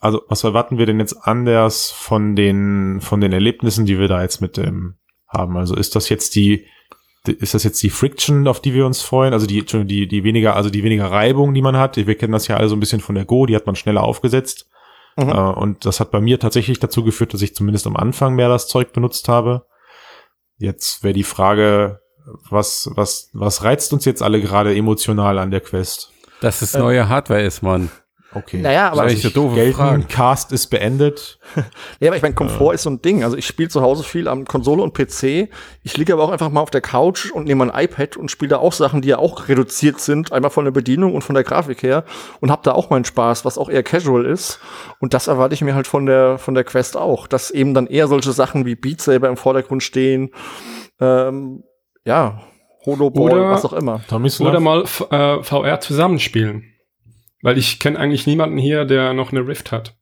also 0.00 0.22
was 0.28 0.44
erwarten 0.44 0.78
wir 0.78 0.86
denn 0.86 0.98
jetzt 1.00 1.14
anders 1.14 1.90
von 1.90 2.36
den, 2.36 3.00
von 3.00 3.20
den 3.20 3.32
Erlebnissen, 3.32 3.86
die 3.86 3.98
wir 3.98 4.08
da 4.08 4.22
jetzt 4.22 4.40
mit 4.40 4.56
dem 4.56 4.96
haben? 5.28 5.56
Also 5.56 5.74
ist 5.76 5.96
das 5.96 6.08
jetzt 6.08 6.34
die, 6.34 6.66
ist 7.26 7.54
das 7.54 7.64
jetzt 7.64 7.82
die 7.82 7.90
Friction, 7.90 8.46
auf 8.48 8.60
die 8.60 8.72
wir 8.72 8.86
uns 8.86 9.02
freuen? 9.02 9.32
Also 9.32 9.46
die, 9.46 9.64
die, 9.64 10.06
die 10.06 10.24
weniger, 10.24 10.56
also 10.56 10.70
die 10.70 10.84
weniger 10.84 11.10
Reibung, 11.10 11.54
die 11.54 11.62
man 11.62 11.76
hat. 11.76 11.96
Wir 11.96 12.14
kennen 12.14 12.32
das 12.32 12.48
ja 12.48 12.56
alle 12.56 12.68
so 12.68 12.76
ein 12.76 12.80
bisschen 12.80 13.00
von 13.00 13.14
der 13.14 13.24
Go, 13.24 13.46
die 13.46 13.56
hat 13.56 13.66
man 13.66 13.76
schneller 13.76 14.02
aufgesetzt. 14.02 14.68
Mhm. 15.16 15.30
Äh, 15.30 15.32
und 15.32 15.84
das 15.84 16.00
hat 16.00 16.10
bei 16.10 16.20
mir 16.20 16.38
tatsächlich 16.38 16.78
dazu 16.78 17.02
geführt, 17.02 17.34
dass 17.34 17.42
ich 17.42 17.54
zumindest 17.54 17.86
am 17.86 17.96
Anfang 17.96 18.34
mehr 18.34 18.48
das 18.48 18.68
Zeug 18.68 18.92
benutzt 18.92 19.28
habe. 19.28 19.66
Jetzt 20.58 21.02
wäre 21.02 21.14
die 21.14 21.24
Frage, 21.24 22.00
was, 22.50 22.90
was, 22.94 23.30
was 23.32 23.62
reizt 23.62 23.92
uns 23.92 24.04
jetzt 24.04 24.22
alle 24.22 24.40
gerade 24.40 24.74
emotional 24.74 25.38
an 25.38 25.50
der 25.50 25.60
Quest? 25.60 26.10
Dass 26.40 26.62
es 26.62 26.74
neue 26.74 27.08
Hardware 27.08 27.42
ist, 27.42 27.62
Mann. 27.62 27.90
Okay. 28.36 28.58
Naja, 28.60 28.88
aber 28.88 29.04
Das 29.04 29.14
also 29.14 29.16
ist 29.16 29.24
eine 29.24 29.32
doofe 29.34 29.54
Gelten, 29.54 29.76
Frage. 29.76 30.04
Cast 30.08 30.52
ist 30.52 30.66
beendet. 30.68 31.38
Ja, 32.00 32.08
aber 32.08 32.16
ich 32.16 32.22
meine, 32.22 32.34
Komfort 32.34 32.74
ist 32.74 32.82
so 32.82 32.90
ein 32.90 33.00
Ding. 33.00 33.24
Also 33.24 33.36
ich 33.36 33.46
spiele 33.46 33.68
zu 33.70 33.80
Hause 33.80 34.02
viel 34.04 34.28
am 34.28 34.44
Konsole 34.44 34.82
und 34.82 34.92
PC. 34.92 35.48
Ich 35.82 35.96
liege 35.96 36.12
aber 36.12 36.24
auch 36.24 36.30
einfach 36.30 36.50
mal 36.50 36.60
auf 36.60 36.70
der 36.70 36.82
Couch 36.82 37.30
und 37.30 37.46
nehme 37.46 37.64
ein 37.72 37.84
iPad 37.84 38.16
und 38.18 38.30
spiele 38.30 38.50
da 38.50 38.56
auch 38.58 38.72
Sachen, 38.74 39.00
die 39.00 39.08
ja 39.08 39.18
auch 39.18 39.48
reduziert 39.48 40.00
sind, 40.00 40.32
einmal 40.32 40.50
von 40.50 40.64
der 40.64 40.72
Bedienung 40.72 41.14
und 41.14 41.22
von 41.22 41.34
der 41.34 41.44
Grafik 41.44 41.82
her 41.82 42.04
und 42.40 42.50
habe 42.50 42.60
da 42.64 42.72
auch 42.72 42.90
meinen 42.90 43.04
Spaß, 43.06 43.44
was 43.46 43.56
auch 43.56 43.70
eher 43.70 43.82
casual 43.82 44.26
ist. 44.26 44.60
Und 45.00 45.14
das 45.14 45.26
erwarte 45.28 45.54
ich 45.54 45.62
mir 45.62 45.74
halt 45.74 45.86
von 45.86 46.04
der 46.04 46.36
von 46.38 46.54
der 46.54 46.64
Quest 46.64 46.96
auch, 46.96 47.26
dass 47.26 47.50
eben 47.50 47.72
dann 47.72 47.86
eher 47.86 48.08
solche 48.08 48.32
Sachen 48.32 48.66
wie 48.66 48.74
Beat 48.74 49.00
Saber 49.00 49.28
im 49.28 49.36
Vordergrund 49.38 49.82
stehen. 49.82 50.30
Ähm, 51.00 51.62
ja, 52.04 52.40
Holoball, 52.84 53.32
Oder- 53.32 53.50
was 53.50 53.64
auch 53.64 53.72
immer. 53.72 54.00
Oder 54.50 54.60
mal 54.60 54.84
äh, 55.10 55.42
VR 55.42 55.80
zusammenspielen. 55.80 56.64
Weil 57.42 57.58
ich 57.58 57.78
kenne 57.78 57.98
eigentlich 57.98 58.26
niemanden 58.26 58.58
hier, 58.58 58.84
der 58.84 59.12
noch 59.12 59.30
eine 59.32 59.46
Rift 59.46 59.72
hat. 59.72 59.94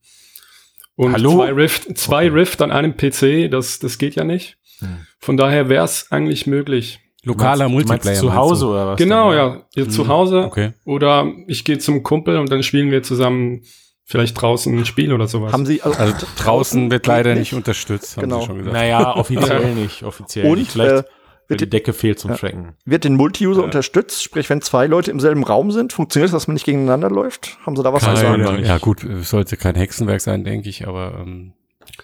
Und 0.95 1.13
Hallo? 1.13 1.35
zwei 1.37 1.51
Rift, 1.51 1.97
zwei 1.97 2.29
Rift 2.29 2.61
an 2.61 2.71
einem 2.71 2.95
PC, 2.95 3.49
das, 3.51 3.79
das 3.79 3.97
geht 3.97 4.15
ja 4.15 4.23
nicht. 4.23 4.57
Hm. 4.79 5.05
Von 5.19 5.37
daher 5.37 5.67
wäre 5.69 5.83
es 5.83 6.11
eigentlich 6.11 6.47
möglich. 6.47 6.99
Lokaler 7.23 7.67
meinst 7.69 7.87
Multiplayer. 7.87 8.15
zu 8.19 8.33
Hause 8.35 8.67
oder 8.67 8.87
was? 8.87 8.97
genau, 8.97 9.29
denn? 9.31 9.37
ja. 9.39 9.61
Ihr 9.75 9.89
zu 9.89 10.03
Hm, 10.03 10.07
Hause 10.09 10.43
Okay. 10.45 10.73
oder 10.85 11.25
ich 11.47 11.65
gehe 11.65 11.79
zum 11.79 12.03
Kumpel 12.03 12.37
und 12.37 12.51
dann 12.51 12.61
spielen 12.63 12.91
wir 12.91 13.01
zusammen 13.03 13.63
vielleicht 14.05 14.39
draußen 14.39 14.77
ein 14.77 14.85
Spiel 14.85 15.11
oder 15.11 15.27
sowas. 15.27 15.51
Haben 15.51 15.65
sie 15.65 15.81
also, 15.81 15.97
Also 15.97 16.27
draußen 16.37 16.91
wird 16.91 17.07
leider 17.07 17.31
geht 17.31 17.39
nicht 17.39 17.53
unterstützt, 17.53 18.15
haben 18.17 18.23
Genau. 18.29 18.41
sie 18.41 18.45
schon 18.45 18.57
gesagt. 18.59 18.73
Naja, 18.73 19.15
offiziell 19.15 19.73
nicht. 19.73 20.03
Offiziell 20.03 20.45
Und 20.45 20.59
nicht. 20.59 20.71
Vielleicht, 20.71 21.05
äh, 21.05 21.09
wird, 21.47 21.61
die 21.61 21.69
Decke 21.69 21.93
fehlt 21.93 22.19
zum 22.19 22.31
Ja. 22.31 22.37
Tracken. 22.37 22.73
wird 22.85 23.03
den 23.03 23.15
Multi-User 23.15 23.63
unterstützt? 23.63 24.23
Sprich, 24.23 24.49
wenn 24.49 24.61
zwei 24.61 24.87
Leute 24.87 25.11
im 25.11 25.19
selben 25.19 25.43
Raum 25.43 25.71
sind, 25.71 25.93
funktioniert 25.93 26.27
das, 26.27 26.33
dass 26.33 26.47
man 26.47 26.53
nicht 26.55 26.65
gegeneinander 26.65 27.09
läuft? 27.09 27.57
Haben 27.65 27.75
sie 27.75 27.83
da 27.83 27.93
was 27.93 28.01
zu 28.01 28.07
Keine 28.07 28.19
sagen? 28.19 28.45
Ahnung. 28.45 28.63
Ja 28.63 28.77
gut, 28.77 29.03
es 29.03 29.29
sollte 29.29 29.57
kein 29.57 29.75
Hexenwerk 29.75 30.21
sein, 30.21 30.43
denke 30.43 30.69
ich, 30.69 30.87
aber 30.87 31.19
ähm, 31.21 31.53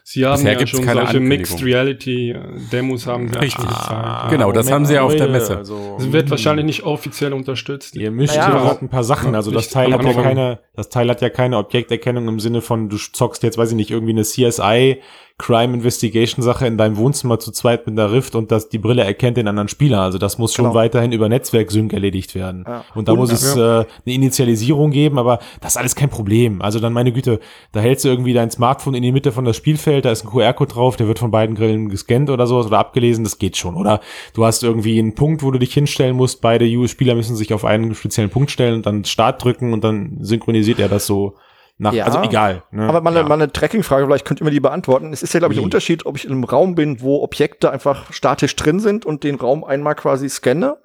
Sie 0.04 0.24
haben 0.26 0.34
Bisher 0.36 0.52
ja 0.54 0.58
gibt's 0.60 0.72
schon 0.72 0.86
keine 0.86 1.02
solche. 1.02 1.20
Mixed 1.20 1.66
Reality 1.66 2.32
äh, 2.32 2.40
Demos 2.72 3.08
haben 3.08 3.30
sie 3.34 3.40
Richtig. 3.40 3.66
Ah, 3.66 4.28
Genau, 4.30 4.52
das 4.52 4.72
haben 4.72 4.86
sie 4.86 4.94
ja 4.94 5.02
auf 5.02 5.16
der 5.16 5.28
Messe. 5.28 5.58
Also, 5.58 5.98
Es 6.00 6.12
wird 6.14 6.30
wahrscheinlich 6.30 6.66
nicht 6.66 6.84
offiziell 6.84 7.34
unterstützt. 7.34 7.96
Ihr 7.96 8.12
mischt 8.12 8.34
hier 8.34 8.44
aber- 8.46 8.60
gerade 8.62 8.86
ein 8.86 8.90
paar 8.90 9.04
Sachen. 9.04 9.34
Also 9.34 9.50
das 9.52 9.70
Teil 9.70 9.92
hat 9.92 10.04
ja 10.04 10.14
keine, 10.14 10.60
das 10.76 10.90
Teil 10.90 11.10
hat 11.10 11.22
ja 11.22 11.30
keine 11.30 11.58
Objekterkennung 11.58 12.28
im 12.28 12.40
Sinne 12.40 12.62
von, 12.62 12.90
du 12.90 12.98
zockst 12.98 13.42
jetzt, 13.44 13.58
weiß 13.58 13.72
ich 13.72 13.76
nicht, 13.76 13.90
irgendwie 13.92 14.14
eine 14.14 14.22
CSI 14.24 15.02
Crime 15.42 15.74
Investigation 15.74 16.44
Sache 16.44 16.68
in 16.68 16.78
deinem 16.78 16.98
Wohnzimmer 16.98 17.40
zu 17.40 17.52
zweit 17.52 17.88
mit 17.88 17.98
einer 18.00 18.12
Rift 18.12 18.36
und 18.36 18.52
dass 18.52 18.70
die 18.70 18.78
Brille 18.78 19.04
erkennt 19.04 19.38
den 19.38 19.48
anderen 19.48 19.68
Spieler. 19.70 20.02
Also 20.02 20.20
das 20.20 20.38
muss 20.38 20.54
schon 20.54 20.66
Genau. 20.66 20.76
weiterhin 20.76 21.12
über 21.12 21.28
Netzwerksync 21.30 21.92
erledigt 21.94 22.36
werden. 22.36 22.64
Ja. 22.68 22.86
Und 22.94 23.08
da 23.08 23.14
Und- 23.14 23.18
muss 23.20 23.32
es 23.32 23.56
äh, 23.56 23.60
eine 23.60 23.86
Initialisierung 24.06 24.92
geben, 24.92 25.18
aber 25.18 25.40
das 25.60 25.74
ist 25.74 25.78
alles 25.78 25.96
kein 25.96 26.10
Problem. 26.10 26.62
Also 26.62 26.80
dann 26.80 26.94
meine 26.94 27.12
Güte, 27.12 27.40
da 27.72 27.80
hältst 27.80 28.06
du 28.06 28.10
irgendwie 28.10 28.34
dein 28.34 28.52
Smartphone 28.52 28.94
in 28.94 29.02
die 29.02 29.12
Mitte 29.12 29.32
von 29.32 29.44
das 29.44 29.56
Spielfeld, 29.58 30.06
da 30.06 30.12
ist 30.12 30.24
ein 30.24 30.30
QR-Code 30.30 30.74
drauf, 30.74 30.96
der 30.96 31.08
wird 31.08 31.18
von 31.18 31.32
beiden 31.32 31.56
Grillen 31.56 31.90
gescannt 31.90 32.30
oder 32.30 32.46
sowas 32.46 32.68
oder 32.68 32.78
abgelesen, 32.78 33.24
das 33.24 33.40
geht 33.40 33.58
schon. 33.58 33.76
Oder 33.76 34.00
du 34.36 34.46
hast 34.46 34.64
irgendwie 34.64 35.00
einen 35.00 35.16
Punkt, 35.16 35.42
wo 35.42 35.50
du 35.50 35.58
dich 35.58 35.74
hinstellen 35.74 36.16
musst, 36.16 36.42
beide 36.42 36.66
U-Spieler 36.66 37.16
müssen 37.16 37.36
sich 37.36 37.52
auf 37.54 37.66
einen 37.66 37.96
speziellen 37.96 38.30
Punkt 38.30 38.52
stellen 38.52 38.76
und 38.76 38.86
dann 38.86 39.06
Start 39.06 39.44
drücken 39.44 39.74
und 39.74 39.84
dann 39.84 40.18
synchronisiert 40.22 40.80
er 40.80 40.88
das 40.88 41.08
so 41.08 41.34
nach, 41.82 41.94
Ja. 41.94 42.06
also 42.06 42.22
egal. 42.22 42.64
Ne? 42.72 42.88
Aber 42.88 43.02
mal 43.02 43.10
eine, 43.10 43.20
ja. 43.22 43.28
mal 43.28 43.34
eine 43.36 43.52
Tracking-Frage, 43.52 44.06
vielleicht 44.06 44.26
könnt 44.26 44.40
ihr 44.40 44.46
mir 44.46 44.52
die 44.52 44.60
beantworten. 44.60 45.12
Es 45.12 45.24
ist 45.24 45.34
ja, 45.34 45.40
glaube 45.40 45.54
ich, 45.54 45.60
ein? 45.60 45.64
Unterschied, 45.66 46.06
ob 46.06 46.16
ich 46.18 46.26
in 46.26 46.32
einem 46.32 46.44
Raum 46.44 46.76
bin, 46.76 47.02
wo 47.02 47.22
Objekte 47.24 47.72
einfach 47.72 48.14
statisch 48.14 48.56
drin 48.56 48.80
sind 48.80 49.06
und 49.06 49.24
den 49.24 49.36
Raum 49.36 49.64
einmal 49.64 49.96
quasi 49.96 50.30
scanne. 50.30 50.78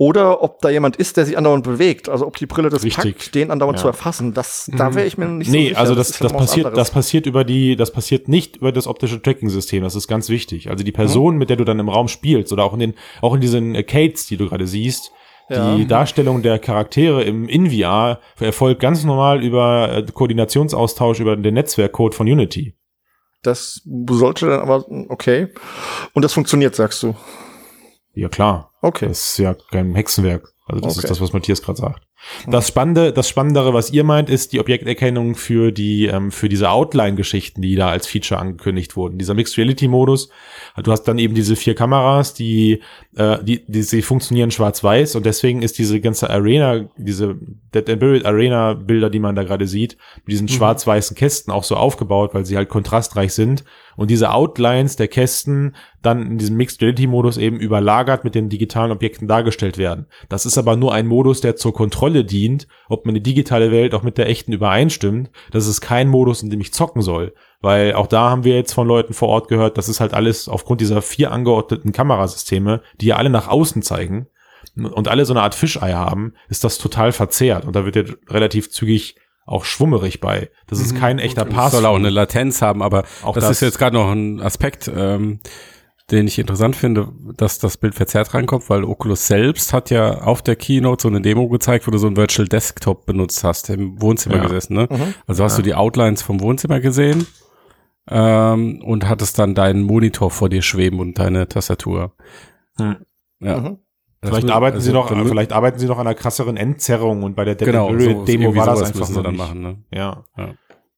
Oder 0.00 0.44
ob 0.44 0.60
da 0.60 0.68
jemand 0.70 0.94
ist, 0.94 1.16
der 1.16 1.26
sich 1.26 1.36
andauernd 1.36 1.64
bewegt. 1.64 2.08
Also 2.08 2.24
ob 2.24 2.36
die 2.36 2.46
Brille 2.46 2.68
das 2.68 2.84
Richtig. 2.84 3.16
packt, 3.16 3.34
den 3.34 3.50
andauernd 3.50 3.78
Ja. 3.78 3.82
zu 3.82 3.88
erfassen. 3.88 4.32
Das, 4.32 4.70
da 4.72 4.94
wäre 4.94 5.08
ich 5.08 5.18
mir 5.18 5.26
nicht 5.26 5.48
so 5.48 5.52
Nee, 5.56 5.68
sicher. 5.70 5.80
also 5.80 5.96
das, 5.96 6.12
das, 6.12 6.20
was 6.22 6.32
passiert, 6.32 6.66
anderes. 6.66 6.86
das 6.86 6.90
passiert 6.94 7.26
über 7.26 7.42
die, 7.42 7.74
das 7.74 7.90
passiert 7.90 8.28
nicht 8.28 8.58
über 8.58 8.70
das 8.70 8.86
optische 8.86 9.20
Tracking-System. 9.20 9.82
Das 9.82 9.96
ist 9.96 10.06
ganz 10.06 10.28
wichtig. 10.28 10.70
Also 10.70 10.84
die 10.84 10.92
Person, 10.92 11.32
Mhm. 11.34 11.38
mit 11.40 11.50
der 11.50 11.56
du 11.56 11.64
dann 11.64 11.80
im 11.80 11.88
Raum 11.88 12.06
spielst 12.06 12.52
oder 12.52 12.62
auch 12.62 12.74
in 12.74 12.78
den, 12.78 12.94
auch 13.22 13.34
in 13.34 13.40
diesen 13.40 13.74
Arcades, 13.74 14.28
die 14.28 14.36
du 14.36 14.48
gerade 14.48 14.68
siehst, 14.68 15.10
Ja. 15.50 15.76
die 15.76 15.86
Darstellung 15.86 16.42
der 16.42 16.58
Charaktere 16.58 17.22
im 17.24 17.48
In-VR 17.48 18.20
erfolgt 18.38 18.80
ganz 18.80 19.04
normal 19.04 19.42
über 19.42 19.92
äh, 19.92 20.02
Koordinationsaustausch 20.12 21.20
über 21.20 21.36
den 21.36 21.54
Netzwerkcode 21.54 22.14
von 22.14 22.26
Unity. 22.28 22.74
Das 23.42 23.80
sollte 24.10 24.46
dann 24.46 24.60
aber, 24.60 24.84
okay. 25.08 25.48
Und 26.12 26.22
das 26.22 26.32
funktioniert, 26.32 26.74
sagst 26.74 27.02
du. 27.02 27.14
Ja 28.14 28.28
klar. 28.28 28.72
Okay. 28.82 29.06
Das 29.08 29.30
ist 29.30 29.38
ja 29.38 29.54
kein 29.70 29.94
Hexenwerk. 29.94 30.52
Also 30.66 30.80
das 30.82 30.96
Okay. 30.98 31.04
ist 31.04 31.10
das, 31.10 31.20
was 31.20 31.32
Matthias 31.32 31.62
gerade 31.62 31.78
sagt. 31.78 32.07
Das 32.46 32.68
Spannende, 32.68 33.12
das 33.12 33.28
Spannendere, 33.28 33.72
was 33.74 33.90
ihr 33.90 34.04
meint, 34.04 34.28
ist 34.28 34.52
die 34.52 34.60
Objekterkennung 34.60 35.34
für 35.34 35.72
die, 35.72 36.06
ähm, 36.06 36.30
für 36.30 36.48
diese 36.48 36.70
Outline-Geschichten, 36.70 37.62
die 37.62 37.76
da 37.76 37.88
als 37.88 38.06
Feature 38.06 38.40
angekündigt 38.40 38.96
wurden. 38.96 39.18
Dieser 39.18 39.34
Mixed 39.34 39.56
Reality-Modus. 39.56 40.28
Du 40.82 40.92
hast 40.92 41.04
dann 41.04 41.18
eben 41.18 41.34
diese 41.34 41.56
vier 41.56 41.74
Kameras, 41.74 42.34
die, 42.34 42.80
äh, 43.16 43.42
die, 43.42 43.64
die, 43.66 43.82
sie 43.82 44.02
funktionieren 44.02 44.50
schwarz-weiß 44.50 45.16
und 45.16 45.26
deswegen 45.26 45.62
ist 45.62 45.78
diese 45.78 46.00
ganze 46.00 46.28
Arena, 46.30 46.88
diese 46.96 47.36
Dead 47.74 47.88
and 47.88 48.00
Buried 48.00 48.26
Arena-Bilder, 48.26 49.10
die 49.10 49.20
man 49.20 49.34
da 49.34 49.44
gerade 49.44 49.66
sieht, 49.66 49.96
mit 50.24 50.32
diesen 50.32 50.48
schwarz-weißen 50.48 51.16
Kästen 51.16 51.52
auch 51.52 51.64
so 51.64 51.76
aufgebaut, 51.76 52.34
weil 52.34 52.44
sie 52.44 52.56
halt 52.56 52.68
kontrastreich 52.68 53.32
sind 53.32 53.64
und 53.98 54.12
diese 54.12 54.30
Outlines 54.30 54.94
der 54.94 55.08
Kästen 55.08 55.74
dann 56.02 56.22
in 56.22 56.38
diesem 56.38 56.56
Mixed 56.56 56.80
Reality 56.80 57.08
Modus 57.08 57.36
eben 57.36 57.58
überlagert 57.58 58.22
mit 58.22 58.36
den 58.36 58.48
digitalen 58.48 58.92
Objekten 58.92 59.26
dargestellt 59.26 59.76
werden. 59.76 60.06
Das 60.28 60.46
ist 60.46 60.56
aber 60.56 60.76
nur 60.76 60.94
ein 60.94 61.08
Modus, 61.08 61.40
der 61.40 61.56
zur 61.56 61.74
Kontrolle 61.74 62.24
dient, 62.24 62.68
ob 62.88 63.06
meine 63.06 63.20
digitale 63.20 63.72
Welt 63.72 63.94
auch 63.94 64.04
mit 64.04 64.16
der 64.16 64.28
echten 64.28 64.52
übereinstimmt. 64.52 65.32
Das 65.50 65.66
ist 65.66 65.80
kein 65.80 66.08
Modus, 66.08 66.44
in 66.44 66.50
dem 66.50 66.60
ich 66.60 66.72
zocken 66.72 67.02
soll, 67.02 67.34
weil 67.60 67.94
auch 67.94 68.06
da 68.06 68.30
haben 68.30 68.44
wir 68.44 68.54
jetzt 68.54 68.72
von 68.72 68.86
Leuten 68.86 69.14
vor 69.14 69.28
Ort 69.30 69.48
gehört, 69.48 69.76
das 69.76 69.88
ist 69.88 69.98
halt 69.98 70.14
alles 70.14 70.48
aufgrund 70.48 70.80
dieser 70.80 71.02
vier 71.02 71.32
angeordneten 71.32 71.90
Kamerasysteme, 71.90 72.82
die 73.00 73.06
ja 73.06 73.16
alle 73.16 73.30
nach 73.30 73.48
außen 73.48 73.82
zeigen 73.82 74.28
und 74.76 75.08
alle 75.08 75.24
so 75.24 75.32
eine 75.32 75.42
Art 75.42 75.56
Fischei 75.56 75.92
haben, 75.92 76.34
ist 76.48 76.62
das 76.62 76.78
total 76.78 77.10
verzerrt 77.10 77.64
und 77.64 77.74
da 77.74 77.84
wird 77.84 77.96
ja 77.96 78.04
relativ 78.28 78.70
zügig 78.70 79.16
auch 79.48 79.64
schwummerig 79.64 80.20
bei. 80.20 80.50
Das 80.66 80.80
ist 80.80 80.96
kein 80.96 81.18
echter 81.18 81.44
Pass. 81.44 81.72
soll 81.72 81.86
auch 81.86 81.96
eine 81.96 82.10
Latenz 82.10 82.62
haben, 82.62 82.82
aber 82.82 83.04
Auch 83.22 83.34
das, 83.34 83.44
das. 83.44 83.50
ist 83.52 83.60
jetzt 83.62 83.78
gerade 83.78 83.96
noch 83.96 84.10
ein 84.10 84.40
Aspekt. 84.40 84.90
Ähm, 84.94 85.40
den 86.10 86.26
ich 86.26 86.38
interessant 86.38 86.74
finde, 86.74 87.12
dass 87.36 87.58
das 87.58 87.76
Bild 87.76 87.94
verzerrt 87.94 88.32
reinkommt, 88.32 88.70
weil 88.70 88.82
Oculus 88.82 89.26
selbst 89.26 89.74
hat 89.74 89.90
ja 89.90 90.22
auf 90.22 90.40
der 90.40 90.56
Keynote 90.56 91.02
so 91.02 91.08
eine 91.08 91.20
Demo 91.20 91.48
gezeigt, 91.50 91.86
wo 91.86 91.90
du 91.90 91.98
so 91.98 92.06
ein 92.06 92.16
Virtual 92.16 92.48
Desktop 92.48 93.04
benutzt 93.04 93.44
hast, 93.44 93.68
im 93.68 94.00
Wohnzimmer 94.00 94.36
Ja. 94.36 94.42
gesessen, 94.44 94.72
ne? 94.74 94.88
Mhm. 94.90 95.12
Also 95.26 95.44
hast 95.44 95.58
du 95.58 95.62
die 95.62 95.74
Outlines 95.74 96.22
vom 96.22 96.40
Wohnzimmer 96.40 96.80
gesehen 96.80 97.26
ähm, 98.10 98.80
und 98.82 99.06
hattest 99.06 99.38
dann 99.38 99.54
deinen 99.54 99.82
Monitor 99.82 100.30
vor 100.30 100.48
dir 100.48 100.62
schweben 100.62 100.98
und 101.00 101.18
deine 101.18 101.46
Tastatur. 101.46 102.12
Hm. 102.78 102.96
Ja. 103.40 103.60
Mhm. 103.60 103.78
Vielleicht 104.22 104.50
arbeiten 104.50 104.76
also 104.76 104.86
sie 104.86 104.92
noch, 104.92 105.08
vielleicht 105.28 105.52
arbeiten 105.52 105.78
sie 105.78 105.86
noch 105.86 105.98
an 105.98 106.06
einer 106.06 106.14
krasseren 106.16 106.56
Entzerrung 106.56 107.22
und 107.22 107.36
bei 107.36 107.44
der 107.44 107.54
Dead 107.54 107.66
genau, 107.66 107.96
so, 107.98 108.24
Demo 108.24 108.54
war 108.56 108.66
das 108.66 108.82
einfach 108.82 109.08
nur 109.10 109.22
dann 109.22 109.32
nicht. 109.32 109.38
machen, 109.40 109.60
ne? 109.62 109.82
Ja. 109.92 110.24
Ja. 110.36 110.54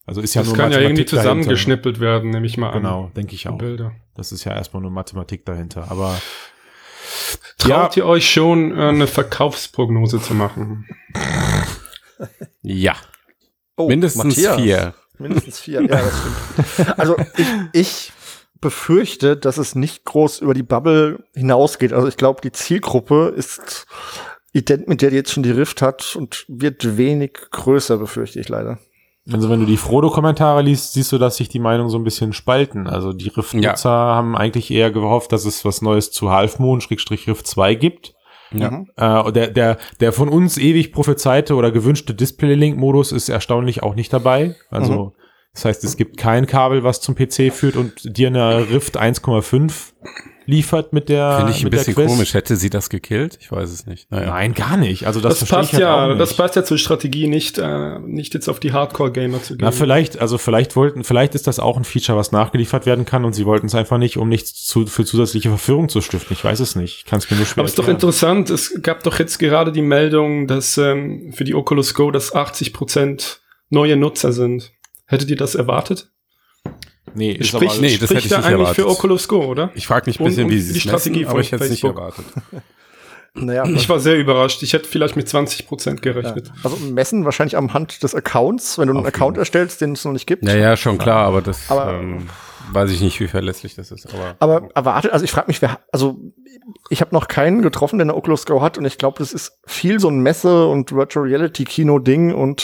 Also 0.07 0.23
ist 0.23 0.35
ja 0.35 0.41
das 0.41 0.49
nur 0.49 0.57
kann 0.57 0.73
ja 0.73 0.79
irgendwie 0.79 1.03
Mathematik 1.03 1.11
dahinter. 1.11 1.23
zusammengeschnippelt 1.23 2.01
werden, 2.01 2.31
nehme 2.31 2.47
ich 2.47 2.57
mal 2.57 2.71
an. 2.71 2.79
Genau, 2.83 3.11
denke 3.15 3.35
ich 3.35 3.43
Die 3.43 3.49
auch. 3.49 3.59
Bilder. 3.59 3.93
Das 4.15 4.33
ist 4.33 4.45
ja 4.45 4.55
erstmal 4.55 4.81
nur 4.83 4.91
Mathematik 4.91 5.45
dahinter. 5.45 5.87
Aber 5.91 6.17
Traut 7.59 7.97
ihr 7.97 8.07
euch 8.07 8.31
schon, 8.31 8.77
äh, 8.77 8.89
eine 8.89 9.07
Verkaufsprognose 9.07 10.21
zu 10.21 10.35
machen? 10.35 10.87
Ja, 12.63 12.97
Oh, 13.77 13.89
mindestens 13.89 14.25
Matthias. 14.37 14.57
vier. 14.57 14.95
Mindestens 15.19 15.61
vier, 15.61 15.81
ja, 15.83 15.87
das 15.89 16.13
stimmt. 16.19 16.99
Also 16.99 17.17
ich, 17.39 17.47
ich 17.73 18.13
befürchte, 18.61 19.37
dass 19.37 19.59
es 19.59 19.75
nicht 19.75 20.05
groß 20.05 20.41
über 20.41 20.55
die 20.55 20.63
Bubble 20.63 21.25
hinausgeht. 21.35 21.93
Also 21.93 22.09
ich 22.09 22.17
glaube, 22.17 22.41
die 22.43 22.53
Zielgruppe 22.53 23.33
ist 23.35 23.87
ident 24.53 24.89
mit 24.89 25.03
der 25.03 25.11
die 25.11 25.17
jetzt 25.17 25.33
schon 25.33 25.43
die 25.43 25.51
Rift 25.51 25.83
hat 25.83 26.17
und 26.17 26.45
wird 26.49 26.97
wenig 26.97 27.33
größer, 27.51 27.99
befürchte 27.99 28.41
ich 28.41 28.49
leider. 28.49 28.79
also 29.31 29.49
wenn 29.49 29.61
du 29.61 29.67
die 29.67 29.77
Frodo-Kommentare 29.77 30.63
liest, 30.63 30.93
siehst 30.93 31.13
du, 31.13 31.19
dass 31.19 31.37
sich 31.37 31.49
die 31.49 31.61
Meinungen 31.61 31.91
so 31.91 31.99
ein 31.99 32.05
bisschen 32.05 32.33
spalten. 32.33 32.87
Also 32.87 33.13
die 33.13 33.29
Rift-Nutzer 33.29 33.91
haben 33.91 34.37
eigentlich 34.37 34.71
eher 34.71 34.91
gehofft, 34.91 35.33
dass 35.33 35.45
es 35.45 35.65
was 35.65 35.83
Neues 35.83 36.11
zu 36.11 36.31
Half 36.31 36.59
Moon 36.59 36.81
Schrägstrich 36.81 37.29
Rift 37.29 37.47
2 37.47 37.75
gibt. 37.75 38.15
Ja. 38.53 38.71
Mhm. 38.71 38.91
Äh, 38.97 39.21
und 39.21 39.37
der, 39.37 39.49
der, 39.49 39.79
der 40.01 40.13
von 40.13 40.29
uns 40.29 40.59
ewig 40.59 40.93
prophezeite 40.93 41.55
oder 41.55 41.71
gewünschte 41.71 42.15
Display-Link-Modus 42.15 43.13
ist 43.13 43.29
erstaunlich 43.29 43.83
auch 43.85 43.95
nicht 43.95 44.13
dabei. 44.13 44.57
Also, 44.71 45.15
das 45.55 45.65
heißt, 45.65 45.85
es 45.85 45.97
gibt 45.97 46.17
kein 46.17 46.47
Kabel, 46.47 46.85
was 46.85 47.01
zum 47.01 47.15
PC 47.15 47.53
führt 47.53 47.77
und 47.77 48.17
dir 48.17 48.29
eine 48.29 48.71
Rift 48.71 49.01
1,5 49.01 49.73
liefert 50.47 50.93
mit 50.93 51.09
der, 51.09 51.37
Finde 51.39 51.53
ich 51.53 51.65
ein 51.65 51.71
bisschen 51.71 51.95
Quest. 51.95 52.09
komisch. 52.09 52.35
Hätte 52.35 52.57
sie 52.57 52.71
das 52.71 52.89
gekillt? 52.91 53.39
Ich 53.41 53.53
weiß 53.53 53.71
es 53.71 53.87
nicht. 53.87 54.11
Naja. 54.11 54.31
Nein, 54.31 54.53
gar 54.55 54.77
nicht. 54.77 55.07
Also 55.07 55.21
das, 55.21 55.39
Das, 55.39 55.49
verstehe 55.49 55.59
passt 55.59 55.73
ich 55.73 55.79
halt 55.79 55.85
auch 55.87 56.01
ja, 56.03 56.09
nicht. 56.09 56.21
das 56.21 56.35
passt 56.37 56.57
ja 56.57 56.65
zur 56.65 56.77
Strategie, 56.79 57.29
nicht, 57.29 57.59
äh, 57.59 57.99
nicht 58.01 58.35
jetzt 58.35 58.49
auf 58.49 58.59
die 58.59 58.73
Hardcore-Gamer 58.73 59.41
zu 59.43 59.57
gehen. 59.57 59.65
Na, 59.65 59.71
vielleicht, 59.71 60.21
also 60.21 60.39
vielleicht 60.39 60.75
wollten, 60.75 61.05
vielleicht 61.05 61.37
ist 61.37 61.47
das 61.47 61.61
auch 61.61 61.77
ein 61.77 61.85
Feature, 61.85 62.19
was 62.19 62.33
nachgeliefert 62.33 62.85
werden 62.85 63.05
kann 63.05 63.25
und 63.25 63.33
sie 63.33 63.47
wollten 63.47 63.67
es 63.67 63.75
einfach 63.77 63.99
nicht, 63.99 64.17
um 64.17 64.29
nichts 64.29 64.65
zu, 64.65 64.87
für 64.87 65.05
zusätzliche 65.05 65.51
Verführung 65.51 65.89
zu 65.89 66.01
stiften. 66.01 66.33
Ich 66.35 66.45
weiß 66.45 66.59
es 66.59 66.75
nicht. 66.75 66.99
Ich 66.99 67.05
kann 67.05 67.21
es 67.21 67.31
mir 67.31 67.37
nur 67.37 67.47
schwer 67.47 67.59
Aber 67.59 67.67
es 67.67 67.73
ist 67.73 67.79
doch 67.79 67.89
interessant, 67.89 68.51
es 68.51 68.81
gab 68.83 69.05
doch 69.05 69.19
jetzt 69.21 69.39
gerade 69.39 69.71
die 69.71 69.83
Meldung, 69.83 70.49
dass 70.49 70.77
ähm, 70.79 71.33
für 71.33 71.45
die 71.45 71.55
Oculus 71.55 71.95
Go 71.95 72.11
das 72.11 72.35
80% 72.35 73.37
neue 73.69 73.97
Nutzer 73.97 74.33
sind. 74.33 74.73
Hättet 75.11 75.29
ihr 75.31 75.37
das 75.37 75.55
erwartet? 75.55 76.11
Nee, 77.15 77.33
ist 77.33 77.49
Sprich, 77.49 77.71
aber, 77.71 77.81
nee, 77.81 77.97
das 77.99 78.11
hätte 78.11 78.21
ich 78.21 78.31
ja 78.31 78.37
nicht 78.39 78.47
eigentlich 78.47 78.53
erwartet. 78.61 78.77
für 78.77 78.89
Oculus 78.89 79.27
Go, 79.27 79.45
oder? 79.45 79.71
Ich 79.75 79.87
frage 79.89 80.09
mich 80.09 80.21
ein 80.21 80.23
Und- 80.23 80.29
bisschen, 80.31 80.45
und 80.45 80.51
wie 80.53 80.61
sie 80.61 80.73
die 80.75 80.79
es 80.79 80.85
Strategie 80.85 81.19
messen, 81.21 81.31
aber 81.31 81.41
ich 81.41 81.51
hätte 81.53 81.65
es 81.65 81.71
nicht 81.71 81.85
erwartet. 81.85 82.25
Naja, 83.33 83.65
Ich 83.65 83.89
war 83.89 84.01
sehr 84.01 84.19
überrascht. 84.19 84.61
Ich 84.65 84.73
hätte 84.73 84.89
vielleicht 84.89 85.15
mit 85.15 85.29
20% 85.29 85.87
ja. 85.89 85.95
gerechnet. 85.95 86.51
also 86.65 86.77
messen 86.79 87.25
wahrscheinlich 87.25 87.57
am 87.57 87.73
Hand 87.73 88.03
des 88.03 88.13
Accounts, 88.13 88.77
wenn 88.77 88.89
du 88.89 88.93
einen 88.95 89.03
Auf 89.03 89.07
Account 89.07 89.35
jeden. 89.37 89.43
erstellst, 89.43 89.81
den 89.81 89.93
es 89.93 90.05
noch 90.05 90.11
nicht 90.13 90.27
gibt. 90.27 90.45
Ja, 90.45 90.57
ja, 90.57 90.77
schon 90.77 90.99
klar, 90.99 91.27
aber 91.27 91.41
das 91.41 91.71
Aber- 91.71 91.93
ähm, 91.95 92.29
weiß 92.73 92.91
ich 92.91 93.01
nicht, 93.01 93.21
wie 93.21 93.29
verlässlich 93.29 93.77
das 93.77 93.93
ist. 93.93 94.13
Aber, 94.13 94.35
Aber 94.41 94.69
erwartet, 94.75 95.13
also 95.13 95.25
ich 95.25 95.31
frage 95.31 95.47
mich, 95.47 95.63
wer, 95.63 95.79
also 95.93 96.19
ich 96.89 97.01
habe 97.03 97.15
noch 97.15 97.29
keinen 97.29 97.63
getroffen, 97.63 97.99
der 97.99 98.07
eine 98.07 98.17
Oculus 98.17 98.47
Go 98.47 98.63
hat 98.63 98.79
und 98.79 98.85
ich 98.85 98.99
glaube, 98.99 99.19
das 99.21 99.33
ist 99.33 99.61
viel 99.65 100.01
so 100.01 100.09
ein 100.09 100.19
Messe- 100.21 100.67
und 100.67 100.91
Virtual 100.91 101.25
Reality 101.25 101.63
Kino-Ding 101.65 102.35
und 102.35 102.63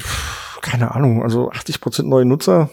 pff, 0.00 0.47
keine 0.70 0.94
Ahnung, 0.94 1.22
also 1.22 1.50
80% 1.50 2.02
neue 2.04 2.24
Nutzer. 2.24 2.70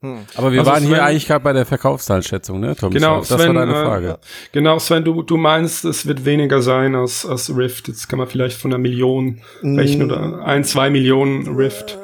Hm. 0.00 0.18
aber 0.34 0.50
wir 0.50 0.58
Also 0.60 0.72
waren 0.72 0.82
hier 0.82 0.96
Sven- 0.96 1.04
eigentlich 1.04 1.26
gerade 1.28 1.44
bei 1.44 1.52
der 1.52 1.64
Verkaufszahlschätzung, 1.64 2.58
ne, 2.58 2.74
Tom? 2.74 2.92
Genau, 2.92 3.20
das 3.20 3.30
war 3.30 3.38
Sven, 3.38 3.54
deine 3.54 3.70
äh, 3.72 3.84
Frage. 3.84 4.18
Genau, 4.50 4.80
Sven, 4.80 5.04
du, 5.04 5.22
du 5.22 5.36
meinst, 5.36 5.84
es 5.84 6.06
wird 6.06 6.24
weniger 6.24 6.60
sein 6.60 6.96
als, 6.96 7.24
als 7.24 7.56
Rift. 7.56 7.86
Jetzt 7.86 8.08
kann 8.08 8.18
man 8.18 8.26
vielleicht 8.26 8.58
von 8.60 8.72
einer 8.72 8.78
Million 8.82 9.40
rechnen 9.62 10.10
oder 10.10 10.44
ein, 10.44 10.64
zwei 10.64 10.90
Millionen 10.90 11.46
Rift 11.54 11.98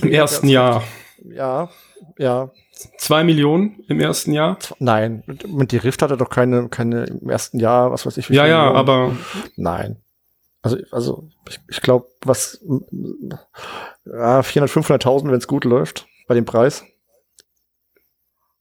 im 0.00 0.10
ersten 0.10 0.48
Jahr. 0.48 0.82
Ja, 1.22 1.68
ja. 2.16 2.50
Zwei 2.96 3.22
Millionen 3.22 3.80
im 3.88 4.00
ersten 4.00 4.32
Jahr? 4.32 4.56
Nein, 4.78 5.24
mit, 5.26 5.46
mit 5.52 5.72
die 5.72 5.76
Rift 5.78 6.00
hatte 6.00 6.16
doch 6.16 6.30
keine, 6.30 6.68
keine 6.70 7.04
im 7.04 7.28
ersten 7.28 7.58
Jahr, 7.58 7.90
was 7.92 8.06
weiß 8.06 8.16
ich. 8.16 8.30
wie 8.30 8.34
Ja, 8.36 8.44
viele 8.44 8.54
ja, 8.54 8.58
Millionen. 8.60 8.76
aber 8.78 9.16
Nein. 9.56 9.96
Also, 10.62 10.78
also 10.90 11.28
ich, 11.48 11.60
ich 11.68 11.80
glaube, 11.80 12.06
was 12.24 12.60
ja, 14.04 14.42
400, 14.42 14.70
500.000, 14.70 15.26
wenn 15.28 15.34
es 15.34 15.46
gut 15.46 15.64
läuft, 15.64 16.06
bei 16.26 16.34
dem 16.34 16.44
Preis. 16.44 16.84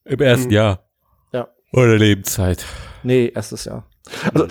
Im 0.05 0.19
ersten 0.21 0.45
Hm. 0.45 0.51
Jahr. 0.51 0.83
Ja. 1.33 1.47
Oder 1.73 1.97
Lebenszeit. 1.97 2.65
Nee, 3.03 3.31
erstes 3.33 3.65
Jahr. 3.65 3.85
Also 4.33 4.47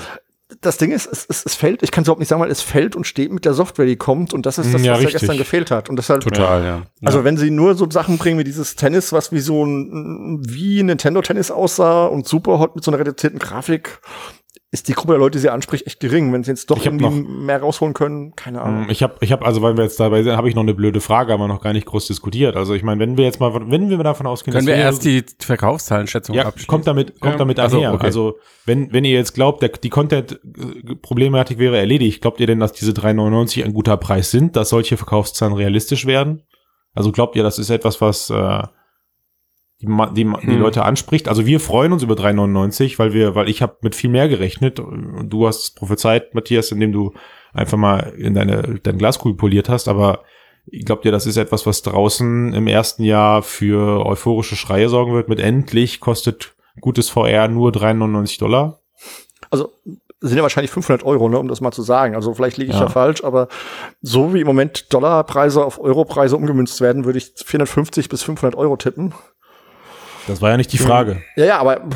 das 0.60 0.76
Ding 0.76 0.92
ist, 0.92 1.06
es, 1.10 1.26
es, 1.28 1.44
es 1.44 1.54
fällt, 1.54 1.82
ich 1.82 1.90
kann 1.90 2.02
es 2.02 2.08
überhaupt 2.08 2.20
nicht 2.20 2.28
sagen, 2.28 2.40
weil 2.40 2.50
es 2.50 2.62
fällt 2.62 2.94
und 2.94 3.06
steht 3.06 3.32
mit 3.32 3.44
der 3.44 3.54
Software, 3.54 3.86
die 3.86 3.96
kommt 3.96 4.32
und 4.32 4.46
das 4.46 4.58
ist 4.58 4.72
das, 4.72 4.82
Ja, 4.82 4.94
was 4.94 5.02
ja 5.02 5.10
gestern 5.10 5.36
gefehlt 5.36 5.70
hat. 5.70 5.88
Und 5.88 5.96
deshalb, 5.96 6.20
Total, 6.22 6.64
ja. 6.64 6.82
also 7.04 7.24
wenn 7.24 7.36
sie 7.36 7.50
nur 7.50 7.74
so 7.74 7.88
Sachen 7.90 8.18
bringen 8.18 8.38
wie 8.38 8.44
dieses 8.44 8.76
Tennis, 8.76 9.12
was 9.12 9.32
wie 9.32 9.40
so 9.40 9.64
ein 9.64 10.40
wie 10.48 10.82
Nintendo 10.82 11.20
Tennis 11.22 11.50
aussah 11.50 12.06
und 12.06 12.26
super 12.28 12.58
hot 12.58 12.74
mit 12.76 12.84
so 12.84 12.90
einer 12.90 12.98
reduzierten 13.00 13.38
Grafik, 13.38 13.98
ist 14.78 14.88
die 14.88 14.92
Gruppe 14.92 15.12
der 15.14 15.18
Leute, 15.18 15.32
die 15.32 15.40
sie 15.40 15.48
anspricht, 15.50 15.86
echt 15.86 16.00
gering. 16.00 16.32
Wenn 16.32 16.44
sie 16.44 16.50
jetzt 16.50 16.70
doch 16.70 16.76
Ich 16.78 16.86
hab 16.86 16.94
irgendwie 16.94 17.22
noch- 17.22 17.28
mehr 17.44 17.60
rausholen 17.60 17.94
können, 17.94 18.34
keine 18.36 18.60
Ahnung. 18.62 18.82
Ähm, 18.84 18.90
Ich 18.90 19.02
habe, 19.02 19.14
ich 19.20 19.32
habe, 19.32 19.44
also 19.44 19.62
weil 19.62 19.76
wir 19.76 19.84
jetzt 19.84 19.98
dabei 19.98 20.22
sind, 20.22 20.36
habe 20.36 20.48
ich 20.48 20.54
noch 20.54 20.62
eine 20.62 20.74
blöde 20.74 21.00
Frage, 21.00 21.32
aber 21.32 21.48
noch 21.48 21.60
gar 21.62 21.72
nicht 21.72 21.86
groß 21.86 22.06
diskutiert. 22.06 22.56
Also 22.56 22.74
ich 22.74 22.82
meine, 22.82 23.00
wenn 23.00 23.16
wir 23.16 23.24
jetzt 23.24 23.40
mal, 23.40 23.52
wenn 23.54 23.88
wir 23.90 23.98
davon 23.98 24.26
ausgehen, 24.26 24.52
Können 24.54 24.66
wir 24.66 24.76
dass 24.76 25.04
erst 25.04 25.04
die 25.04 25.24
Verkaufszahlenschätzung 25.44 26.34
ja, 26.36 26.44
abschließen? 26.46 26.68
kommt 26.68 26.86
damit, 26.86 27.20
kommt 27.20 27.34
Ja. 27.34 27.38
damit 27.38 27.58
Ach 27.58 27.70
so, 27.70 27.78
einher. 27.78 27.94
okay. 27.94 28.04
Also 28.06 28.36
wenn, 28.66 28.92
wenn 28.92 29.04
ihr 29.04 29.12
jetzt 29.12 29.32
glaubt, 29.34 29.62
der, 29.62 29.70
die 29.70 29.90
Content-Problematik 29.90 31.58
wäre 31.58 31.78
erledigt, 31.78 32.20
glaubt 32.22 32.40
ihr 32.40 32.46
denn, 32.46 32.60
dass 32.60 32.72
diese 32.72 32.92
3,99 32.92 33.64
ein 33.64 33.72
guter 33.72 33.96
Preis 33.96 34.30
sind, 34.30 34.56
dass 34.56 34.68
solche 34.70 34.96
Verkaufszahlen 34.96 35.54
realistisch 35.54 36.06
werden? 36.06 36.42
Also 36.94 37.12
glaubt 37.12 37.36
ihr, 37.36 37.42
das 37.42 37.58
ist 37.58 37.70
etwas, 37.70 38.00
was 38.00 38.30
äh, 38.30 38.62
die, 39.80 39.86
die, 39.86 40.24
die 40.24 40.46
Hm. 40.46 40.60
Leute 40.60 40.84
anspricht? 40.84 41.28
Also 41.28 41.46
wir 41.46 41.60
freuen 41.60 41.92
uns 41.92 42.02
über 42.02 42.14
3,99, 42.14 42.98
weil 42.98 43.12
wir, 43.12 43.34
weil 43.34 43.48
ich 43.48 43.62
habe 43.62 43.76
mit 43.82 43.94
viel 43.94 44.10
mehr 44.10 44.28
gerechnet 44.28 44.78
du 44.78 45.46
hast 45.46 45.62
es 45.62 45.70
prophezeit, 45.70 46.34
Matthias, 46.34 46.72
indem 46.72 46.92
du 46.92 47.12
einfach 47.52 47.78
mal 47.78 48.14
in 48.16 48.34
deine 48.34 48.80
dein 48.82 48.98
Glaskugel 48.98 49.36
poliert 49.36 49.68
hast, 49.68 49.88
aber 49.88 50.24
Glaubt 50.84 51.04
ihr, 51.04 51.12
das 51.12 51.26
ist 51.26 51.36
etwas, 51.36 51.64
was 51.64 51.82
draußen 51.82 52.52
im 52.52 52.66
ersten 52.66 53.04
Jahr 53.04 53.42
für 53.42 54.04
euphorische 54.04 54.56
Schreie 54.56 54.88
sorgen 54.88 55.14
wird? 55.14 55.28
Mit 55.28 55.38
endlich 55.38 56.00
kostet 56.00 56.56
gutes 56.80 57.08
VR 57.08 57.46
nur 57.46 57.70
3,99 57.70 58.40
Dollar? 58.40 58.80
Also 59.50 59.72
sind 60.20 60.36
ja 60.36 60.42
wahrscheinlich 60.42 60.72
500 60.72 61.04
Euro, 61.04 61.28
ne, 61.28 61.38
um 61.38 61.46
das 61.46 61.60
mal 61.60 61.70
zu 61.70 61.82
sagen. 61.82 62.16
Also 62.16 62.34
vielleicht 62.34 62.56
liege 62.56 62.72
ich 62.72 62.76
Ja. 62.76 62.84
ja. 62.84 62.88
falsch, 62.88 63.22
aber 63.22 63.46
so 64.02 64.34
wie 64.34 64.40
im 64.40 64.46
Moment 64.46 64.92
Dollarpreise 64.92 65.64
auf 65.64 65.78
Europreise 65.78 66.36
umgemünzt 66.36 66.80
werden, 66.80 67.04
würde 67.04 67.18
ich 67.18 67.32
450 67.36 68.08
bis 68.08 68.24
500 68.24 68.56
Euro 68.56 68.76
tippen. 68.76 69.14
Das 70.26 70.40
war 70.42 70.50
ja 70.50 70.56
nicht 70.56 70.72
die 70.72 70.78
Frage. 70.78 71.22
Ja, 71.36 71.44
ja, 71.44 71.58
aber 71.58 71.88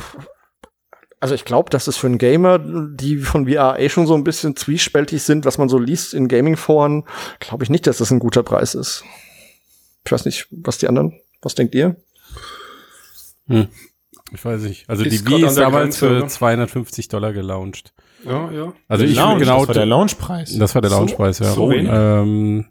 also 1.21 1.35
ich 1.35 1.45
glaube, 1.45 1.69
dass 1.71 1.87
es 1.87 1.97
für 1.97 2.07
einen 2.07 2.19
Gamer, 2.19 2.59
die 2.59 3.19
von 3.19 3.47
VR 3.47 3.79
eh 3.79 3.89
schon 3.91 4.07
so 4.07 4.15
ein 4.15 4.25
bisschen 4.25 4.57
zwiespältig 4.57 5.23
sind, 5.23 5.45
was 5.45 5.59
man 5.59 5.69
so 5.69 5.79
liest 5.79 6.15
in 6.15 6.29
Gaming-Foren, 6.29 7.05
glaube 7.41 7.65
ich 7.65 7.71
nicht, 7.71 7.87
dass 7.87 7.99
das 7.99 8.11
ein 8.11 8.19
guter 8.21 8.43
Preis 8.43 8.75
ist. 8.75 9.05
Ich 10.07 10.13
weiß 10.13 10.25
nicht, 10.25 10.47
was 10.51 10.79
die 10.79 10.89
anderen, 10.89 11.21
was 11.43 11.55
denkt 11.55 11.75
ihr? 11.75 11.97
Ich 14.33 14.45
weiß 14.45 14.63
nicht. 14.63 14.89
Also 14.89 15.05
Ist 15.05 15.27
die 15.27 15.31
Wii 15.31 15.45
ist 15.45 15.57
damals 15.59 15.99
Grenze, 15.99 15.99
für 16.09 16.17
oder? 16.19 16.29
250 16.29 17.09
Dollar 17.09 17.33
gelauncht. 17.33 17.93
Ja, 18.25 18.51
ja. 18.53 18.73
Also 18.87 19.03
Der 19.03 19.11
ich 19.11 19.17
Lounge, 19.17 19.41
genau 19.41 19.59
das 19.61 19.69
war 19.69 19.75
der 19.75 19.87
Launchpreis. 19.87 20.57
Das 20.59 20.75
war 20.75 20.83
der 20.83 20.91
So- 20.91 20.97
Launchpreis, 20.99 21.39
ja. 21.41 21.53
so 21.53 21.69
wenig? 21.71 21.91
ähm, 21.93 22.67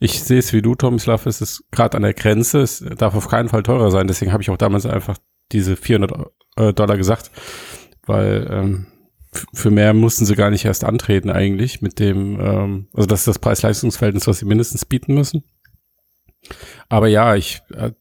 ich 0.00 0.22
sehe 0.22 0.38
es 0.38 0.52
wie 0.52 0.62
du, 0.62 0.74
Tom 0.74 0.98
Slav, 0.98 1.26
es 1.26 1.40
ist 1.40 1.64
gerade 1.70 1.96
an 1.96 2.02
der 2.02 2.14
Grenze. 2.14 2.60
Es 2.60 2.84
darf 2.96 3.14
auf 3.14 3.28
keinen 3.28 3.48
Fall 3.48 3.62
teurer 3.62 3.90
sein. 3.90 4.06
Deswegen 4.06 4.32
habe 4.32 4.42
ich 4.42 4.50
auch 4.50 4.56
damals 4.56 4.86
einfach 4.86 5.18
diese 5.52 5.76
400 5.76 6.30
äh, 6.56 6.72
Dollar 6.72 6.96
gesagt, 6.96 7.30
weil 8.06 8.48
ähm, 8.50 8.86
für 9.52 9.70
mehr 9.70 9.94
mussten 9.94 10.26
sie 10.26 10.34
gar 10.34 10.50
nicht 10.50 10.64
erst 10.64 10.84
antreten 10.84 11.30
eigentlich 11.30 11.82
mit 11.82 11.98
dem, 11.98 12.40
ähm, 12.40 12.88
also 12.94 13.06
das 13.06 13.20
ist 13.20 13.28
das 13.28 13.38
Preis-Leistungs-Verhältnis, 13.38 14.26
was 14.26 14.38
sie 14.38 14.46
mindestens 14.46 14.84
bieten 14.84 15.14
müssen. 15.14 15.44
Aber 16.88 17.08
ja, 17.08 17.34
ich, 17.36 17.60
äh, 17.74 17.92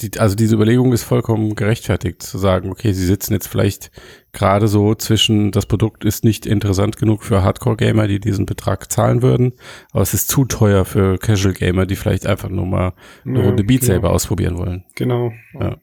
die, 0.00 0.18
also 0.18 0.36
diese 0.36 0.54
Überlegung 0.54 0.92
ist 0.92 1.02
vollkommen 1.02 1.54
gerechtfertigt, 1.54 2.22
zu 2.22 2.38
sagen, 2.38 2.70
okay, 2.70 2.92
sie 2.92 3.06
sitzen 3.06 3.32
jetzt 3.32 3.48
vielleicht 3.48 3.90
gerade 4.38 4.68
so 4.68 4.94
zwischen, 4.94 5.50
das 5.50 5.66
Produkt 5.66 6.04
ist 6.04 6.24
nicht 6.24 6.46
interessant 6.46 6.96
genug 6.96 7.24
für 7.24 7.42
Hardcore-Gamer, 7.42 8.06
die 8.06 8.20
diesen 8.20 8.46
Betrag 8.46 8.90
zahlen 8.90 9.20
würden, 9.20 9.52
aber 9.90 10.02
es 10.02 10.14
ist 10.14 10.28
zu 10.28 10.44
teuer 10.44 10.84
für 10.84 11.18
Casual-Gamer, 11.18 11.86
die 11.86 11.96
vielleicht 11.96 12.26
einfach 12.26 12.48
nur 12.48 12.66
mal 12.66 12.92
eine 13.24 13.40
Ja, 13.40 13.46
Runde 13.46 13.64
Beat 13.64 13.80
genau. 13.80 13.94
Saber 13.94 14.10
ausprobieren 14.10 14.56
wollen. 14.56 14.84
Genau. 14.94 15.32
Ja. 15.58 15.78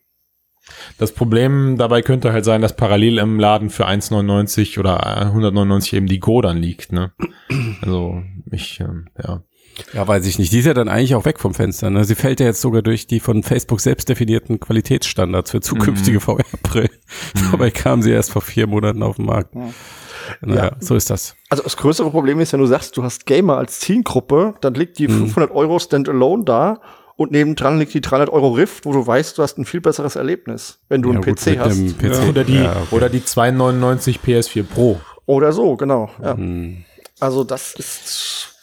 Das 0.97 1.11
Problem 1.11 1.77
dabei 1.77 2.01
könnte 2.01 2.31
halt 2.31 2.45
sein, 2.45 2.61
dass 2.61 2.75
parallel 2.75 3.19
im 3.19 3.39
Laden 3.39 3.69
für 3.69 3.87
1,99 3.87 4.79
oder 4.79 5.05
199 5.17 5.93
eben 5.93 6.07
die 6.07 6.19
Go 6.19 6.41
dann 6.41 6.57
liegt, 6.57 6.91
ne? 6.91 7.11
Also, 7.81 8.23
ich, 8.51 8.79
ähm, 8.79 9.09
ja. 9.21 9.43
Ja, 9.93 10.07
weiß 10.07 10.26
ich 10.26 10.39
nicht. 10.39 10.51
Die 10.51 10.59
ist 10.59 10.65
ja 10.65 10.73
dann 10.73 10.88
eigentlich 10.89 11.15
auch 11.15 11.26
weg 11.26 11.39
vom 11.39 11.53
Fenster. 11.53 11.89
Ne? 11.89 12.03
Sie 12.05 12.15
fällt 12.15 12.39
ja 12.39 12.45
jetzt 12.45 12.61
sogar 12.61 12.82
durch 12.82 13.07
die 13.07 13.19
von 13.19 13.43
Facebook 13.43 13.82
selbst 13.82 14.07
definierten 14.09 14.59
Qualitätsstandards 14.59 15.51
für 15.51 15.61
zukünftige 15.61 16.19
VR-Brillen. 16.19 16.89
Dabei 17.51 17.71
kam 17.71 18.01
sie 18.01 18.11
erst 18.11 18.32
vor 18.32 18.41
vier 18.41 18.67
Monaten 18.67 19.03
auf 19.03 19.17
den 19.17 19.26
Markt. 19.26 19.53
Naja, 20.41 20.71
so 20.80 20.95
ist 20.95 21.09
das. 21.09 21.36
Also 21.49 21.63
das 21.63 21.78
größere 21.78 22.09
Problem 22.09 22.39
ist, 22.39 22.53
wenn 22.53 22.59
du 22.59 22.65
sagst, 22.65 22.97
du 22.97 23.03
hast 23.03 23.26
Gamer 23.26 23.57
als 23.57 23.80
Zielgruppe, 23.80 24.55
dann 24.61 24.73
liegt 24.73 24.97
die 24.97 25.07
500 25.07 25.51
Euro 25.51 25.78
Standalone 25.80 26.43
da 26.45 26.82
und 27.15 27.32
nebendran 27.32 27.78
liegt 27.80 27.93
die 27.93 28.01
300 28.01 28.30
Euro 28.30 28.49
Rift, 28.51 28.86
wo 28.86 28.91
du 28.91 29.05
weißt, 29.05 29.38
du 29.38 29.43
hast 29.43 29.57
ein 29.57 29.65
viel 29.65 29.82
besseres 29.82 30.15
Erlebnis, 30.15 30.80
wenn 30.89 31.01
du 31.01 31.09
Ja, 31.13 31.15
einen 31.19 31.23
gut, 31.23 31.39
PC 31.39 31.59
hast. 31.59 31.97
PC. 31.99 32.28
Oder 32.30 32.43
die, 32.43 32.55
Ja, 32.55 32.71
okay. 32.71 32.95
oder 32.95 33.09
die 33.09 33.23
299 33.23 34.19
PS4 34.26 34.63
Pro. 34.63 34.99
Oder 35.28 35.53
so, 35.53 35.76
genau. 35.76 36.09
Ja. 36.21 36.36
Hm. 36.36 36.84
Also 37.19 37.43
das 37.43 37.73
ist, 37.76 38.54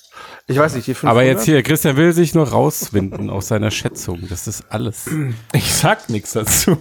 ich 0.49 0.59
weiß 0.59 0.75
nicht, 0.75 0.87
die 0.87 0.95
500. 0.95 1.11
Aber 1.11 1.25
jetzt 1.25 1.45
hier, 1.45 1.63
Christian 1.63 1.97
will 1.97 2.13
sich 2.13 2.35
nur 2.35 2.49
rauswinden 2.49 3.31
aus 3.31 3.49
seiner 3.49 3.71
Schätzung. 3.71 4.21
Das 4.29 4.47
ist 4.47 4.65
alles. 4.71 5.09
Ich 5.55 5.73
sag 5.73 6.09
nichts 6.11 6.33
dazu. 6.33 6.77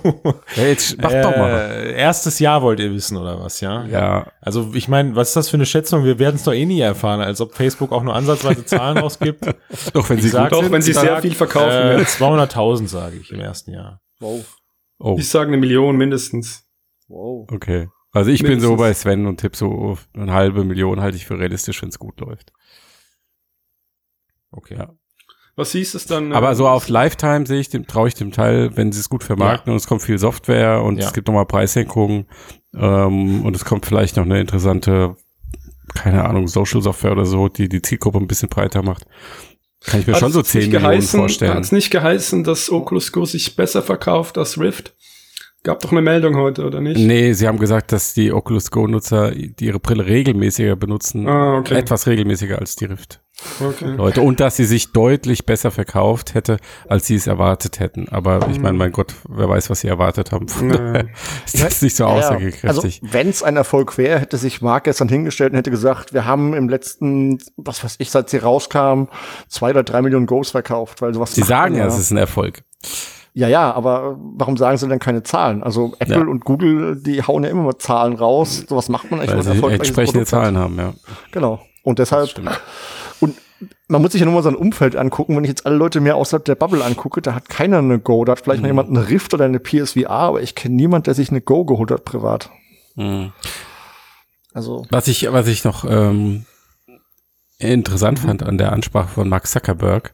Ja, 0.55 0.63
jetzt 0.63 0.97
mach 1.01 1.11
doch 1.11 1.35
mal. 1.37 1.49
Äh, 1.51 1.93
erstes 1.93 2.39
Jahr 2.39 2.61
wollt 2.61 2.79
ihr 2.79 2.91
wissen, 2.91 3.17
oder 3.17 3.39
was, 3.39 3.61
ja? 3.61 3.85
Ja, 3.85 4.31
Also 4.41 4.71
ich 4.73 4.87
meine, 4.87 5.15
was 5.15 5.29
ist 5.29 5.35
das 5.35 5.49
für 5.49 5.57
eine 5.57 5.65
Schätzung? 5.65 6.03
Wir 6.03 6.19
werden 6.19 6.35
es 6.37 6.43
doch 6.43 6.53
eh 6.53 6.65
nie 6.65 6.79
erfahren, 6.81 7.21
als 7.21 7.39
ob 7.41 7.53
Facebook 7.55 7.91
auch 7.91 8.03
nur 8.03 8.15
ansatzweise 8.15 8.65
Zahlen 8.65 8.97
rausgibt. 8.99 9.45
doch, 9.93 10.09
wenn 10.09 10.19
sie 10.19 10.27
Ich 10.27 10.31
sag- 10.33 10.51
gut 10.51 10.63
Doch, 10.63 10.71
wenn 10.71 10.81
sie 10.81 10.93
sehr 10.93 11.03
sag, 11.05 11.21
viel 11.21 11.35
verkaufen. 11.35 11.69
Äh, 11.71 11.97
ja. 11.99 12.03
200.000 12.05 12.87
sage 12.87 13.17
ich 13.17 13.31
im 13.31 13.39
ersten 13.39 13.71
Jahr. 13.71 14.01
Wow, 14.19 14.43
Oh, 14.99 15.15
Ich 15.19 15.29
sage 15.29 15.47
eine 15.47 15.57
Million 15.57 15.97
mindestens. 15.97 16.63
wow. 17.07 17.47
okay. 17.51 17.89
Also 18.13 18.29
ich 18.29 18.43
bin 18.43 18.59
so 18.59 18.71
Mindestens. 18.75 18.77
bei 18.77 18.93
Sven 19.11 19.25
und 19.25 19.37
tipp 19.39 19.55
so 19.55 19.97
eine 20.13 20.33
halbe 20.33 20.63
Million 20.65 20.99
halte 21.01 21.15
ich 21.17 21.25
für 21.25 21.39
realistisch, 21.39 21.81
wenn 21.81 21.89
es 21.89 21.97
gut 21.97 22.19
läuft. 22.19 22.51
Okay. 24.51 24.75
Ja. 24.77 24.89
Was 25.55 25.73
hieß 25.73 25.95
es 25.95 26.05
dann? 26.05 26.31
Aber 26.33 26.51
äh, 26.51 26.55
so 26.55 26.67
auf 26.67 26.87
Lifetime 26.87 27.45
sehe 27.45 27.59
ich 27.59 27.69
dem, 27.69 27.85
traue 27.85 28.07
ich 28.07 28.13
dem 28.15 28.31
Teil, 28.31 28.75
wenn 28.77 28.91
sie 28.91 28.99
es 28.99 29.09
gut 29.09 29.23
vermarkten 29.23 29.71
und 29.71 29.77
es 29.77 29.87
kommt 29.87 30.01
viel 30.01 30.17
Software 30.17 30.81
und 30.81 30.97
Ja. 30.97 31.05
es 31.07 31.13
gibt 31.13 31.27
nochmal 31.27 31.45
Preissenkungen 31.45 32.25
ähm, 32.73 33.43
und 33.45 33.55
es 33.55 33.65
kommt 33.65 33.85
vielleicht 33.85 34.15
noch 34.15 34.23
eine 34.23 34.39
interessante, 34.39 35.15
keine 35.93 36.23
Ahnung, 36.23 36.47
Social 36.47 36.81
Software 36.81 37.11
oder 37.11 37.25
so, 37.25 37.49
die 37.49 37.67
die 37.67 37.81
Zielgruppe 37.81 38.17
ein 38.17 38.27
bisschen 38.27 38.49
breiter 38.49 38.81
macht. 38.81 39.05
Kann 39.83 39.99
ich 39.99 40.07
mir 40.07 40.15
schon 40.15 40.31
so 40.31 40.39
hat's 40.39 40.49
10 40.51 40.61
nicht 40.61 40.71
Millionen 40.71 40.91
geheißen, 40.93 41.19
vorstellen. 41.19 41.53
Hat 41.53 41.63
es 41.63 41.71
nicht 41.71 41.89
geheißen, 41.91 42.43
dass 42.43 42.69
Oculus 42.71 43.11
Go 43.11 43.25
sich 43.25 43.55
besser 43.55 43.81
verkauft 43.81 44.37
als 44.37 44.59
Rift? 44.59 44.95
Gab 45.63 45.79
doch 45.81 45.91
eine 45.91 46.01
Meldung 46.01 46.35
heute, 46.37 46.65
oder 46.65 46.81
nicht? 46.81 46.97
Nee, 46.97 47.33
sie 47.33 47.47
haben 47.47 47.59
gesagt, 47.59 47.91
dass 47.91 48.15
die 48.15 48.31
Oculus 48.31 48.71
Go-Nutzer 48.71 49.29
die 49.31 49.53
ihre 49.65 49.79
Brille 49.79 50.05
regelmäßiger 50.07 50.75
benutzen. 50.75 51.27
Ah, 51.27 51.57
okay. 51.59 51.75
Etwas 51.75 52.07
regelmäßiger 52.07 52.57
als 52.57 52.75
die 52.75 52.85
Rift. 52.85 53.21
Okay. 53.59 53.85
Leute. 53.95 54.21
Und 54.21 54.39
dass 54.39 54.55
sie 54.55 54.65
sich 54.65 54.91
deutlich 54.91 55.45
besser 55.45 55.71
verkauft 55.71 56.33
hätte, 56.33 56.57
als 56.87 57.07
sie 57.07 57.15
es 57.15 57.27
erwartet 57.27 57.79
hätten. 57.79 58.07
Aber 58.09 58.47
ich 58.49 58.59
meine, 58.59 58.77
mein 58.77 58.91
Gott, 58.91 59.13
wer 59.29 59.49
weiß, 59.49 59.69
was 59.69 59.81
sie 59.81 59.87
erwartet 59.87 60.31
haben. 60.31 60.47
Von 60.47 60.67
Naja. 60.67 60.91
daher 60.93 61.05
ist 61.45 61.63
das 61.63 61.81
nicht 61.81 61.95
so 61.95 62.03
Ja, 62.03 62.09
Also, 62.11 62.27
aussagekräftig. 62.29 63.01
wenn 63.03 63.29
es 63.29 63.43
ein 63.43 63.57
Erfolg 63.57 63.97
wäre, 63.97 64.19
hätte 64.19 64.37
sich 64.37 64.61
Mark 64.61 64.85
gestern 64.85 65.09
hingestellt 65.09 65.51
und 65.53 65.57
hätte 65.57 65.71
gesagt, 65.71 66.13
wir 66.13 66.25
haben 66.25 66.53
im 66.53 66.69
letzten, 66.69 67.39
was 67.57 67.83
weiß 67.83 67.95
ich, 67.99 68.11
seit 68.11 68.29
sie 68.29 68.37
rauskam, 68.37 69.05
zwei 69.47 69.71
oder 69.71 69.83
drei 69.83 70.01
Millionen 70.01 70.25
Goes 70.25 70.51
verkauft. 70.51 71.01
Weil 71.01 71.13
sowas 71.13 71.33
sie 71.33 71.41
sagen 71.43 71.75
ja, 71.75 71.85
es 71.85 71.97
ist 71.97 72.11
ein 72.11 72.17
Erfolg. 72.17 72.63
Ja, 73.33 73.47
ja, 73.47 73.71
aber 73.71 74.17
warum 74.35 74.57
sagen 74.57 74.77
sie 74.77 74.89
denn 74.89 74.99
keine 74.99 75.23
Zahlen? 75.23 75.63
Also 75.63 75.93
Apple 75.99 76.15
Ja. 76.17 76.21
und 76.21 76.43
Google, 76.43 77.01
die 77.01 77.23
hauen 77.23 77.43
ja 77.45 77.49
immer 77.49 77.63
mal 77.63 77.77
Zahlen 77.77 78.13
raus. 78.13 78.65
Sowas 78.67 78.89
macht 78.89 79.09
man 79.09 79.21
eigentlich, 79.21 79.37
Weil 79.37 79.45
wenn 79.45 79.59
man 79.61 79.69
sie 79.69 79.75
entsprechende 79.75 80.19
Produkt 80.25 80.33
hat. 80.33 80.41
Zahlen 80.43 80.57
haben, 80.57 80.77
ja. 80.77 80.93
Genau. 81.31 81.61
Und 81.83 81.99
deshalb, 81.99 82.37
und 82.37 82.49
man 83.87 84.01
muss 84.01 84.11
sich 84.13 84.21
ja 84.21 84.25
nur 84.25 84.33
mal 84.35 84.43
sein 84.43 84.55
Umfeld 84.55 84.95
angucken. 84.95 85.35
Wenn 85.35 85.43
ich 85.43 85.49
jetzt 85.49 85.65
alle 85.65 85.75
Leute 85.75 85.99
mir 86.01 86.15
außerhalb 86.15 86.43
der 86.45 86.55
Bubble 86.55 86.83
angucke, 86.83 87.21
da 87.21 87.35
hat 87.35 87.49
keiner 87.49 87.79
eine 87.79 87.99
Go. 87.99 88.25
Da 88.25 88.31
hat 88.33 88.41
vielleicht 88.41 88.61
noch 88.61 88.67
Mhm. 88.69 88.77
jemand 88.77 88.89
eine 88.89 89.09
Rift 89.09 89.33
oder 89.33 89.45
eine 89.45 89.59
PSVR, 89.59 90.09
aber 90.09 90.41
ich 90.41 90.55
kenne 90.55 90.75
niemand, 90.75 91.07
der 91.07 91.13
sich 91.13 91.29
eine 91.29 91.41
Go 91.41 91.65
geholt 91.65 91.91
hat 91.91 92.05
privat. 92.05 92.49
Mhm. 92.95 93.31
Also, 94.53 94.85
Was 94.89 95.07
ich, 95.07 95.31
was 95.31 95.47
ich 95.47 95.63
noch 95.63 95.85
ähm, 95.89 96.45
interessant 97.57 98.19
fand 98.19 98.43
an 98.43 98.57
der 98.57 98.73
Ansprache 98.73 99.09
von 99.09 99.29
Mark 99.29 99.47
Zuckerberg, 99.47 100.13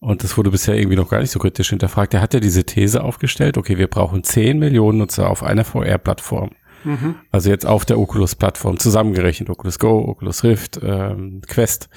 und 0.00 0.24
das 0.24 0.36
wurde 0.38 0.50
bisher 0.50 0.76
irgendwie 0.76 0.96
noch 0.96 1.10
gar 1.10 1.20
nicht 1.20 1.30
so 1.30 1.38
kritisch 1.38 1.68
hinterfragt, 1.70 2.12
der 2.14 2.22
hat 2.22 2.32
ja 2.32 2.40
diese 2.40 2.64
These 2.64 3.04
aufgestellt, 3.04 3.58
okay, 3.58 3.76
wir 3.76 3.86
brauchen 3.86 4.24
10 4.24 4.58
Millionen 4.58 4.98
Nutzer 4.98 5.28
auf 5.28 5.42
einer 5.42 5.64
VR-Plattform. 5.64 6.50
Mhm. 6.84 7.16
Also 7.30 7.50
jetzt 7.50 7.66
auf 7.66 7.84
der 7.84 7.98
Oculus-Plattform 7.98 8.78
zusammengerechnet, 8.78 9.50
Oculus 9.50 9.78
Go, 9.78 9.98
Oculus 10.08 10.42
Rift, 10.42 10.80
ähm, 10.82 11.42
Quest. 11.46 11.90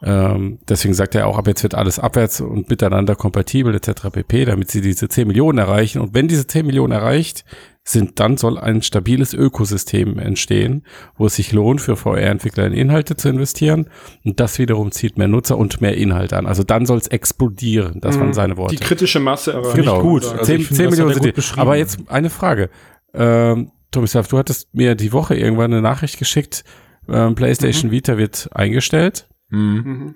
Ähm, 0.00 0.58
deswegen 0.68 0.94
sagt 0.94 1.16
er 1.16 1.26
auch, 1.26 1.38
ab 1.38 1.48
jetzt 1.48 1.64
wird 1.64 1.74
alles 1.74 1.98
abwärts 1.98 2.40
und 2.40 2.70
miteinander 2.70 3.16
kompatibel 3.16 3.74
etc. 3.74 4.10
pp., 4.12 4.44
damit 4.44 4.70
sie 4.70 4.80
diese 4.80 5.08
10 5.08 5.26
Millionen 5.26 5.58
erreichen. 5.58 6.00
Und 6.00 6.14
wenn 6.14 6.28
diese 6.28 6.46
10 6.46 6.66
Millionen 6.66 6.92
erreicht 6.92 7.44
sind, 7.82 8.20
dann 8.20 8.36
soll 8.36 8.58
ein 8.58 8.82
stabiles 8.82 9.34
Ökosystem 9.34 10.18
entstehen, 10.18 10.84
wo 11.16 11.26
es 11.26 11.34
sich 11.34 11.52
lohnt, 11.52 11.80
für 11.80 11.96
VR-Entwickler 11.96 12.66
in 12.66 12.74
Inhalte 12.74 13.16
zu 13.16 13.28
investieren. 13.28 13.88
Und 14.24 14.38
das 14.38 14.58
wiederum 14.60 14.92
zieht 14.92 15.18
mehr 15.18 15.26
Nutzer 15.26 15.58
und 15.58 15.80
mehr 15.80 15.96
Inhalt 15.96 16.32
an. 16.32 16.46
Also 16.46 16.62
dann 16.62 16.86
soll 16.86 16.98
es 16.98 17.08
explodieren. 17.08 18.00
Das 18.00 18.20
waren 18.20 18.34
seine 18.34 18.56
Worte. 18.56 18.76
Die 18.76 18.82
kritische 18.82 19.18
Masse 19.18 19.52
erreicht. 19.52 19.74
Genau, 19.74 20.00
gut. 20.00 20.24
Also 20.24 20.44
10, 20.44 20.60
ich 20.60 20.66
finde, 20.68 20.76
10 20.76 20.76
das 20.76 20.78
hat 20.78 20.90
Millionen 20.90 21.14
sind 21.14 21.22
gut 21.22 21.28
die. 21.28 21.32
beschrieben. 21.32 21.60
Aber 21.62 21.76
jetzt 21.76 21.98
eine 22.06 22.30
Frage. 22.30 22.70
Ähm, 23.14 23.72
Tomislav, 23.90 24.28
du 24.28 24.38
hattest 24.38 24.72
mir 24.74 24.94
die 24.94 25.12
Woche 25.12 25.34
irgendwann 25.34 25.72
eine 25.72 25.82
Nachricht 25.82 26.18
geschickt, 26.18 26.62
ähm, 27.08 27.34
PlayStation 27.34 27.90
Vita 27.90 28.18
wird 28.18 28.50
eingestellt 28.52 29.26
Mhm. 29.50 29.82
Mhm. 29.84 30.14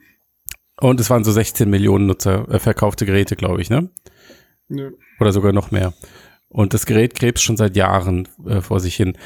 und 0.81 1.01
es 1.01 1.09
waren 1.11 1.25
so 1.25 1.33
16 1.33 1.69
Millionen 1.71 2.07
Nutzer 2.07 2.49
äh, 2.51 2.59
verkaufte 2.59 3.07
Geräte, 3.07 3.37
glaube 3.37 3.63
ich, 3.63 3.71
ne? 3.71 3.91
Ja. 4.69 4.91
Oder 5.21 5.33
sogar 5.33 5.53
noch 5.53 5.71
mehr. 5.71 5.95
Und 6.49 6.75
das 6.75 6.87
Gerät 6.87 7.15
krebst 7.15 7.43
schon 7.43 7.57
seit 7.57 7.77
Jahren 7.77 8.29
äh, 8.47 8.61
vor 8.61 8.81
sich 8.81 8.95
hin. 8.95 9.17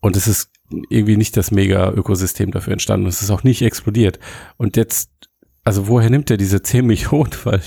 Und 0.00 0.16
es 0.16 0.26
ist 0.26 0.50
irgendwie 0.90 1.16
nicht 1.16 1.36
das 1.36 1.50
Mega-Ökosystem 1.50 2.50
dafür 2.50 2.72
entstanden. 2.74 3.06
Es 3.06 3.22
ist 3.22 3.30
auch 3.30 3.42
nicht 3.42 3.62
explodiert. 3.62 4.18
Und 4.56 4.76
jetzt, 4.76 5.10
also 5.64 5.88
woher 5.88 6.10
nimmt 6.10 6.30
er 6.30 6.36
diese 6.36 6.62
10 6.62 6.86
Millionen? 6.86 7.30
Weil, 7.44 7.62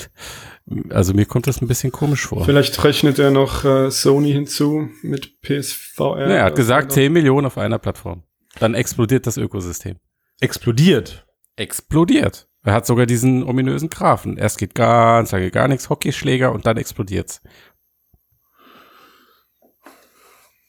also 0.89 1.13
mir 1.13 1.25
kommt 1.25 1.47
das 1.47 1.61
ein 1.61 1.67
bisschen 1.67 1.91
komisch 1.91 2.27
vor. 2.27 2.45
Vielleicht 2.45 2.83
rechnet 2.83 3.19
er 3.19 3.31
noch 3.31 3.65
äh, 3.65 3.89
Sony 3.89 4.31
hinzu 4.31 4.89
mit 5.01 5.41
PSVR. 5.41 6.27
Ja, 6.29 6.35
er 6.35 6.43
hat 6.45 6.55
gesagt, 6.55 6.89
wäre 6.89 7.05
10 7.05 7.13
Millionen 7.13 7.47
auf 7.47 7.57
einer 7.57 7.79
Plattform. 7.79 8.23
Dann 8.59 8.73
explodiert 8.73 9.27
das 9.27 9.37
Ökosystem. 9.37 9.97
Explodiert. 10.39 11.24
Explodiert. 11.55 12.47
Er 12.63 12.73
hat 12.73 12.85
sogar 12.85 13.05
diesen 13.05 13.43
ominösen 13.43 13.89
Graphen. 13.89 14.37
Erst 14.37 14.57
geht 14.57 14.73
ganz 14.75 15.31
lange 15.31 15.51
gar 15.51 15.67
nichts, 15.67 15.89
Hockeyschläger 15.89 16.51
und 16.51 16.65
dann 16.65 16.77
explodiert's. 16.77 17.41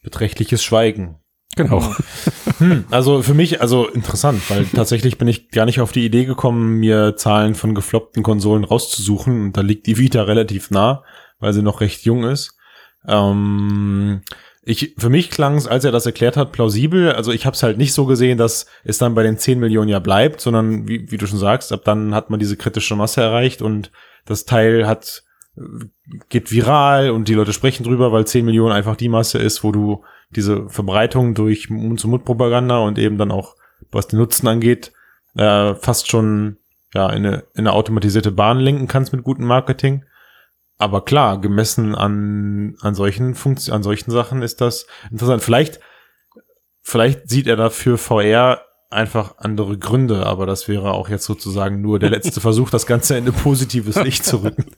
Beträchtliches 0.03 0.63
Schweigen. 0.63 1.19
Genau. 1.57 1.83
Hm, 2.59 2.85
also 2.91 3.23
für 3.23 3.35
mich, 3.35 3.63
also 3.63 3.89
interessant, 3.89 4.49
weil 4.51 4.67
tatsächlich 4.75 5.19
bin 5.19 5.27
ich 5.27 5.51
gar 5.51 5.65
nicht 5.65 5.81
auf 5.81 5.91
die 5.91 6.05
Idee 6.05 6.27
gekommen, 6.27 6.79
mir 6.79 7.17
Zahlen 7.17 7.55
von 7.55 7.75
gefloppten 7.75 8.23
Konsolen 8.23 8.65
rauszusuchen. 8.65 9.47
Und 9.47 9.57
da 9.57 9.63
liegt 9.63 9.87
die 9.87 9.99
Vita 9.99 10.23
relativ 10.23 10.71
nah, 10.71 11.03
weil 11.39 11.55
sie 11.55 11.63
noch 11.63 11.81
recht 11.81 12.03
jung 12.05 12.25
ist. 12.25 12.57
Ähm, 13.09 14.21
ich, 14.69 14.95
für 14.99 15.11
mich 15.11 15.31
klang 15.31 15.55
es, 15.55 15.69
als 15.69 15.85
er 15.85 15.93
das 15.93 16.07
erklärt 16.07 16.37
hat, 16.37 16.51
plausibel. 16.51 17.13
Also 17.13 17.31
ich 17.31 17.47
habe 17.47 17.55
es 17.55 17.63
halt 17.63 17.79
nicht 17.79 17.93
so 17.93 18.05
gesehen, 18.05 18.37
dass 18.37 18.67
es 18.83 18.99
dann 18.99 19.15
bei 19.15 19.23
den 19.23 19.39
10 19.39 19.61
Millionen 19.61 19.89
ja 19.89 20.01
bleibt, 20.01 20.41
sondern 20.41 20.89
wie, 20.89 21.11
wie 21.11 21.17
du 21.17 21.27
schon 21.29 21.39
sagst, 21.39 21.73
ab 21.73 21.83
dann 21.85 22.15
hat 22.15 22.31
man 22.31 22.41
diese 22.41 22.57
kritische 22.57 22.97
Masse 22.97 23.23
erreicht 23.23 23.63
und 23.63 23.93
das 24.25 24.45
Teil 24.45 24.87
hat 24.87 25.23
geht 26.29 26.51
viral 26.51 27.11
und 27.11 27.29
die 27.29 27.35
Leute 27.35 27.53
sprechen 27.53 27.85
drüber, 27.85 28.13
weil 28.13 28.27
10 28.27 28.45
Millionen 28.45 28.73
einfach 28.73 28.97
die 28.97 29.09
Masse 29.09 29.39
ist, 29.39 29.65
wo 29.65 29.73
du 29.73 30.05
diese 30.31 30.69
Verbreitung 30.69 31.35
durch 31.35 31.71
Mund-zu-Mund-Propaganda 31.71 32.79
und 32.79 32.99
eben 32.99 33.17
dann 33.17 33.31
auch, 33.31 33.55
was 33.91 34.09
den 34.09 34.19
Nutzen 34.19 34.49
angeht, 34.49 34.93
äh, 35.37 35.75
fast 35.77 36.11
schon 36.11 36.57
ja, 36.93 37.09
in, 37.11 37.25
eine, 37.25 37.45
in 37.55 37.61
eine 37.61 37.73
automatisierte 37.73 38.33
Bahn 38.33 38.59
lenken 38.59 38.89
kannst 38.89 39.13
mit 39.13 39.23
gutem 39.23 39.47
Marketing. 39.47 40.05
Aber 40.79 41.05
klar, 41.05 41.41
gemessen 41.41 41.95
an, 41.95 42.77
an 42.81 42.95
solchen 42.95 43.35
Funktion, 43.35 43.75
an 43.75 43.83
solchen 43.83 44.11
Sachen 44.11 44.43
ist 44.43 44.61
das 44.61 44.87
interessant. 45.11 45.43
Vielleicht, 45.43 45.81
vielleicht 46.83 47.29
sieht 47.31 47.47
er 47.47 47.57
dafür 47.57 47.99
VR 47.99 48.61
einfach 48.89 49.39
andere 49.39 49.77
Gründe, 49.79 50.25
aber 50.27 50.47
das 50.47 50.69
wäre 50.69 50.93
auch 50.93 51.09
jetzt 51.09 51.25
sozusagen 51.25 51.81
nur 51.81 51.99
der 51.99 52.11
letzte 52.11 52.41
Versuch, 52.41 52.71
das 52.71 52.87
Ganze 52.87 53.17
in 53.19 53.27
ein 53.27 53.33
positives 53.33 53.97
Licht 54.03 54.25
zu 54.25 54.43
rücken. 54.43 54.67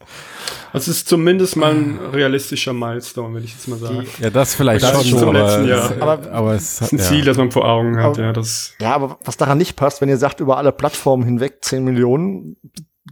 Es 0.75 0.87
ist 0.87 1.09
zumindest 1.09 1.57
mal 1.57 1.73
ein 1.73 1.99
realistischer 2.13 2.75
Milestone, 2.75 3.35
will 3.35 3.43
ich 3.43 3.53
jetzt 3.53 3.69
mal 3.69 3.79
sagen. 3.79 4.07
Ja, 4.21 4.29
das 4.29 4.55
vielleicht 4.55 4.83
Das 4.85 5.09
schon, 5.09 5.19
zum 5.21 5.29
aber, 5.31 5.65
es, 5.65 5.93
Aber- 5.99 6.31
aber 6.31 6.55
es 6.55 6.77
Das 6.81 6.89
ist 6.89 6.93
ein 6.93 6.99
ja. 6.99 7.05
Ziel, 7.05 7.25
das 7.25 7.39
man 7.39 7.51
vor 7.51 7.65
Augen 7.67 7.97
hat, 7.97 8.05
Aber- 8.05 8.21
ja, 8.21 8.33
das 8.35 8.75
ja, 8.79 8.95
aber 8.95 9.19
was 9.25 9.39
daran 9.39 9.57
nicht 9.57 9.77
passt, 9.77 10.03
wenn 10.03 10.11
ihr 10.11 10.19
sagt, 10.19 10.41
über 10.41 10.59
alle 10.59 10.71
Plattformen 10.73 11.25
hinweg 11.25 11.65
10 11.65 11.85
Millionen, 11.85 12.59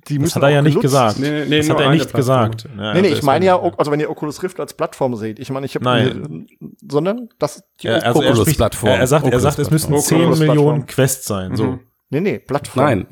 die 0.09 0.15
Das 0.15 0.21
müssen 0.23 0.35
hat 0.37 0.43
er 0.45 0.49
ja 0.51 0.63
nicht 0.63 0.81
gesagt. 0.81 1.19
Nee, 1.19 1.45
nee, 1.47 1.59
das 1.59 1.69
nur 1.69 1.77
hat 1.77 1.85
er 1.85 1.91
nicht 1.91 2.11
Plattform. 2.11 2.51
gesagt. 2.51 2.69
Ja, 2.77 2.95
Nee, 2.95 3.03
nee, 3.03 3.09
ich 3.09 3.23
meine 3.23 3.45
ja, 3.45 3.61
also 3.77 3.91
wenn 3.91 4.01
ihr 4.01 4.11
Oculus 4.11 4.43
Rift 4.43 4.59
als 4.61 4.75
Plattform 4.75 5.15
seht, 5.17 5.39
ich 5.39 5.51
meine, 5.51 5.67
ich 5.67 5.75
habe, 5.75 5.85
Nein. 5.85 6.47
sondern 6.89 7.29
das 7.39 7.65
die 7.81 7.87
Ja, 7.89 7.95
also 7.95 8.21
er, 8.23 8.29
spricht, 8.29 8.41
Oculus-Plattform. 8.41 8.91
er, 8.91 8.99
er 8.99 9.07
sagt, 9.07 9.27
er 9.27 9.41
sagt, 9.41 9.59
es 9.59 9.71
müssten 9.71 9.93
Oculus-Plattform. 9.95 10.35
10 10.39 10.47
Millionen. 10.49 10.87
Quests 10.87 11.27
sein. 11.27 11.57
So. 11.57 11.65
Mhm. 11.65 11.81
nee, 12.11 12.21
nee, 12.21 12.39
Plattform. 12.39 12.85
Nein. 12.85 13.07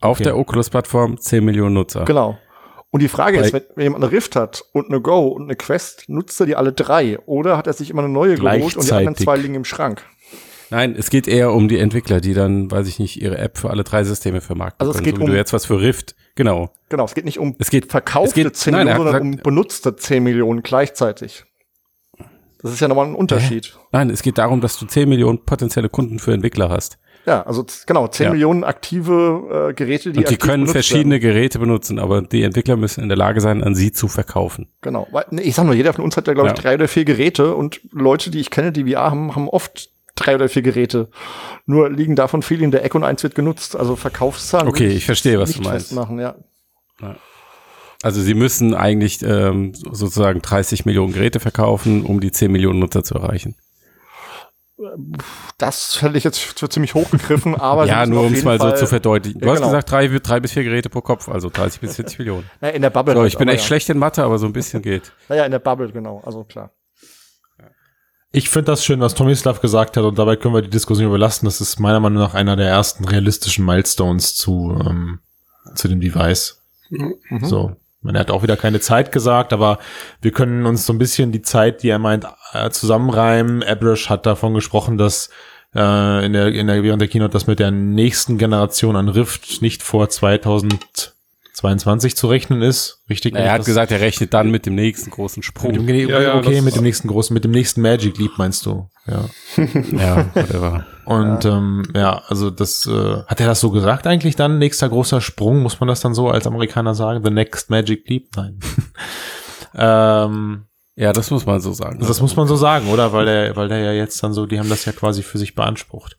Auf 0.00 0.16
Okay. 0.18 0.24
der 0.24 0.36
Oculus-Plattform 0.36 1.18
10 1.18 1.44
Millionen 1.44 1.74
Nutzer. 1.74 2.04
Genau. 2.04 2.36
Und 2.90 3.00
die 3.00 3.08
Frage 3.08 3.38
Weil- 3.38 3.44
ist, 3.46 3.52
wenn, 3.52 3.62
wenn 3.74 3.82
jemand 3.84 4.04
eine 4.04 4.12
Rift 4.12 4.36
hat 4.36 4.62
und 4.72 4.88
eine 4.88 5.00
Go 5.00 5.26
und 5.28 5.44
eine 5.44 5.56
Quest, 5.56 6.04
nutzt 6.08 6.38
er 6.40 6.46
die 6.46 6.54
alle 6.56 6.72
drei 6.72 7.18
oder 7.26 7.56
hat 7.56 7.66
er 7.66 7.72
sich 7.72 7.90
immer 7.90 8.02
eine 8.04 8.12
neue 8.12 8.36
geholt 8.36 8.76
und 8.76 8.86
die 8.86 8.92
anderen 8.92 9.16
zwei 9.16 9.36
liegen 9.36 9.54
im 9.56 9.64
Schrank? 9.64 10.04
Nein, 10.70 10.94
es 10.98 11.10
geht 11.10 11.28
eher 11.28 11.52
um 11.52 11.68
die 11.68 11.78
Entwickler, 11.78 12.20
die 12.20 12.34
dann, 12.34 12.70
weiß 12.70 12.88
ich 12.88 12.98
nicht, 12.98 13.20
ihre 13.20 13.38
App 13.38 13.58
für 13.58 13.70
alle 13.70 13.84
drei 13.84 14.04
Systeme 14.04 14.40
vermarkten 14.40 14.80
Also 14.80 14.90
es 14.92 14.96
können. 14.98 15.04
geht 15.06 15.16
so 15.16 15.22
um- 15.24 15.30
du 15.30 15.36
jetzt 15.36 15.52
was 15.52 15.66
für 15.66 15.80
Rift. 15.80 16.14
Genau. 16.36 16.72
Genau, 16.88 17.04
es 17.04 17.14
geht 17.14 17.24
nicht 17.24 17.38
um 17.38 17.54
Es 17.58 17.70
geht, 17.70 17.90
verkaufte 17.90 18.40
es 18.40 18.46
geht- 18.46 18.56
10 18.56 18.72
nein, 18.72 18.86
Millionen, 18.86 19.04
sondern 19.12 19.22
um 19.34 19.36
benutzte 19.42 19.94
10 19.96 20.22
Millionen 20.24 20.62
gleichzeitig. 20.62 21.44
Das 22.62 22.72
ist 22.72 22.80
ja 22.80 22.88
nochmal 22.88 23.06
ein 23.06 23.14
Unterschied. 23.14 23.76
nein, 23.92 24.10
es 24.10 24.22
geht 24.22 24.38
darum, 24.38 24.60
dass 24.60 24.78
du 24.78 24.86
10 24.86 25.08
Millionen 25.08 25.44
potenzielle 25.44 25.88
Kunden 25.90 26.18
für 26.18 26.32
Entwickler 26.32 26.70
hast. 26.70 26.98
Ja, 27.26 27.42
also 27.42 27.64
genau, 27.86 28.08
10 28.08 28.24
Ja. 28.24 28.30
Millionen 28.32 28.64
aktive 28.64 29.70
äh, 29.70 29.74
Geräte, 29.74 30.12
die 30.12 30.18
Und 30.18 30.30
die 30.30 30.36
können 30.36 30.66
verschiedene 30.66 31.14
Werden. 31.22 31.34
Geräte 31.34 31.58
benutzen, 31.58 31.98
aber 31.98 32.20
die 32.22 32.42
Entwickler 32.42 32.76
müssen 32.76 33.02
in 33.02 33.08
der 33.08 33.16
Lage 33.16 33.40
sein, 33.40 33.62
an 33.64 33.74
sie 33.74 33.92
zu 33.92 34.08
verkaufen. 34.08 34.68
Genau. 34.82 35.06
Weil, 35.10 35.24
ich 35.40 35.54
sag 35.54 35.64
nur, 35.64 35.74
jeder 35.74 35.92
von 35.94 36.04
uns 36.04 36.16
hat 36.18 36.26
ja, 36.26 36.34
glaube 36.34 36.50
ich, 36.50 36.56
Ja. 36.56 36.62
drei 36.62 36.74
oder 36.74 36.86
vier 36.88 37.04
Geräte 37.06 37.54
und 37.54 37.80
Leute, 37.92 38.30
die 38.30 38.40
ich 38.40 38.50
kenne, 38.50 38.72
die 38.72 38.90
VR 38.92 39.10
haben, 39.10 39.34
haben 39.34 39.48
oft 39.48 39.90
drei 40.14 40.34
oder 40.34 40.48
vier 40.48 40.62
Geräte. 40.62 41.08
Nur 41.66 41.90
liegen 41.90 42.16
davon 42.16 42.42
viele 42.42 42.64
in 42.64 42.70
der 42.70 42.84
Ecke 42.84 42.96
und 42.96 43.04
eins 43.04 43.22
wird 43.22 43.34
genutzt. 43.34 43.76
Also 43.76 43.96
Verkaufszahlen. 43.96 44.68
Okay, 44.68 44.88
ich 44.88 45.04
verstehe, 45.04 45.38
was 45.38 45.52
du 45.52 45.62
meinst. 45.62 45.88
festmachen, 45.88 46.18
ja. 46.18 46.36
Also 48.02 48.20
sie 48.20 48.34
müssen 48.34 48.74
eigentlich 48.74 49.22
ähm, 49.22 49.74
sozusagen 49.74 50.42
30 50.42 50.84
Millionen 50.84 51.12
Geräte 51.12 51.40
verkaufen, 51.40 52.04
um 52.04 52.20
die 52.20 52.30
10 52.32 52.52
Millionen 52.52 52.78
Nutzer 52.78 53.02
zu 53.02 53.14
erreichen. 53.14 53.56
Das 55.56 56.02
hätte 56.02 56.18
ich 56.18 56.24
jetzt 56.24 56.38
für 56.40 56.68
ziemlich 56.68 56.94
hochgegriffen, 56.94 57.54
aber 57.60 57.86
ja, 57.86 58.04
nur 58.06 58.22
um 58.24 58.32
es 58.34 58.42
mal 58.42 58.58
so 58.58 58.66
Fall- 58.66 58.76
zu 58.76 58.86
verdeutlichen. 58.88 59.40
Du 59.40 59.46
Ja, 59.46 59.52
hast 59.52 59.58
genau. 59.60 59.68
gesagt, 59.70 59.90
drei, 59.90 60.08
drei 60.08 60.40
bis 60.40 60.52
vier 60.52 60.64
Geräte 60.64 60.90
pro 60.90 61.00
Kopf, 61.00 61.28
also 61.28 61.48
30 61.48 61.80
bis 61.80 61.96
40 61.96 62.18
Millionen. 62.18 62.50
Na, 62.60 62.70
in 62.70 62.82
der 62.82 62.90
Bubble. 62.90 63.14
So, 63.14 63.20
halt, 63.20 63.32
ich 63.32 63.38
bin 63.38 63.48
echt 63.48 63.60
ja. 63.62 63.66
schlecht 63.68 63.88
in 63.88 63.98
Mathe, 63.98 64.24
aber 64.24 64.38
so 64.38 64.46
ein 64.46 64.52
bisschen 64.52 64.82
geht. 64.82 65.12
Naja, 65.28 65.44
in 65.44 65.52
der 65.52 65.60
Bubble, 65.60 65.90
genau. 65.92 66.20
Also 66.26 66.42
klar. 66.44 66.70
Ich 68.36 68.50
finde 68.50 68.72
das 68.72 68.84
schön, 68.84 68.98
was 68.98 69.14
Tomislav 69.14 69.60
gesagt 69.60 69.96
hat 69.96 70.02
und 70.02 70.18
dabei 70.18 70.34
können 70.34 70.54
wir 70.54 70.62
die 70.62 70.68
Diskussion 70.68 71.06
überlassen. 71.06 71.44
Das 71.44 71.60
ist 71.60 71.78
meiner 71.78 72.00
Meinung 72.00 72.18
nach 72.18 72.34
einer 72.34 72.56
der 72.56 72.66
ersten 72.66 73.04
realistischen 73.04 73.64
Milestones 73.64 74.34
zu, 74.34 74.76
ähm, 74.84 75.20
zu 75.76 75.86
dem 75.86 76.00
Device. 76.00 76.60
Mhm. 76.90 77.14
So. 77.42 77.76
Man 78.02 78.18
hat 78.18 78.32
auch 78.32 78.42
wieder 78.42 78.56
keine 78.56 78.80
Zeit 78.80 79.12
gesagt, 79.12 79.52
aber 79.52 79.78
wir 80.20 80.32
können 80.32 80.66
uns 80.66 80.84
so 80.84 80.92
ein 80.92 80.98
bisschen 80.98 81.30
die 81.30 81.42
Zeit, 81.42 81.84
die 81.84 81.90
er 81.90 82.00
meint, 82.00 82.26
äh, 82.52 82.70
zusammenreimen. 82.70 83.62
Abrash 83.62 84.10
hat 84.10 84.26
davon 84.26 84.52
gesprochen, 84.52 84.98
dass 84.98 85.30
äh, 85.72 86.26
in 86.26 86.32
der, 86.32 86.48
in 86.48 86.66
der, 86.66 86.82
während 86.82 87.00
der 87.00 87.08
Keynote, 87.08 87.34
dass 87.34 87.46
mit 87.46 87.60
der 87.60 87.70
nächsten 87.70 88.36
Generation 88.36 88.96
an 88.96 89.08
Rift 89.08 89.62
nicht 89.62 89.84
vor 89.84 90.08
2022 91.54 92.16
zu 92.16 92.26
rechnen 92.26 92.62
ist. 92.62 93.02
Richtig? 93.08 93.34
Er 93.34 93.52
hat 93.52 93.64
gesagt, 93.64 93.92
er 93.92 94.00
rechnet 94.00 94.34
dann 94.34 94.50
mit 94.50 94.66
dem 94.66 94.74
nächsten 94.74 95.10
großen 95.10 95.42
Sprung. 95.42 95.70
mit 95.84 95.88
dem, 95.88 96.08
Ja, 96.08 96.20
ja, 96.20 96.34
okay, 96.36 96.60
mit 96.60 96.74
dem 96.74 96.82
nächsten 96.82 97.06
großen, 97.08 97.32
mit 97.32 97.44
dem 97.44 97.52
nächsten 97.52 97.80
Magic 97.80 98.18
Leap 98.18 98.32
meinst 98.38 98.66
du? 98.66 98.88
Ja. 99.06 99.28
ja, 99.92 100.34
whatever. 100.34 100.86
Und 101.04 101.44
ja, 101.44 101.56
ähm, 101.56 101.82
ja 101.94 102.22
also 102.26 102.50
das 102.50 102.86
äh, 102.86 103.22
hat 103.26 103.40
er 103.40 103.46
das 103.46 103.60
so 103.60 103.70
gesagt 103.70 104.06
eigentlich 104.06 104.36
dann 104.36 104.58
nächster 104.58 104.88
großer 104.88 105.20
Sprung 105.20 105.62
muss 105.62 105.78
man 105.78 105.88
das 105.88 106.00
dann 106.00 106.14
so 106.14 106.30
als 106.30 106.46
Amerikaner 106.46 106.94
sagen 106.94 107.22
the 107.22 107.30
next 107.30 107.70
magic 107.70 108.08
leap 108.08 108.28
nein 108.36 108.58
ähm, 109.74 110.64
Ja, 110.96 111.12
das 111.12 111.30
muss 111.30 111.44
man 111.44 111.60
so 111.60 111.72
sagen. 111.72 112.00
das 112.00 112.20
muss 112.22 112.36
man 112.36 112.48
so 112.48 112.56
sagen 112.56 112.88
oder 112.88 113.12
weil 113.12 113.26
der 113.26 113.56
weil 113.56 113.68
der 113.68 113.80
ja 113.80 113.92
jetzt 113.92 114.22
dann 114.22 114.32
so 114.32 114.46
die 114.46 114.58
haben 114.58 114.70
das 114.70 114.86
ja 114.86 114.92
quasi 114.92 115.22
für 115.22 115.36
sich 115.36 115.54
beansprucht 115.54 116.16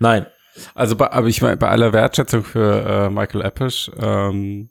nein 0.00 0.26
Also, 0.74 0.96
bei, 0.96 1.10
aber 1.12 1.26
ich 1.28 1.42
meine, 1.42 1.56
bei 1.56 1.68
aller 1.68 1.92
Wertschätzung 1.92 2.44
für 2.44 3.06
äh, 3.06 3.10
Michael 3.10 3.42
Appisch, 3.42 3.90
ähm, 4.00 4.70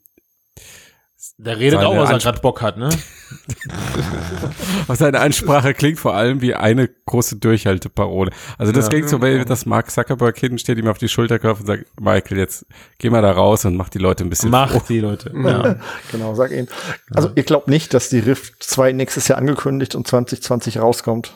der 1.38 1.58
redet 1.58 1.80
Seine 1.80 1.88
auch 1.88 1.96
was 1.96 2.10
er 2.10 2.18
gerade 2.18 2.40
Bock 2.40 2.62
hat 2.62 2.78
ne 2.78 2.88
was 4.86 4.98
seine 4.98 5.20
Ansprache 5.20 5.74
klingt 5.74 5.98
vor 5.98 6.14
allem 6.14 6.40
wie 6.40 6.54
eine 6.54 6.88
große 6.88 7.36
Durchhalteparole. 7.36 8.30
Also 8.58 8.72
das 8.72 8.84
Ja. 8.86 8.90
klingt 8.90 9.08
so, 9.08 9.20
weil 9.20 9.44
das 9.44 9.66
Mark 9.66 9.90
Zuckerberg 9.90 10.38
hinten 10.38 10.58
steht, 10.58 10.78
ihm 10.78 10.86
auf 10.88 10.98
die 10.98 11.08
Schulter 11.08 11.38
klopft 11.38 11.62
und 11.62 11.66
sagt, 11.66 11.84
Michael, 12.00 12.38
jetzt 12.38 12.66
geh 12.98 13.10
mal 13.10 13.22
da 13.22 13.32
raus 13.32 13.64
und 13.64 13.76
mach 13.76 13.88
die 13.88 13.98
Leute 13.98 14.24
ein 14.24 14.30
bisschen 14.30 14.50
macht 14.50 14.72
froh. 14.72 14.82
die 14.88 15.00
Leute 15.00 15.32
ja 15.34 15.76
Genau, 16.12 16.34
sag 16.34 16.52
ihn. 16.52 16.68
Also 17.14 17.30
ihr 17.34 17.42
glaubt 17.42 17.68
nicht, 17.68 17.92
dass 17.94 18.08
die 18.08 18.20
Rift 18.20 18.62
2 18.62 18.92
nächstes 18.92 19.28
Jahr 19.28 19.38
angekündigt 19.38 19.94
und 19.94 20.06
2020 20.06 20.78
rauskommt. 20.78 21.34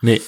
nee 0.00 0.20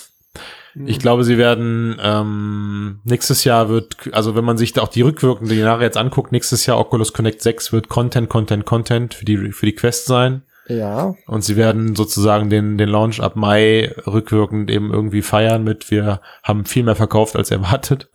ich 0.87 0.99
glaube, 0.99 1.25
sie 1.25 1.39
werden 1.39 1.97
ähm, 2.03 3.01
nächstes 3.05 3.45
Jahr 3.45 3.69
wird, 3.69 3.97
also 4.13 4.35
wenn 4.35 4.45
man 4.45 4.59
sich 4.59 4.73
da 4.73 4.83
auch 4.83 4.89
die 4.89 5.03
rückwirkenden 5.03 5.59
Jahre 5.59 5.85
jetzt 5.85 5.97
anguckt, 5.97 6.33
nächstes 6.33 6.67
Jahr 6.67 6.79
Oculus 6.79 7.13
Connect 7.13 7.43
6 7.43 7.73
wird 7.73 7.89
Content, 7.89 8.29
Content, 8.29 8.67
Content 8.67 9.15
für 9.15 9.25
die 9.25 9.53
für 9.53 9.67
die 9.67 9.75
Quest 9.75 10.07
sein. 10.07 10.43
Ja. 10.69 11.15
Und 11.27 11.45
sie 11.45 11.57
werden 11.57 11.95
sozusagen 11.95 12.51
den, 12.51 12.79
den 12.79 12.89
Launch 12.89 13.21
ab 13.21 13.37
Mai 13.37 13.93
rückwirkend 14.07 14.71
eben 14.71 14.93
irgendwie 14.93 15.23
feiern 15.23 15.63
mit, 15.63 15.91
wir 15.91 16.21
haben 16.43 16.65
viel 16.65 16.85
mehr 16.85 16.97
verkauft 16.97 17.37
als 17.37 17.51
erwartet. 17.51 18.09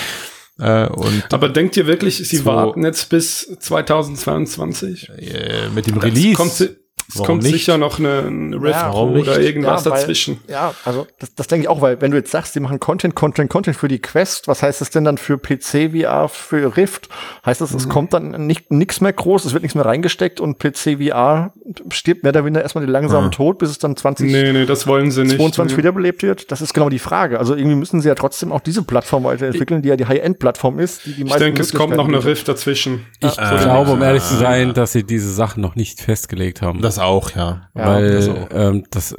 äh, 0.58 0.86
und 0.88 1.24
Aber 1.32 1.48
denkt 1.48 1.76
ihr 1.76 1.86
wirklich, 1.86 2.16
sie 2.16 2.44
warten 2.44 2.84
jetzt 2.84 3.08
bis 3.08 3.56
2022? 3.58 5.10
äh, 5.16 5.68
mit 5.74 5.86
dem 5.86 5.96
Release. 5.96 6.76
Es 7.08 7.14
Warum 7.16 7.26
kommt 7.26 7.42
nicht? 7.44 7.52
sicher 7.52 7.78
noch 7.78 7.98
eine, 7.98 8.24
eine 8.26 8.56
Rift 8.56 8.74
Ja, 8.74 8.92
oder 8.92 9.40
irgendwas 9.40 9.84
Ja, 9.84 9.90
weil- 9.90 9.98
dazwischen. 10.00 10.40
Ja, 10.48 10.74
also 10.84 11.06
das, 11.18 11.34
das 11.34 11.46
denke 11.46 11.64
ich 11.64 11.68
auch, 11.68 11.80
weil 11.80 12.00
wenn 12.00 12.10
du 12.10 12.16
jetzt 12.16 12.30
sagst, 12.30 12.54
die 12.54 12.60
machen 12.60 12.80
Content, 12.80 13.14
Content, 13.14 13.50
Content 13.50 13.76
für 13.76 13.88
die 13.88 13.98
Quest, 14.00 14.48
was 14.48 14.62
heißt 14.62 14.80
das 14.80 14.90
denn 14.90 15.04
dann 15.04 15.18
für 15.18 15.38
PC, 15.38 15.90
VR, 15.92 16.28
für 16.28 16.76
Rift? 16.76 17.08
Heißt 17.44 17.60
das, 17.60 17.70
Mhm. 17.72 17.76
es 17.78 17.88
kommt 17.88 18.12
dann 18.12 18.46
nicht 18.46 18.70
nichts 18.70 19.00
mehr 19.00 19.12
groß, 19.12 19.44
es 19.44 19.52
wird 19.52 19.62
nichts 19.62 19.74
mehr 19.74 19.84
reingesteckt 19.84 20.40
und 20.40 20.58
PC, 20.58 20.96
VR 20.98 21.52
stirbt 21.90 22.22
mehr 22.22 22.30
oder 22.30 22.44
weniger 22.44 22.62
erstmal 22.62 22.84
den 22.84 22.90
langsamen 22.92 23.30
Ja. 23.30 23.36
Tod, 23.36 23.58
bis 23.58 23.70
es 23.70 23.78
dann 23.78 23.96
20 23.96 24.30
Nee, 24.30 24.52
nee, 24.52 24.66
das 24.66 24.86
wollen 24.86 25.10
sie 25.10 25.22
nicht. 25.22 25.36
22 25.36 25.76
nee. 25.76 25.82
wiederbelebt 25.82 26.22
wird? 26.22 26.50
Das 26.50 26.60
ist 26.60 26.74
genau 26.74 26.88
die 26.88 26.98
Frage. 26.98 27.38
Also 27.38 27.54
irgendwie 27.54 27.76
müssen 27.76 28.00
sie 28.00 28.08
ja 28.08 28.14
trotzdem 28.14 28.52
auch 28.52 28.60
diese 28.60 28.82
Plattform 28.82 29.24
weiterentwickeln, 29.24 29.82
die 29.82 29.88
ja 29.88 29.96
die 29.96 30.06
High-End-Plattform 30.06 30.78
ist, 30.78 31.06
die 31.06 31.12
die 31.14 31.22
Ich 31.24 31.34
denke, 31.36 31.62
es 31.62 31.72
kommt 31.72 31.96
noch 31.96 32.08
eine 32.08 32.24
Rift 32.24 32.48
dazwischen. 32.48 33.06
Ich 33.20 33.38
Äh, 33.38 33.58
glaube, 33.62 33.92
um 33.92 34.02
ehrlich 34.02 34.22
zu 34.22 34.34
sein, 34.36 34.74
dass 34.74 34.92
sie 34.92 35.04
diese 35.04 35.32
Sachen 35.32 35.60
noch 35.62 35.74
nicht 35.76 36.00
festgelegt 36.00 36.62
haben. 36.62 36.80
das 36.82 36.95
auch, 36.98 37.30
ja. 37.32 37.68
Ja, 37.74 38.00
das 38.00 38.28
weil 38.28 38.38
auch. 38.38 38.48
ähm, 38.52 38.84
das 38.90 39.14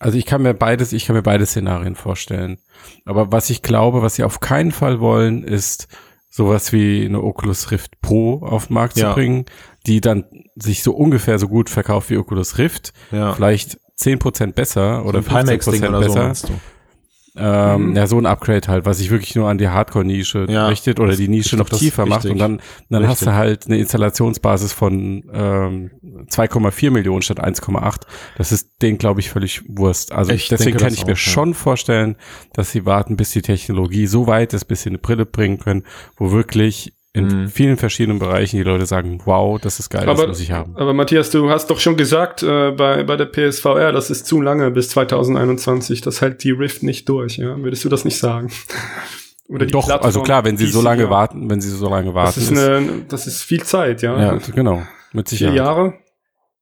also 0.00 0.16
ich 0.16 0.26
kann 0.26 0.42
mir 0.42 0.54
beides, 0.54 0.92
ich 0.92 1.06
kann 1.06 1.16
mir 1.16 1.22
beide 1.22 1.44
Szenarien 1.44 1.96
vorstellen. 1.96 2.58
Aber 3.04 3.32
was 3.32 3.50
ich 3.50 3.62
glaube, 3.62 4.00
was 4.00 4.14
sie 4.14 4.22
auf 4.22 4.38
keinen 4.38 4.70
Fall 4.70 5.00
wollen, 5.00 5.42
ist 5.42 5.88
sowas 6.30 6.72
wie 6.72 7.04
eine 7.04 7.20
Oculus 7.22 7.72
Rift 7.72 8.00
Pro 8.00 8.38
auf 8.44 8.68
den 8.68 8.74
Markt 8.74 8.96
Ja. 8.96 9.08
zu 9.08 9.14
bringen, 9.14 9.46
die 9.86 10.00
dann 10.00 10.24
sich 10.54 10.82
so 10.84 10.92
ungefähr 10.92 11.38
so 11.40 11.48
gut 11.48 11.68
verkauft 11.68 12.10
wie 12.10 12.16
Oculus 12.16 12.58
Rift, 12.58 12.92
Ja. 13.10 13.32
vielleicht 13.34 13.78
10% 13.96 14.54
besser 14.54 15.04
oder 15.04 15.20
Pimax-Ding 15.22 15.82
15% 15.82 15.88
oder 15.88 16.08
so 16.08 16.14
besser. 16.14 16.46
du. 16.48 16.52
Ähm, 17.40 17.90
Mhm. 17.90 17.96
Ja, 17.96 18.06
so 18.06 18.18
ein 18.18 18.26
Upgrade 18.26 18.66
halt, 18.68 18.84
was 18.86 18.98
sich 18.98 19.10
wirklich 19.10 19.34
nur 19.34 19.48
an 19.48 19.58
die 19.58 19.68
Hardcore-Nische 19.68 20.46
Ja, 20.48 20.66
richtet 20.68 20.98
oder 21.00 21.14
die 21.16 21.28
Nische 21.28 21.56
noch 21.56 21.68
tiefer 21.68 22.04
macht 22.06 22.24
wichtig. 22.24 22.32
und 22.32 22.38
dann, 22.38 22.60
dann 22.90 23.06
hast 23.06 23.22
du 23.22 23.26
Richtig. 23.26 23.34
halt 23.38 23.66
eine 23.66 23.78
Installationsbasis 23.78 24.72
von 24.72 25.24
ähm, 25.32 25.90
2,4 26.30 26.90
Millionen 26.90 27.22
statt 27.22 27.42
1,8. 27.42 28.00
Das 28.36 28.52
ist 28.52 28.82
denen, 28.82 28.98
glaube 28.98 29.20
ich, 29.20 29.30
völlig 29.30 29.62
Wurst. 29.68 30.12
Also 30.12 30.32
Ich 30.32 30.48
deswegen 30.48 30.72
denke 30.78 30.84
kann 30.84 30.92
ich 30.94 31.04
mir 31.04 31.12
ja. 31.12 31.16
schon 31.16 31.54
vorstellen, 31.54 32.16
dass 32.52 32.70
sie 32.72 32.84
warten, 32.86 33.16
bis 33.16 33.30
die 33.30 33.42
Technologie 33.42 34.06
so 34.06 34.26
weit 34.26 34.52
ist, 34.54 34.64
bis 34.66 34.82
sie 34.82 34.90
eine 34.90 34.98
Brille 34.98 35.26
bringen 35.26 35.58
können, 35.58 35.84
wo 36.16 36.32
wirklich 36.32 36.92
in 37.14 37.26
Mhm. 37.26 37.48
vielen 37.48 37.76
verschiedenen 37.78 38.18
Bereichen 38.18 38.56
die 38.58 38.62
Leute 38.62 38.86
sagen, 38.86 39.20
wow, 39.24 39.58
das 39.60 39.80
ist 39.80 39.88
geil, 39.90 40.04
das 40.06 40.18
Aber, 40.18 40.28
muss 40.28 40.40
ich 40.40 40.52
haben. 40.52 40.76
aber 40.76 40.92
Matthias, 40.92 41.30
du 41.30 41.50
hast 41.50 41.68
doch 41.70 41.80
schon 41.80 41.96
gesagt 41.96 42.42
äh, 42.42 42.70
bei, 42.72 43.02
bei 43.02 43.16
der 43.16 43.26
PSVR, 43.26 43.92
das 43.92 44.10
ist 44.10 44.26
zu 44.26 44.40
lange 44.40 44.70
bis 44.70 44.90
2021. 44.90 46.00
Das 46.02 46.20
hält 46.20 46.44
die 46.44 46.50
Rift 46.50 46.82
nicht 46.82 47.08
durch. 47.08 47.38
Ja? 47.38 47.56
Würdest 47.58 47.84
du 47.84 47.88
das 47.88 48.04
nicht 48.04 48.18
sagen? 48.18 48.50
Oder 49.48 49.64
die 49.64 49.72
Doch, 49.72 49.86
Plattform 49.86 50.06
also 50.06 50.22
klar, 50.22 50.44
wenn 50.44 50.58
sie 50.58 50.66
so 50.66 50.82
lange 50.82 51.04
ja. 51.04 51.10
warten, 51.10 51.48
wenn 51.48 51.62
sie 51.62 51.70
so 51.70 51.88
lange 51.88 52.12
warten. 52.14 52.34
Das 52.38 52.50
ist, 52.50 52.50
eine, 52.58 53.04
das 53.08 53.26
ist 53.26 53.42
viel 53.42 53.62
Zeit, 53.62 54.02
ja. 54.02 54.20
ja, 54.20 54.38
genau, 54.54 54.82
mit 55.12 55.30
Vier 55.30 55.38
Sicherheit. 55.38 55.56
Jahre. 55.56 55.94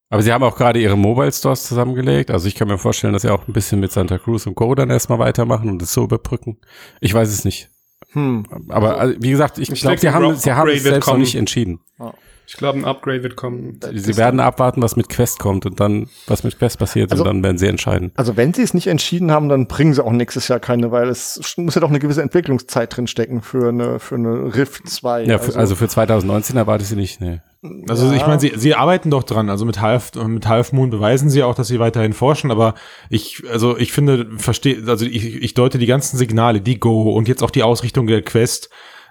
Aber 0.09 0.21
sie 0.21 0.31
haben 0.31 0.43
auch 0.45 0.55
gerade 0.55 0.79
ihre 0.79 0.95
Mobile 0.97 1.29
Stores 1.33 1.63
zusammengelegt. 1.65 2.31
Also 2.31 2.47
ich 2.47 2.55
kann 2.55 2.69
mir 2.69 2.77
vorstellen, 2.77 3.11
dass 3.11 3.23
sie 3.23 3.29
auch 3.29 3.45
ein 3.45 3.51
bisschen 3.51 3.81
mit 3.81 3.91
Santa 3.91 4.17
Cruz 4.17 4.47
und 4.47 4.55
Co. 4.55 4.73
dann 4.73 4.89
erstmal 4.89 5.19
weitermachen 5.19 5.69
und 5.69 5.81
es 5.81 5.91
so 5.91 6.05
überbrücken. 6.05 6.59
Ich 7.01 7.13
weiß 7.13 7.27
es 7.27 7.43
nicht. 7.43 7.69
Hm. 8.17 8.45
Aber 8.69 8.99
also, 8.99 9.15
wie 9.19 9.29
gesagt, 9.29 9.59
ich, 9.59 9.69
Ich 9.71 9.81
glaube, 9.81 9.99
sie 9.99 10.09
haben, 10.09 10.35
sie 10.35 10.51
haben 10.51 10.61
Upgrade 10.61 10.77
es 10.77 10.83
selbst 10.83 11.07
noch 11.07 11.17
nicht 11.17 11.35
entschieden. 11.35 11.79
Ich 12.49 12.53
glaube, 12.55 12.79
ein 12.79 12.85
Upgrade 12.85 13.23
wird 13.23 13.35
kommen. 13.35 13.77
Sie 13.93 14.15
werden 14.15 14.39
abwarten, 14.39 14.81
was 14.81 14.95
mit 14.95 15.09
Quest 15.09 15.37
kommt 15.37 15.65
und 15.65 15.81
dann, 15.81 16.07
was 16.27 16.45
mit 16.45 16.57
Quest 16.57 16.79
passiert 16.79 17.11
Also- 17.11 17.23
und 17.23 17.27
dann 17.27 17.43
werden 17.43 17.57
sie 17.57 17.67
entscheiden. 17.67 18.13
Also 18.15 18.37
wenn 18.37 18.53
sie 18.53 18.61
es 18.61 18.73
nicht 18.73 18.87
entschieden 18.87 19.31
haben, 19.31 19.49
dann 19.49 19.67
bringen 19.67 19.93
sie 19.93 20.03
auch 20.03 20.11
nächstes 20.13 20.47
Jahr 20.47 20.59
keine, 20.59 20.89
weil 20.89 21.09
es 21.09 21.41
muss 21.57 21.75
ja 21.75 21.81
doch 21.81 21.89
eine 21.89 21.99
gewisse 21.99 22.21
Entwicklungszeit 22.21 22.95
drin 22.95 23.07
stecken 23.07 23.41
für 23.41 23.67
eine, 23.67 23.99
für 23.99 24.15
eine 24.15 24.55
Rift 24.55 24.89
2. 24.89 25.25
Ja, 25.25 25.39
für, 25.39 25.59
also 25.59 25.75
für 25.75 25.89
2019 25.89 26.55
erwarte 26.55 26.83
ich 26.83 26.89
sie 26.89 26.95
nicht, 26.95 27.19
nee. 27.19 27.41
Also 27.87 28.07
Ja. 28.07 28.13
ich 28.13 28.25
meine, 28.27 28.39
sie, 28.39 28.53
sie 28.55 28.75
arbeiten 28.75 29.09
doch 29.09 29.23
dran. 29.23 29.49
Also 29.49 29.65
mit 29.65 29.81
Half, 29.81 30.13
mit 30.15 30.47
Half 30.47 30.73
Moon 30.73 30.89
beweisen 30.89 31.29
sie 31.29 31.43
auch, 31.43 31.55
dass 31.55 31.67
sie 31.67 31.79
weiterhin 31.79 32.13
forschen. 32.13 32.51
Aber 32.51 32.75
ich, 33.09 33.43
also 33.51 33.77
ich 33.77 33.91
finde, 33.91 34.27
verstehe, 34.37 34.83
also 34.87 35.05
ich, 35.05 35.35
ich 35.41 35.53
deute 35.53 35.77
die 35.77 35.85
ganzen 35.87 36.17
Signale, 36.17 36.61
die 36.61 36.79
Go 36.79 37.11
und 37.11 37.27
jetzt 37.27 37.43
auch 37.43 37.51
die 37.51 37.63
Ausrichtung 37.63 38.07
der 38.07 38.21
Quest. 38.21 38.69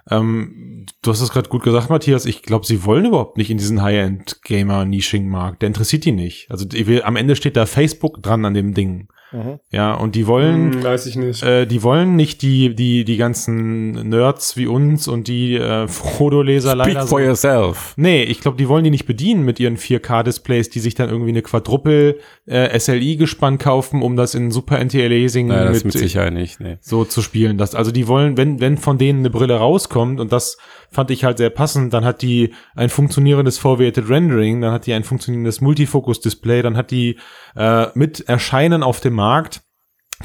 Ähm, 0.09 0.87
du 1.03 1.11
hast 1.11 1.21
es 1.21 1.31
gerade 1.33 1.49
gut 1.49 1.65
gesagt, 1.65 1.91
Matthias. 1.91 2.27
Ich 2.27 2.43
glaube, 2.43 2.65
sie 2.65 2.85
wollen 2.85 3.07
überhaupt 3.07 3.37
nicht 3.37 3.51
in 3.51 3.59
diesen 3.59 3.83
High-End-Gamer-Nisching-Markt. 3.83 5.63
Der 5.63 5.67
interessiert 5.67 6.05
die 6.05 6.13
nicht. 6.13 6.51
Also 6.51 6.65
die, 6.65 7.03
am 7.03 7.17
Ende 7.17 7.37
steht 7.37 7.57
da 7.57 7.67
Facebook 7.67 8.23
dran 8.23 8.45
an 8.45 8.55
dem 8.55 8.75
Ding. 8.75 9.09
Mhm. 9.33 9.59
Ja, 9.71 9.95
und 9.95 10.15
die 10.15 10.27
wollen, 10.27 10.73
Hm, 10.75 10.85
weiß 10.85 11.07
ich 11.07 11.17
nicht. 11.17 11.43
äh, 11.43 11.67
die 11.67 11.83
wollen 11.83 12.15
nicht 12.17 12.43
die, 12.43 12.75
die, 12.75 13.05
die 13.05 13.17
ganzen 13.17 14.09
Nerds 14.09 14.57
wie 14.57 14.67
uns 14.67 15.09
und 15.09 15.29
die 15.29 15.57
äh, 15.57 15.89
Frodo-Leser 15.89 16.75
leider. 16.75 16.91
Speak 16.93 17.09
for 17.09 17.19
so- 17.21 17.25
yourself. 17.27 17.95
Nee, 17.97 18.23
ich 18.23 18.41
glaube, 18.41 18.57
die 18.57 18.69
wollen 18.69 18.85
die 18.85 18.91
nicht 18.91 19.07
bedienen 19.07 19.45
mit 19.45 19.59
ihren 19.61 19.77
4K-Displays, 19.77 20.71
die 20.71 20.81
sich 20.81 20.95
dann 20.95 21.09
irgendwie 21.11 21.31
eine 21.31 21.43
Quadruple 21.43 22.17
äh, 22.47 22.79
SLI-Gespann 22.79 23.59
kaufen, 23.59 24.03
um 24.03 24.17
das 24.17 24.35
in 24.35 24.51
Super 24.51 24.79
Anti-Aliasing 24.79 25.49
Naja, 25.49 25.65
das 25.65 25.85
mit, 25.85 25.95
mit 25.95 25.99
Sicherheit 25.99 26.33
nicht, 26.33 26.61
nee. 26.61 26.77
so 26.81 27.05
zu 27.05 27.21
spielen. 27.21 27.59
Das, 27.59 27.75
also 27.75 27.91
die 27.91 28.07
wollen, 28.09 28.37
wenn, 28.37 28.61
wenn 28.61 28.79
von 28.79 28.99
denen 28.99 29.19
eine 29.21 29.31
Brille 29.31 29.57
rauskommt, 29.57 30.21
und 30.21 30.33
das 30.33 30.57
fand 30.93 31.11
ich 31.11 31.25
halt 31.25 31.39
sehr 31.39 31.51
passend, 31.51 31.93
dann 31.93 32.05
hat 32.05 32.23
die 32.23 32.55
ein 32.77 32.89
funktionierendes 32.89 33.59
Foveated 33.59 34.09
Rendering, 34.09 34.61
dann 34.61 34.73
hat 34.73 34.87
die 34.87 34.93
ein 34.95 35.03
funktionierendes 35.05 35.61
Multifocus-Display, 35.61 36.63
dann 36.63 36.77
hat 36.77 36.91
die 36.91 37.19
äh, 37.57 37.87
mit 37.95 38.21
Erscheinen 38.29 38.83
auf 38.83 39.01
dem 39.01 39.15
Markt, 39.15 39.26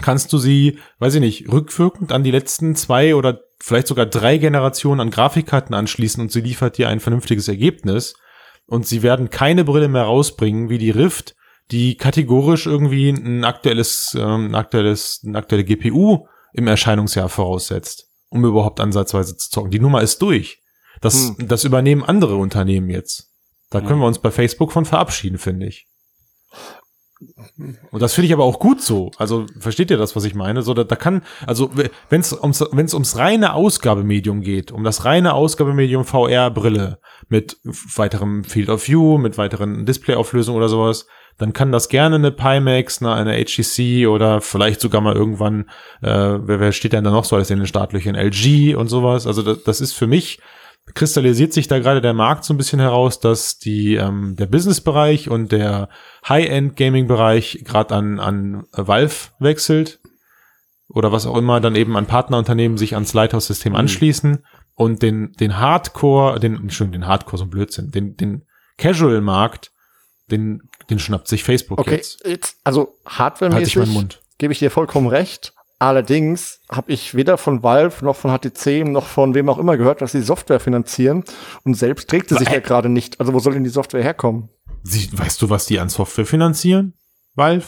kannst 0.01 0.31
du 0.31 0.37
sie, 0.37 0.79
weiß 0.99 1.15
ich 1.15 1.21
nicht, 1.21 1.51
rückwirkend 1.51 2.11
an 2.11 2.23
die 2.23 2.31
letzten 2.31 2.75
zwei 2.75 3.15
oder 3.15 3.41
vielleicht 3.59 3.87
sogar 3.87 4.05
drei 4.05 4.37
Generationen 4.37 5.01
an 5.01 5.11
Grafikkarten 5.11 5.75
anschließen 5.75 6.21
und 6.21 6.31
sie 6.31 6.41
liefert 6.41 6.77
dir 6.77 6.89
ein 6.89 6.99
vernünftiges 6.99 7.47
Ergebnis. 7.47 8.15
Und 8.65 8.87
sie 8.87 9.03
werden 9.03 9.29
keine 9.29 9.65
Brille 9.65 9.89
mehr 9.89 10.03
rausbringen 10.03 10.69
wie 10.69 10.77
die 10.77 10.91
Rift, 10.91 11.35
die 11.71 11.97
kategorisch 11.97 12.67
irgendwie 12.67 13.09
ein 13.09 13.43
aktuelles, 13.43 14.15
ähm, 14.17 14.47
ein 14.47 14.55
aktuelles, 14.55 15.21
eine 15.25 15.37
aktuelle 15.37 15.65
GPU 15.65 16.25
im 16.53 16.67
Erscheinungsjahr 16.67 17.27
voraussetzt, 17.27 18.07
um 18.29 18.45
überhaupt 18.45 18.79
ansatzweise 18.79 19.35
zu 19.35 19.49
zocken. 19.49 19.71
Die 19.71 19.79
Nummer 19.79 20.01
ist 20.01 20.21
durch. 20.21 20.61
Das, 21.01 21.33
das 21.39 21.63
übernehmen 21.63 22.03
andere 22.03 22.35
Unternehmen 22.35 22.89
jetzt. 22.89 23.31
Da 23.71 23.81
können 23.81 23.99
wir 23.99 24.07
uns 24.07 24.19
bei 24.19 24.31
Facebook 24.31 24.71
von 24.71 24.85
verabschieden, 24.85 25.37
finde 25.37 25.65
ich. 25.67 25.87
Und 27.57 28.01
das 28.01 28.13
finde 28.13 28.27
ich 28.27 28.33
aber 28.33 28.43
auch 28.43 28.59
gut 28.59 28.81
so. 28.81 29.11
Also 29.17 29.45
versteht 29.59 29.91
ihr 29.91 29.97
das, 29.97 30.15
was 30.15 30.23
ich 30.23 30.35
meine? 30.35 30.61
So, 30.61 30.73
da, 30.73 30.83
da 30.83 30.95
kann, 30.95 31.21
also 31.45 31.71
wenn 32.09 32.21
es 32.21 32.33
ums, 32.33 32.63
wenn's 32.71 32.93
ums 32.93 33.17
reine 33.17 33.53
Ausgabemedium 33.53 34.41
geht, 34.41 34.71
um 34.71 34.83
das 34.83 35.05
reine 35.05 35.33
Ausgabemedium 35.33 36.05
VR-Brille 36.05 36.99
mit 37.27 37.57
weiterem 37.95 38.43
Field 38.43 38.69
of 38.69 38.87
View, 38.87 39.17
mit 39.17 39.37
weiteren 39.37 39.85
Displayauflösungen 39.85 40.57
oder 40.57 40.69
sowas, 40.69 41.07
dann 41.37 41.53
kann 41.53 41.71
das 41.71 41.89
gerne 41.89 42.15
eine 42.15 42.31
Pimax, 42.31 43.01
eine, 43.01 43.13
eine 43.13 43.43
HTC 43.43 44.07
oder 44.07 44.41
vielleicht 44.41 44.81
sogar 44.81 45.01
mal 45.01 45.15
irgendwann, 45.15 45.69
äh, 46.01 46.07
wer, 46.07 46.59
wer 46.59 46.71
steht 46.71 46.93
denn 46.93 47.03
da 47.03 47.11
noch 47.11 47.25
so 47.25 47.35
alles 47.35 47.49
in 47.49 47.57
den 47.57 47.67
Startlöchern? 47.67 48.15
LG 48.15 48.75
und 48.75 48.87
sowas. 48.87 49.27
Also 49.27 49.41
das, 49.41 49.63
das 49.63 49.81
ist 49.81 49.93
für 49.93 50.07
mich 50.07 50.39
kristallisiert 50.93 51.53
sich 51.53 51.67
da 51.67 51.79
gerade 51.79 52.01
der 52.01 52.13
Markt 52.13 52.43
so 52.43 52.53
ein 52.53 52.57
bisschen 52.57 52.79
heraus, 52.79 53.19
dass 53.19 53.57
die 53.57 53.95
ähm, 53.95 54.35
der 54.35 54.47
Business-Bereich 54.47 55.29
und 55.29 55.51
der 55.51 55.89
High-End-Gaming-Bereich 56.27 57.63
gerade 57.65 57.95
an 57.95 58.19
an 58.19 58.65
Valve 58.71 59.29
wechselt 59.39 59.99
oder 60.89 61.11
was 61.11 61.25
auch 61.25 61.37
immer 61.37 61.61
dann 61.61 61.75
eben 61.75 61.95
an 61.95 62.07
Partnerunternehmen 62.07 62.77
sich 62.77 62.95
ans 62.95 63.13
Lighthouse-System 63.13 63.75
anschließen 63.75 64.45
und 64.75 65.01
den 65.01 65.33
den 65.33 65.57
Hardcore, 65.57 66.39
den 66.39 66.55
Entschuldigung, 66.55 67.01
den 67.01 67.07
Hardcore 67.07 67.37
so 67.37 67.45
ein 67.45 67.49
Blödsinn, 67.49 67.91
den 67.91 68.17
den 68.17 68.45
Casual-Markt, 68.77 69.71
den 70.29 70.63
den 70.89 70.99
schnappt 70.99 71.27
sich 71.27 71.43
Facebook 71.43 71.79
Okay, 71.79 71.95
jetzt. 71.95 72.25
jetzt, 72.25 72.57
also 72.63 72.79
Halte 72.79 72.95
ich 73.05 73.19
hardwaremäßig 73.19 73.85
Mund. 73.87 74.21
gebe 74.37 74.51
ich 74.51 74.59
dir 74.59 74.71
vollkommen 74.71 75.07
recht. 75.07 75.53
Allerdings 75.81 76.59
habe 76.71 76.91
ich 76.91 77.15
weder 77.15 77.39
von 77.39 77.63
Valve 77.63 78.05
noch 78.05 78.15
von 78.15 78.29
HTC 78.29 78.85
noch 78.85 79.07
von 79.07 79.33
wem 79.33 79.49
auch 79.49 79.57
immer 79.57 79.77
gehört, 79.77 79.99
dass 80.03 80.11
sie 80.11 80.21
Software 80.21 80.59
finanzieren. 80.59 81.23
Und 81.63 81.73
selbst 81.73 82.07
trägt 82.07 82.29
sie 82.29 82.35
sich 82.35 82.49
Äh. 82.49 82.53
ja 82.53 82.59
gerade 82.59 82.87
nicht. 82.87 83.19
Also 83.19 83.33
wo 83.33 83.39
soll 83.39 83.53
denn 83.53 83.63
die 83.63 83.71
Software 83.71 84.03
herkommen? 84.03 84.49
Sie, 84.83 85.09
weißt 85.11 85.41
du, 85.41 85.49
was 85.49 85.65
die 85.65 85.79
an 85.79 85.89
Software 85.89 86.27
finanzieren? 86.27 86.93
Valve? 87.33 87.65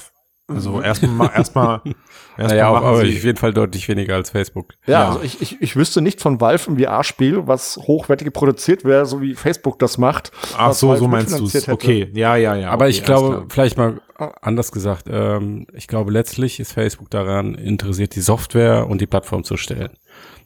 Also 0.55 0.81
erstmal 0.81 1.31
erstmal 1.35 1.81
erstmal 2.37 2.47
Naja, 2.49 2.71
machen 2.71 2.85
aber 2.85 3.05
sie- 3.05 3.17
auf 3.17 3.23
jeden 3.23 3.37
Fall 3.37 3.53
deutlich 3.53 3.87
weniger 3.87 4.15
als 4.15 4.29
Facebook. 4.31 4.73
Ja, 4.87 4.91
Ja. 5.01 5.07
also 5.09 5.21
ich, 5.23 5.41
ich, 5.41 5.61
ich 5.61 5.75
wüsste 5.75 6.01
nicht 6.01 6.21
von 6.21 6.39
Valve 6.41 6.71
ein 6.71 6.79
VR-Spiel, 6.79 7.47
was 7.47 7.77
hochwertig 7.77 8.31
produziert 8.33 8.83
wäre, 8.85 9.05
so 9.05 9.21
wie 9.21 9.35
Facebook 9.35 9.79
das 9.79 9.97
macht. 9.97 10.31
Ach 10.57 10.73
so, 10.73 10.89
Valve 10.89 10.99
so 10.99 11.07
meinst 11.07 11.39
du. 11.67 11.71
Okay, 11.73 12.09
ja, 12.13 12.35
ja, 12.35 12.55
ja. 12.55 12.69
Aber 12.71 12.85
okay, 12.85 12.91
ich 12.91 13.03
glaube, 13.03 13.45
vielleicht 13.49 13.77
mal 13.77 14.01
anders 14.41 14.71
gesagt, 14.71 15.05
ähm, 15.09 15.67
ich 15.73 15.87
glaube, 15.87 16.11
letztlich 16.11 16.59
ist 16.59 16.71
Facebook 16.73 17.09
daran 17.09 17.55
interessiert, 17.55 18.15
die 18.15 18.21
Software 18.21 18.87
und 18.87 19.01
die 19.01 19.07
Plattform 19.07 19.43
zu 19.43 19.57
stellen. 19.57 19.89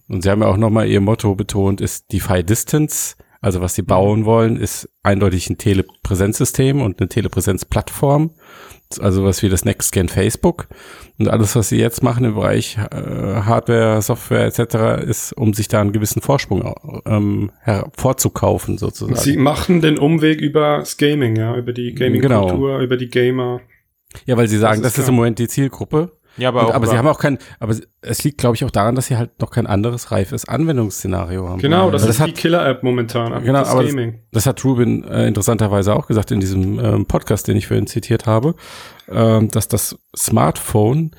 Und 0.09 0.23
sie 0.23 0.29
haben 0.29 0.41
ja 0.41 0.47
auch 0.47 0.57
nochmal 0.57 0.87
ihr 0.87 1.01
Motto 1.01 1.35
betont, 1.35 1.81
ist 1.81 2.11
DeFi 2.13 2.43
Distance. 2.43 3.15
Also 3.39 3.61
was 3.61 3.75
sie 3.75 3.83
bauen 3.83 4.25
wollen, 4.25 4.57
ist 4.57 4.89
eindeutig 5.03 5.49
ein 5.49 5.57
Telepräsenzsystem 5.59 6.81
und 6.81 6.99
eine 6.99 7.07
Telepräsenzplattform. 7.09 8.31
Also 8.99 9.23
was 9.23 9.43
wie 9.43 9.49
das 9.49 9.65
Next 9.65 9.91
Gen 9.91 10.09
Facebook. 10.09 10.67
Und 11.19 11.27
alles, 11.27 11.55
was 11.55 11.69
sie 11.69 11.77
jetzt 11.77 12.03
machen 12.03 12.23
im 12.25 12.35
Bereich 12.35 12.77
äh, 12.77 12.95
Hardware, 12.95 14.01
Software 14.01 14.45
etc., 14.45 15.03
ist, 15.07 15.33
um 15.33 15.53
sich 15.53 15.67
da 15.67 15.81
einen 15.81 15.91
gewissen 15.91 16.21
Vorsprung 16.21 16.73
ähm, 17.05 17.51
hervorzukaufen 17.61 18.77
sozusagen. 18.77 19.15
Sie 19.19 19.37
machen 19.37 19.81
den 19.81 19.97
Umweg 19.97 20.39
über 20.39 20.77
das 20.77 20.97
Gaming, 20.97 21.35
ja, 21.35 21.55
über 21.55 21.73
die 21.73 21.93
Gaming-Kultur, 21.93 22.79
über 22.79 22.97
die 22.97 23.09
Gamer. 23.09 23.61
Ja, 24.25 24.37
weil 24.37 24.47
sie 24.47 24.57
sagen, 24.57 24.81
Das 24.81 24.93
das 24.93 24.99
ist 24.99 25.03
ist, 25.03 25.09
im. 25.09 25.15
Moment 25.15 25.39
die 25.39 25.47
Zielgruppe. 25.47 26.11
Ja, 26.37 26.49
Aber, 26.49 26.59
aber, 26.61 26.67
und, 26.67 26.71
auch 26.71 26.75
aber 26.77 26.87
sie 26.87 26.97
haben 26.97 27.07
auch 27.07 27.19
kein, 27.19 27.39
aber 27.59 27.75
es 28.01 28.23
liegt, 28.23 28.37
glaube 28.37 28.55
ich, 28.55 28.63
auch 28.63 28.69
daran, 28.71 28.95
dass 28.95 29.07
sie 29.07 29.17
halt 29.17 29.39
noch 29.41 29.49
kein 29.51 29.65
anderes 29.67 30.11
reifes 30.11 30.45
Anwendungsszenario 30.47 31.49
haben. 31.49 31.59
Genau, 31.59 31.89
das 31.89 32.03
Weil 32.03 32.09
ist 32.11 32.19
das 32.19 32.25
die 32.27 32.33
Killer-App 32.33 32.83
momentan. 32.83 33.43
Genau, 33.43 33.59
das 33.59 33.69
aber 33.69 33.81
das- 33.83 33.91
Gaming. 33.91 34.19
das 34.31 34.45
hat 34.45 34.63
Rubin 34.63 35.03
äh, 35.03 35.27
interessanterweise 35.27 35.95
auch 35.95 36.07
gesagt 36.07 36.31
in 36.31 36.39
diesem 36.39 36.79
ähm, 36.79 37.05
Podcast, 37.07 37.47
den 37.47 37.57
ich 37.57 37.67
vorhin 37.67 37.87
zitiert 37.87 38.25
habe, 38.27 38.55
ähm, 39.09 39.49
dass 39.49 39.67
das 39.67 39.97
Smartphone 40.15 41.11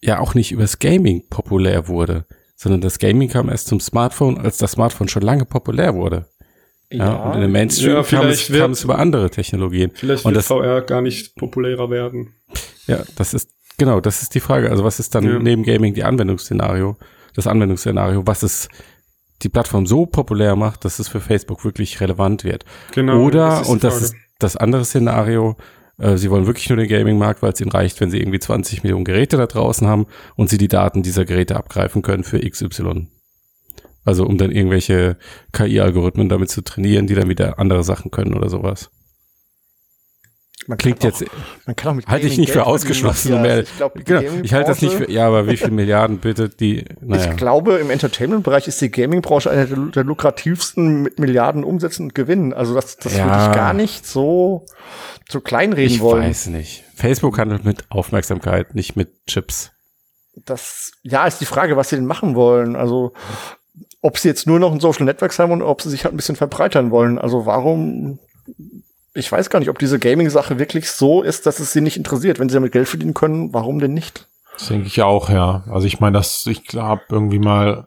ja 0.00 0.18
auch 0.20 0.34
nicht 0.34 0.52
übers 0.52 0.78
Gaming 0.78 1.28
populär 1.28 1.86
wurde, 1.88 2.24
sondern 2.56 2.80
das 2.80 2.98
Gaming 2.98 3.28
kam 3.28 3.48
erst 3.50 3.66
zum 3.68 3.80
Smartphone, 3.80 4.38
als 4.38 4.56
das 4.56 4.72
Smartphone 4.72 5.08
schon 5.08 5.22
lange 5.22 5.44
populär 5.44 5.94
wurde. 5.94 6.26
Ja, 6.92 7.14
und 7.16 7.34
in 7.36 7.42
dem 7.42 7.52
Mainstream 7.52 7.92
Ja, 7.96 8.02
kam, 8.02 8.26
es, 8.26 8.50
wird- 8.50 8.62
kam 8.62 8.70
es 8.72 8.82
über 8.82 8.98
andere 8.98 9.30
Technologien. 9.30 9.92
Vielleicht 9.94 10.24
und 10.24 10.32
wird 10.32 10.38
das, 10.38 10.46
VR 10.48 10.80
gar 10.80 11.02
nicht 11.02 11.36
populärer 11.36 11.88
werden. 11.90 12.34
Ja, 12.86 13.04
das 13.16 13.32
ist, 13.34 13.50
genau, 13.80 14.00
das 14.00 14.22
ist 14.22 14.34
die 14.34 14.40
Frage. 14.40 14.70
Also 14.70 14.84
was 14.84 15.00
ist 15.00 15.14
dann 15.14 15.24
Ja. 15.24 15.38
neben 15.38 15.64
Gaming 15.64 15.94
die 15.94 16.04
Anwendungsszenario, 16.04 16.96
das 17.34 17.46
Anwendungsszenario, 17.46 18.26
was 18.26 18.42
es 18.44 18.68
die 19.42 19.48
Plattform 19.48 19.86
so 19.86 20.04
populär 20.06 20.54
macht, 20.54 20.84
dass 20.84 20.98
es 20.98 21.08
für 21.08 21.20
Facebook 21.20 21.64
wirklich 21.64 22.00
relevant 22.00 22.44
wird. 22.44 22.64
Genau. 22.92 23.22
Oder, 23.24 23.48
das 23.60 23.68
und 23.68 23.82
das 23.82 24.02
ist 24.02 24.14
das 24.38 24.56
andere 24.56 24.84
Szenario, 24.84 25.56
äh, 25.98 26.16
sie 26.18 26.30
wollen 26.30 26.46
wirklich 26.46 26.68
nur 26.68 26.76
den 26.76 26.88
Gaming-Markt, 26.88 27.42
weil 27.42 27.52
es 27.52 27.60
ihnen 27.60 27.70
reicht, 27.72 28.00
wenn 28.00 28.10
sie 28.10 28.18
irgendwie 28.20 28.38
20 28.38 28.82
Millionen 28.82 29.04
Geräte 29.04 29.36
da 29.38 29.46
draußen 29.46 29.86
haben 29.88 30.06
und 30.36 30.50
sie 30.50 30.58
die 30.58 30.68
Daten 30.68 31.02
dieser 31.02 31.24
Geräte 31.24 31.56
abgreifen 31.56 32.02
können 32.02 32.22
für 32.22 32.38
XY. 32.38 33.08
Also 34.04 34.26
um 34.26 34.36
dann 34.38 34.50
irgendwelche 34.50 35.16
KI-Algorithmen 35.52 36.28
damit 36.28 36.50
zu 36.50 36.62
trainieren, 36.62 37.06
die 37.06 37.14
dann 37.14 37.28
wieder 37.28 37.58
andere 37.58 37.82
Sachen 37.82 38.10
können 38.10 38.34
oder 38.34 38.48
sowas. 38.50 38.90
Man 40.66 40.76
Klingt 40.78 41.00
kann 41.00 41.10
jetzt, 41.10 41.22
auch, 41.24 41.28
man 41.66 41.74
kann 41.74 41.90
auch 41.90 41.94
mit 41.96 42.06
halte 42.06 42.26
ich 42.26 42.36
nicht 42.38 42.50
für 42.50 42.58
Geld 42.58 42.66
ausgeschlossen. 42.66 43.30
verdienen, 43.30 43.42
Mehr, 43.42 43.56
Matthias. 43.56 43.70
Ich, 43.70 43.76
glaub, 44.04 44.22
genau, 44.22 44.42
ich 44.44 44.52
halte 44.54 44.68
das 44.68 44.82
nicht 44.82 44.92
für, 44.94 45.10
ja, 45.10 45.26
aber 45.26 45.48
wie 45.48 45.56
viel 45.56 45.70
Milliarden 45.70 46.18
bitte 46.18 46.48
die, 46.50 46.84
naja. 47.00 47.30
Ich 47.30 47.36
glaube, 47.38 47.76
im 47.78 47.90
Entertainment-Bereich 47.90 48.68
ist 48.68 48.80
die 48.80 48.90
Gaming-Branche 48.90 49.50
eine 49.50 49.66
der, 49.66 49.76
der 49.78 50.04
lukrativsten 50.04 51.02
mit 51.02 51.18
Milliarden 51.18 51.64
Umsätzen 51.64 52.04
und 52.06 52.14
Gewinnen. 52.14 52.52
Also 52.52 52.74
das, 52.74 52.98
das 52.98 53.16
Ja. 53.16 53.24
würde 53.26 53.50
ich 53.50 53.56
gar 53.56 53.72
nicht 53.72 54.06
so 54.06 54.66
zu 55.28 55.40
kleinreden 55.40 55.94
Ich 55.94 56.00
wollen. 56.00 56.24
weiß 56.24 56.48
nicht. 56.48 56.84
Facebook 56.94 57.38
handelt 57.38 57.64
mit 57.64 57.84
Aufmerksamkeit, 57.90 58.74
nicht 58.74 58.96
mit 58.96 59.26
Chips. 59.26 59.70
Das, 60.44 60.92
ja, 61.02 61.26
ist 61.26 61.40
die 61.40 61.46
Frage, 61.46 61.76
was 61.76 61.88
sie 61.88 61.96
denn 61.96 62.06
machen 62.06 62.34
wollen. 62.34 62.76
Also, 62.76 63.12
ob 64.02 64.18
sie 64.18 64.28
jetzt 64.28 64.46
nur 64.46 64.58
noch 64.58 64.72
ein 64.72 64.80
Social 64.80 65.04
Networks 65.04 65.38
haben 65.38 65.52
und 65.52 65.62
ob 65.62 65.82
sie 65.82 65.90
sich 65.90 66.04
halt 66.04 66.14
ein 66.14 66.16
bisschen 66.16 66.36
verbreitern 66.36 66.90
wollen. 66.90 67.18
Also, 67.18 67.46
warum, 67.46 68.18
ich 69.14 69.30
weiß 69.30 69.50
gar 69.50 69.58
nicht, 69.58 69.68
ob 69.68 69.78
diese 69.78 69.98
Gaming-Sache 69.98 70.58
wirklich 70.58 70.90
so 70.90 71.22
ist, 71.22 71.46
dass 71.46 71.58
es 71.58 71.72
sie 71.72 71.80
nicht 71.80 71.96
interessiert. 71.96 72.38
Wenn 72.38 72.48
sie 72.48 72.54
damit 72.54 72.72
Geld 72.72 72.88
verdienen 72.88 73.14
können, 73.14 73.52
warum 73.52 73.80
denn 73.80 73.94
nicht? 73.94 74.28
Das 74.54 74.68
denke 74.68 74.86
ich 74.86 75.02
auch, 75.02 75.30
ja. 75.30 75.64
Also 75.70 75.86
ich 75.86 76.00
meine, 76.00 76.18
das, 76.18 76.46
ich 76.46 76.62
habe 76.74 77.02
irgendwie 77.10 77.38
mal 77.38 77.86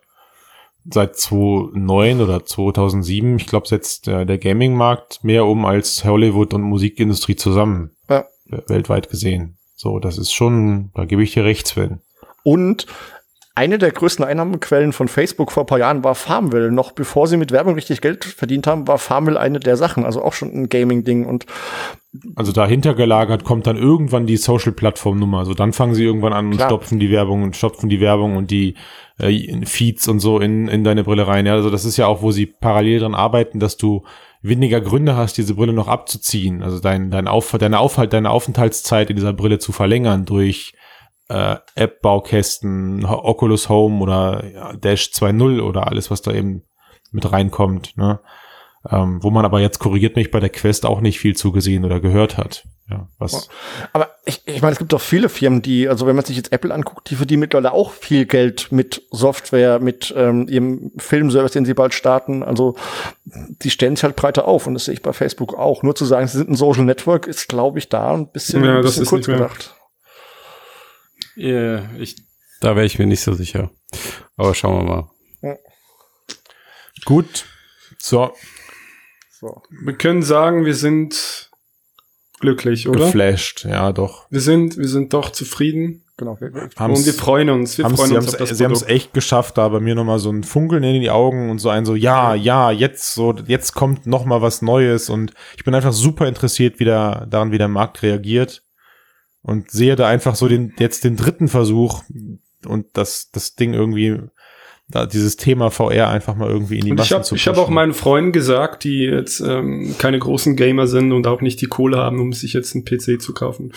seit 0.90 1.16
2009 1.16 2.22
oder 2.22 2.46
2007, 2.46 3.38
ich 3.38 3.48
glaube, 3.48 3.68
setzt 3.68 4.08
äh, 4.08 4.26
der 4.26 4.38
Gaming-Markt 4.38 5.24
mehr 5.24 5.46
um 5.46 5.66
als 5.66 6.04
Hollywood 6.04 6.54
und 6.54 6.64
Musikindustrie 6.64 7.36
zusammen. 7.36 7.92
Ja. 8.10 8.26
Weltweit 8.68 9.10
gesehen. 9.10 9.58
So, 9.76 10.00
das 10.00 10.18
ist 10.18 10.34
schon, 10.34 10.92
da 10.94 11.06
gebe 11.06 11.24
ich 11.24 11.34
dir 11.34 11.46
recht, 11.46 11.68
Sven. 11.68 12.02
Und 12.44 12.86
eine 13.56 13.78
der 13.78 13.92
größten 13.92 14.26
Einnahmequellen 14.26 14.94
von 14.94 15.08
Facebook 15.08 15.52
vor 15.52 15.64
ein 15.64 15.68
paar 15.68 15.78
Jahren 15.78 16.04
war 16.04 16.16
Farmville. 16.16 16.72
Noch 16.72 16.92
bevor 16.92 17.28
sie 17.28 17.38
mit 17.38 17.52
Werbung 17.52 17.76
richtig 17.76 18.02
Geld 18.02 18.26
verdient 18.26 18.66
haben, 18.66 18.88
war 18.88 18.98
Farmville 18.98 19.40
eine 19.40 19.60
der 19.60 19.78
Sachen. 19.78 20.06
Also 20.06 20.24
auch 20.24 20.34
schon 20.34 20.50
ein 20.50 20.70
Gaming-Ding. 20.70 21.26
Und 21.26 21.46
Also 22.36 22.52
dahinter 22.52 22.96
gelagert 22.96 23.44
kommt 23.44 23.68
dann 23.68 23.78
irgendwann 23.78 24.26
die 24.26 24.38
Social-Plattform-Nummer. 24.38 25.38
Also 25.38 25.54
dann 25.54 25.72
fangen 25.72 25.94
sie 25.94 26.04
irgendwann 26.04 26.34
an 26.34 26.48
und 26.48 26.56
Klar. 26.56 26.70
stopfen 26.70 27.00
die 27.00 27.12
Werbung 27.12 27.44
und 27.44 27.56
stopfen 27.56 27.90
die 27.90 28.00
Werbung 28.00 28.38
und 28.38 28.50
die 28.50 28.74
äh, 29.20 29.66
Feeds 29.66 30.08
und 30.08 30.20
so 30.20 30.40
in, 30.40 30.68
in 30.68 30.84
deine 30.84 31.04
Brille 31.04 31.28
rein. 31.28 31.46
Ja, 31.46 31.54
also 31.54 31.70
das 31.70 31.86
ist 31.86 31.98
ja 31.98 32.08
auch, 32.08 32.24
wo 32.24 32.32
sie 32.32 32.48
parallel 32.48 33.02
dran 33.02 33.14
arbeiten, 33.14 33.60
dass 33.60 33.78
du 33.78 34.04
weniger 34.42 34.82
Gründe 34.82 35.16
hast, 35.16 35.38
diese 35.38 35.54
Brille 35.54 35.74
noch 35.74 35.88
abzuziehen. 35.88 36.64
Also 36.64 36.80
dein, 36.80 37.12
dein 37.12 37.28
Auf, 37.28 37.52
deine, 37.52 37.80
Aufhalt, 37.80 38.14
deine 38.14 38.32
Aufenthaltszeit 38.32 39.12
in 39.12 39.16
dieser 39.16 39.34
Brille 39.34 39.60
zu 39.60 39.72
verlängern 39.72 40.26
durch 40.26 40.74
äh, 41.30 41.56
App-Baukästen, 41.76 43.06
Oculus 43.06 43.70
Home 43.70 44.02
oder 44.02 44.44
ja, 44.54 44.74
Dash 44.74 45.12
2.0 45.14 45.62
oder 45.62 45.88
alles, 45.88 46.12
was 46.12 46.22
da 46.22 46.32
eben 46.32 46.64
mit 47.12 47.32
reinkommt. 47.32 47.96
Ne? 47.98 48.20
Ähm, 48.90 49.24
wo 49.24 49.30
man 49.30 49.46
aber 49.46 49.62
jetzt 49.62 49.80
korrigiert 49.80 50.18
mich 50.18 50.30
bei 50.32 50.42
der 50.42 50.50
Quest 50.50 50.86
auch 50.86 51.00
nicht 51.00 51.20
viel 51.20 51.36
zugesehen 51.36 51.86
oder 51.86 52.00
gehört 52.02 52.38
hat. 52.38 52.66
Ja, 52.90 53.08
was, 53.18 53.48
Aber 53.94 54.10
ich, 54.26 54.42
ich 54.46 54.62
meine, 54.62 54.74
es 54.74 54.78
gibt 54.78 54.92
doch 54.92 55.00
viele 55.00 55.30
Firmen, 55.30 55.62
die, 55.62 55.88
also 55.88 56.06
wenn 56.06 56.18
man 56.18 56.26
sich 56.26 56.36
jetzt 56.36 56.52
Apple 56.52 56.74
anguckt, 56.74 57.10
die 57.10 57.16
verdienen 57.16 57.40
mittlerweile 57.40 57.72
auch 57.72 57.92
viel 57.92 58.26
Geld 58.26 58.74
mit 58.74 59.04
Software, 59.10 59.80
mit 59.80 60.14
ähm, 60.18 60.50
ihrem 60.50 60.92
Filmservice, 60.98 61.54
den 61.54 61.64
sie 61.64 61.74
bald 61.74 61.94
starten. 61.94 62.44
Also 62.44 62.76
die 63.24 63.70
stellen 63.70 63.96
sich 63.96 64.04
halt 64.04 64.18
breiter 64.18 64.50
auf 64.50 64.68
und 64.68 64.74
das 64.74 64.84
sehe 64.86 64.96
ich 64.96 65.02
bei 65.02 65.14
Facebook 65.14 65.58
auch. 65.58 65.82
Nur 65.84 65.96
zu 65.96 66.04
sagen, 66.04 66.28
sie 66.28 66.38
sind 66.40 66.50
ein 66.50 66.56
Social 66.56 66.84
Network, 66.84 67.26
ist, 67.26 67.48
glaube 67.48 67.80
ich, 67.80 67.88
da 67.88 68.14
ein 68.14 68.28
bisschen, 68.32 68.66
Ja, 68.66 68.72
ein 68.72 68.76
das 68.84 68.92
bisschen 68.98 69.04
ist 69.04 69.10
kurz 69.10 69.28
nicht 69.28 69.38
mehr- 69.40 69.48
gedacht. 69.48 69.76
Yeah, 71.36 71.90
ich, 71.98 72.16
da 72.62 72.76
wäre 72.76 72.86
ich 72.86 73.00
mir 73.00 73.06
nicht 73.08 73.22
so 73.22 73.34
sicher. 73.34 73.72
Aber 74.38 74.54
schauen 74.54 74.86
wir 74.86 75.10
mal. 75.42 75.60
gut. 77.06 77.46
So, 77.98 78.34
So. 79.40 79.62
Wir 79.84 79.94
können 79.94 80.24
sagen, 80.24 80.66
wir 80.66 80.76
sind 80.76 81.50
glücklich, 82.40 82.88
oder? 82.88 83.06
geflasht. 83.06 83.66
Ja, 83.66 83.92
doch. 83.92 84.30
Wir 84.30 84.42
sind, 84.42 84.78
wir 84.78 84.88
sind 84.88 85.14
doch 85.14 85.32
zufrieden 85.32 86.04
Genau. 86.16 86.38
Wir- 86.40 86.54
und 86.54 87.06
wir 87.06 87.14
freuen 87.14 87.50
uns. 87.50 87.78
Wir 87.78 87.90
freuen 87.90 88.10
sie 88.10 88.16
uns 88.18 88.28
auf 88.36 88.50
das 88.50 88.58
sie 88.58 88.64
haben 88.64 88.72
es 88.72 88.84
echt 88.84 89.14
geschafft, 89.14 89.58
da 89.58 89.68
bei 89.70 89.80
mir 89.80 89.96
nochmal 89.96 90.20
so 90.20 90.30
ein 90.32 90.44
Funkeln 90.44 90.84
in 90.84 91.02
die 91.02 91.10
Augen 91.10 91.50
und 91.50 91.58
so 91.58 91.70
ein 91.70 91.86
so, 91.86 91.96
ja, 91.96 92.36
ja, 92.36 92.70
jetzt 92.70 93.16
so, 93.16 93.34
jetzt 93.48 93.74
kommt 93.74 94.06
noch 94.06 94.24
mal 94.24 94.42
was 94.42 94.62
Neues 94.62 95.10
und 95.10 95.34
ich 95.58 95.64
bin 95.64 95.74
einfach 95.74 95.92
super 95.92 96.28
interessiert, 96.28 96.80
wie 96.80 96.86
der, 96.86 97.26
daran, 97.26 97.52
wie 97.52 97.58
der 97.58 97.68
Markt 97.68 98.04
reagiert 98.04 98.63
und 99.44 99.70
sehe 99.70 99.96
da 99.96 100.08
einfach 100.08 100.36
so 100.36 100.48
den, 100.48 100.74
jetzt 100.80 101.04
den 101.04 101.18
dritten 101.18 101.48
Versuch 101.48 102.04
und 102.66 102.88
das, 102.94 103.30
das 103.32 103.56
Ding 103.56 103.74
irgendwie, 103.74 104.20
da 104.90 105.06
dieses 105.06 105.38
Thema 105.38 105.72
VR 105.72 106.10
einfach 106.10 106.36
mal 106.36 106.50
irgendwie 106.50 106.78
in 106.78 106.86
die 106.86 106.92
Und 106.92 106.98
ich 106.98 107.00
Massen 107.00 107.14
habe 107.16 107.24
zu 107.24 107.36
ich 107.36 107.48
hab 107.48 107.58
auch 107.58 107.64
pushen. 107.64 107.74
meinen 107.74 107.94
Freunden 107.94 108.32
gesagt, 108.32 108.84
die 108.84 109.00
jetzt 109.00 109.40
ähm, 109.40 109.96
keine 109.98 110.20
großen 110.20 110.56
Gamer 110.56 110.88
sind 110.88 111.14
und 111.14 111.26
auch 111.26 111.42
nicht 111.42 111.62
die 111.62 111.68
Kohle 111.68 111.98
haben, 111.98 112.20
um 112.20 112.34
sich 112.34 112.54
jetzt 112.54 112.76
einen 112.76 112.86
PC 112.86 113.22
zu 113.22 113.34
kaufen. 113.34 113.72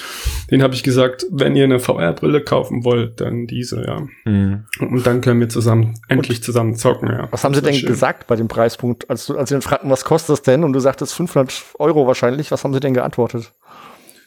Den 0.51 0.63
habe 0.63 0.75
ich 0.75 0.83
gesagt, 0.83 1.25
wenn 1.31 1.57
ihr 1.57 1.65
eine 1.65 1.79
VR-Brille 1.79 2.43
kaufen 2.43 2.85
wollt, 2.85 3.21
dann 3.21 3.47
diese, 3.47 3.85
ja. 3.87 4.07
Mhm. 4.25 4.65
Und 4.81 5.07
dann 5.07 5.21
können 5.21 5.41
wir 5.41 5.49
zusammen, 5.49 5.95
endlich 6.09 6.43
zusammen 6.43 6.75
zocken, 6.75 7.09
ja. 7.09 7.29
Was 7.31 7.45
haben 7.45 7.55
sie 7.55 7.63
denn 7.63 7.75
schön. 7.75 7.89
gesagt 7.89 8.27
bei 8.27 8.37
dem 8.37 8.49
Preispunkt? 8.49 9.09
Als, 9.09 9.27
du, 9.27 9.39
als 9.39 9.49
sie 9.49 9.55
dann 9.55 9.63
fragten, 9.63 9.91
was 9.91 10.05
kostet 10.05 10.31
das 10.31 10.43
denn? 10.43 10.65
Und 10.65 10.73
du 10.73 10.81
sagtest 10.81 11.15
500 11.15 11.65
Euro 11.79 12.07
wahrscheinlich. 12.07 12.51
Was 12.51 12.65
haben 12.65 12.75
sie 12.75 12.81
denn 12.81 12.95
geantwortet? 12.95 13.55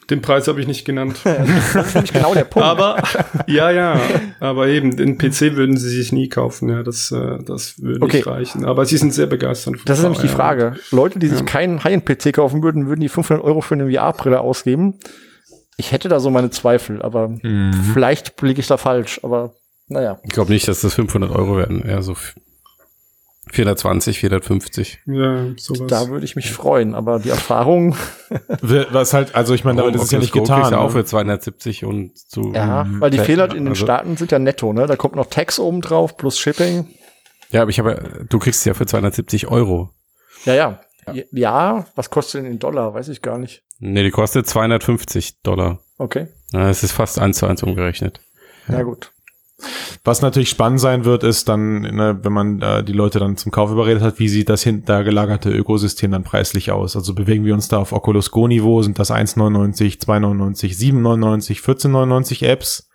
Den 0.10 0.22
Preis 0.22 0.48
habe 0.48 0.60
ich 0.62 0.68
nicht 0.68 0.86
genannt. 0.86 1.20
Das 1.24 1.86
ist 1.88 1.94
nämlich 1.96 2.14
genau 2.14 2.34
der 2.34 2.46
Punkt. 2.46 2.68
aber, 2.68 3.02
ja, 3.48 3.70
ja, 3.72 4.00
aber 4.40 4.68
eben, 4.68 4.96
den 4.98 5.18
PC 5.18 5.56
würden 5.56 5.78
sie 5.78 5.90
sich 5.90 6.12
nie 6.12 6.30
kaufen, 6.30 6.70
ja, 6.70 6.82
das, 6.84 7.12
äh, 7.12 7.38
das 7.46 7.80
würde 7.82 8.02
Okay. 8.04 8.18
nicht 8.18 8.28
reichen. 8.28 8.66
Aber 8.66 8.86
sie 8.86 8.98
sind 8.98 9.14
sehr 9.14 9.28
begeistert. 9.28 9.76
Das 9.86 9.98
ist 10.00 10.04
nämlich 10.04 10.22
die 10.22 10.28
VR. 10.28 10.36
Frage. 10.36 10.76
Leute, 10.92 11.20
die 11.20 11.28
sich 11.28 11.40
Ja. 11.40 11.46
keinen 11.46 11.84
High-End-PC 11.84 12.34
kaufen 12.34 12.64
würden, 12.64 12.88
würden 12.88 13.02
die 13.02 13.10
500 13.10 13.44
Euro 13.46 13.62
für 13.62 13.76
eine 13.76 13.90
VR-Brille 13.92 14.40
ausgeben. 14.42 14.96
Ich 15.78 15.92
hätte 15.92 16.10
da 16.10 16.20
so 16.20 16.30
meine 16.30 16.50
Zweifel, 16.50 17.02
aber 17.02 17.30
Mhm. 17.30 17.72
vielleicht 17.94 18.42
liege 18.42 18.60
ich 18.60 18.68
da 18.68 18.78
falsch. 18.78 19.20
Aber 19.24 19.54
naja. 19.88 20.20
Ich 20.24 20.32
glaube 20.32 20.52
nicht, 20.52 20.68
dass 20.68 20.82
das 20.82 20.94
500 20.96 21.32
Euro 21.32 21.56
werden. 21.58 21.82
Eher 21.84 22.02
so 22.02 22.16
420, 23.52 24.20
450. 24.20 25.00
Ja, 25.06 25.48
sowas. 25.58 25.88
Da 25.88 26.10
würde 26.10 26.26
ich 26.26 26.36
mich 26.36 26.52
freuen. 26.52 26.94
Aber 26.96 27.20
die 27.20 27.30
Erfahrung, 27.30 27.96
Was 28.62 29.14
halt, 29.14 29.36
also 29.36 29.54
ich 29.54 29.64
meine, 29.64 29.82
das 29.92 30.04
ist 30.04 30.12
ja 30.12 30.20
Oculus 30.20 30.22
nicht 30.22 30.32
Go 30.34 30.40
kriegst 30.40 30.54
getan. 30.56 30.72
du 30.72 30.78
auch 30.80 30.84
ne? 30.86 30.90
für 30.92 31.06
270 31.06 31.86
und 31.86 32.18
zu. 32.18 32.52
ja, 32.54 32.86
weil 33.00 33.10
die 33.12 33.18
Fe- 33.18 33.26
Fehler 33.26 33.46
in 33.52 33.64
den 33.66 33.68
also- 33.70 33.86
Staaten 33.86 34.18
sind 34.18 34.32
ja 34.32 34.40
netto, 34.40 34.72
ne? 34.74 34.86
Da 34.88 34.96
kommt 34.96 35.16
noch 35.16 35.28
Tax 35.28 35.60
oben 35.60 35.82
drauf 35.82 36.16
plus 36.18 36.38
Shipping. 36.40 36.88
Ja, 37.52 37.62
aber 37.64 37.70
ich 37.72 37.80
habe, 37.80 38.26
du 38.30 38.38
kriegst 38.40 38.60
es 38.60 38.66
ja 38.66 38.74
für 38.76 38.86
270 38.86 39.48
Euro. 39.48 39.90
Ja, 40.46 40.54
ja. 40.54 40.80
Ja, 41.32 41.86
was 41.96 42.12
kostet 42.12 42.44
denn 42.44 42.52
in 42.52 42.60
Dollar? 42.60 42.94
Weiß 42.94 43.08
ich 43.08 43.24
gar 43.24 43.40
nicht. 43.40 43.64
Nee, 43.80 44.04
die 44.04 44.12
kostet 44.12 44.46
250 44.46 45.42
Dollar. 45.42 45.80
Okay. 45.98 46.28
Ja, 46.54 46.70
es 46.70 46.84
ist 46.84 46.92
fast 46.92 47.18
eins 47.18 47.40
zu 47.40 47.48
eins 47.48 47.64
umgerechnet. 47.64 48.22
Ja, 48.68 48.84
gut. 48.84 49.12
Was 50.04 50.22
natürlich 50.22 50.50
spannend 50.50 50.80
sein 50.80 51.06
wird, 51.06 51.24
ist 51.24 51.50
dann, 51.50 51.82
ne, 51.82 52.20
wenn 52.22 52.34
man 52.34 52.62
äh, 52.62 52.84
die 52.84 52.94
Leute 52.94 53.20
dann 53.20 53.38
zum 53.38 53.52
Kauf 53.52 53.72
überredet 53.72 54.02
hat, 54.02 54.20
wie 54.20 54.30
sieht 54.30 54.50
das 54.50 54.64
hinter 54.64 55.04
gelagerte 55.04 55.50
Ökosystem 55.50 56.12
dann 56.12 56.24
preislich 56.24 56.72
aus? 56.72 56.96
Also 56.96 57.14
bewegen 57.14 57.46
wir 57.46 57.54
uns 57.54 57.68
da 57.68 57.78
auf 57.78 57.92
Oculus 57.92 58.32
Go 58.32 58.48
Niveau, 58.48 58.82
sind 58.82 58.98
das 59.00 59.12
1,99, 59.12 60.00
2,99, 60.00 60.78
7,99, 60.78 61.62
14,99 61.62 62.46
Apps 62.46 62.90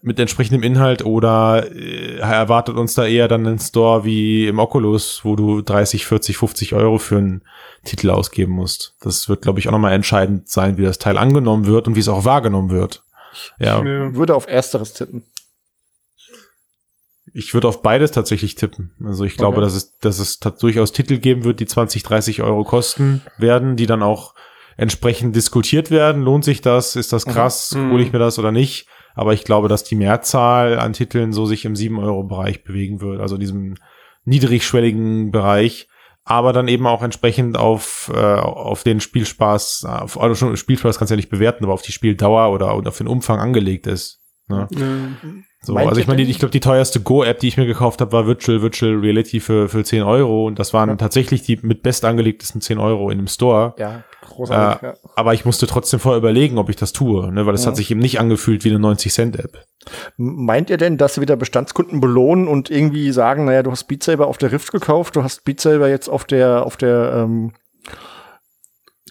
mit 0.00 0.18
entsprechendem 0.18 0.62
Inhalt 0.62 1.04
oder 1.04 1.70
äh, 1.70 2.16
erwartet 2.16 2.76
uns 2.76 2.94
da 2.94 3.06
eher 3.06 3.28
dann 3.28 3.46
ein 3.46 3.58
Store 3.58 4.04
wie 4.04 4.46
im 4.46 4.58
Oculus, 4.58 5.20
wo 5.24 5.36
du 5.36 5.60
30, 5.60 6.06
40, 6.06 6.36
50 6.38 6.74
Euro 6.74 6.98
für 6.98 7.18
einen 7.18 7.42
Titel 7.84 8.10
ausgeben 8.10 8.52
musst? 8.52 8.94
Das 9.00 9.28
wird, 9.28 9.42
glaube 9.42 9.58
ich, 9.58 9.68
auch 9.68 9.72
nochmal 9.72 9.92
entscheidend 9.92 10.48
sein, 10.48 10.78
wie 10.78 10.82
das 10.82 10.98
Teil 10.98 11.18
angenommen 11.18 11.66
wird 11.66 11.86
und 11.86 11.96
wie 11.96 12.00
es 12.00 12.08
auch 12.08 12.24
wahrgenommen 12.24 12.70
wird. 12.70 13.02
Ja, 13.58 13.82
Ja. 13.82 14.14
Würde 14.14 14.34
auf 14.34 14.46
Ersteres 14.48 14.94
tippen. 14.94 15.24
Ich 17.36 17.52
würde 17.52 17.66
auf 17.66 17.82
beides 17.82 18.12
tatsächlich 18.12 18.54
tippen. 18.54 18.92
Also 19.04 19.24
ich 19.24 19.36
glaube, 19.36 19.56
Okay. 19.56 19.64
dass 19.66 19.74
es, 19.74 19.98
dass 19.98 20.18
es 20.20 20.38
durchaus 20.38 20.92
Titel 20.92 21.18
geben 21.18 21.42
wird, 21.42 21.58
die 21.58 21.66
20, 21.66 22.04
30 22.04 22.42
Euro 22.42 22.62
kosten 22.62 23.22
werden, 23.38 23.74
die 23.74 23.86
dann 23.86 24.04
auch 24.04 24.34
entsprechend 24.76 25.34
diskutiert 25.34 25.90
werden. 25.90 26.22
Lohnt 26.22 26.44
sich 26.44 26.60
das? 26.60 26.94
Ist 26.94 27.12
das 27.12 27.26
krass? 27.26 27.74
Mhm. 27.74 27.90
Hole 27.90 28.02
ich 28.04 28.12
mir 28.12 28.20
das 28.20 28.38
oder 28.38 28.52
nicht? 28.52 28.86
Aber 29.16 29.32
ich 29.32 29.42
glaube, 29.44 29.68
dass 29.68 29.82
die 29.84 29.96
Mehrzahl 29.96 30.78
an 30.78 30.92
Titeln 30.92 31.32
so 31.32 31.44
sich 31.44 31.64
im 31.64 31.74
7-Euro-Bereich 31.74 32.62
bewegen 32.64 33.00
wird, 33.00 33.20
also 33.20 33.36
diesem 33.36 33.74
niedrigschwelligen 34.24 35.30
Bereich, 35.30 35.88
aber 36.24 36.52
dann 36.52 36.68
eben 36.68 36.86
auch 36.86 37.02
entsprechend 37.02 37.56
auf, 37.56 38.10
äh, 38.14 38.18
auf 38.18 38.82
den 38.82 39.00
Spielspaß, 39.00 39.84
auf, 39.84 40.20
also 40.20 40.34
schon 40.34 40.56
Spielspaß 40.56 40.98
kannst 40.98 41.10
du 41.10 41.14
ja 41.14 41.16
nicht 41.16 41.30
bewerten, 41.30 41.64
aber 41.64 41.74
auf 41.74 41.82
die 41.82 41.92
Spieldauer 41.92 42.52
oder, 42.52 42.72
auf 42.72 42.98
den 42.98 43.08
Umfang 43.08 43.38
angelegt 43.40 43.86
ist. 43.86 44.20
Ne? 44.48 44.66
Ja. 44.72 44.78
So, 45.64 45.72
Meint 45.72 45.88
also 45.88 46.00
ich 46.00 46.06
meine, 46.06 46.20
ich 46.22 46.38
glaube, 46.38 46.52
die 46.52 46.60
teuerste 46.60 47.00
Go-App, 47.00 47.38
die 47.40 47.48
ich 47.48 47.56
mir 47.56 47.64
gekauft 47.64 48.02
habe, 48.02 48.12
war 48.12 48.26
Virtual 48.26 48.60
Virtual 48.60 48.94
Reality 48.96 49.40
für, 49.40 49.68
für 49.70 49.82
10 49.82 50.02
Euro 50.02 50.46
und 50.46 50.58
das 50.58 50.74
waren 50.74 50.90
Ja. 50.90 50.96
tatsächlich 50.96 51.40
die 51.42 51.58
mit 51.62 51.82
best 51.82 52.04
angelegtesten 52.04 52.60
10 52.60 52.78
Euro 52.78 53.08
in 53.08 53.16
dem 53.16 53.28
Store. 53.28 53.74
Ja, 53.78 54.04
großartig. 54.20 54.82
Äh, 54.82 54.86
ja. 54.92 54.94
Aber 55.16 55.32
ich 55.32 55.46
musste 55.46 55.66
trotzdem 55.66 56.00
vorher 56.00 56.18
überlegen, 56.18 56.58
ob 56.58 56.68
ich 56.68 56.76
das 56.76 56.92
tue, 56.92 57.32
ne, 57.32 57.46
weil 57.46 57.54
es 57.54 57.64
Ja. 57.64 57.68
hat 57.68 57.76
sich 57.76 57.90
eben 57.90 58.00
nicht 58.00 58.20
angefühlt 58.20 58.62
wie 58.64 58.70
eine 58.70 58.78
90-Cent-App. 58.78 59.64
Meint 60.18 60.68
ihr 60.68 60.76
denn, 60.76 60.98
dass 60.98 61.14
sie 61.14 61.22
wieder 61.22 61.36
Bestandskunden 61.36 62.00
belohnen 62.00 62.46
und 62.46 62.70
irgendwie 62.70 63.10
sagen, 63.10 63.46
naja, 63.46 63.62
du 63.62 63.70
hast 63.70 63.84
Beat 63.84 64.02
Saber 64.02 64.26
auf 64.26 64.36
der 64.36 64.52
Rift 64.52 64.70
gekauft, 64.70 65.16
du 65.16 65.22
hast 65.22 65.44
Beat 65.44 65.60
Saber 65.60 65.88
jetzt 65.88 66.08
auf 66.08 66.24
der, 66.24 66.66
auf 66.66 66.76
der 66.76 67.12
ähm, 67.24 67.52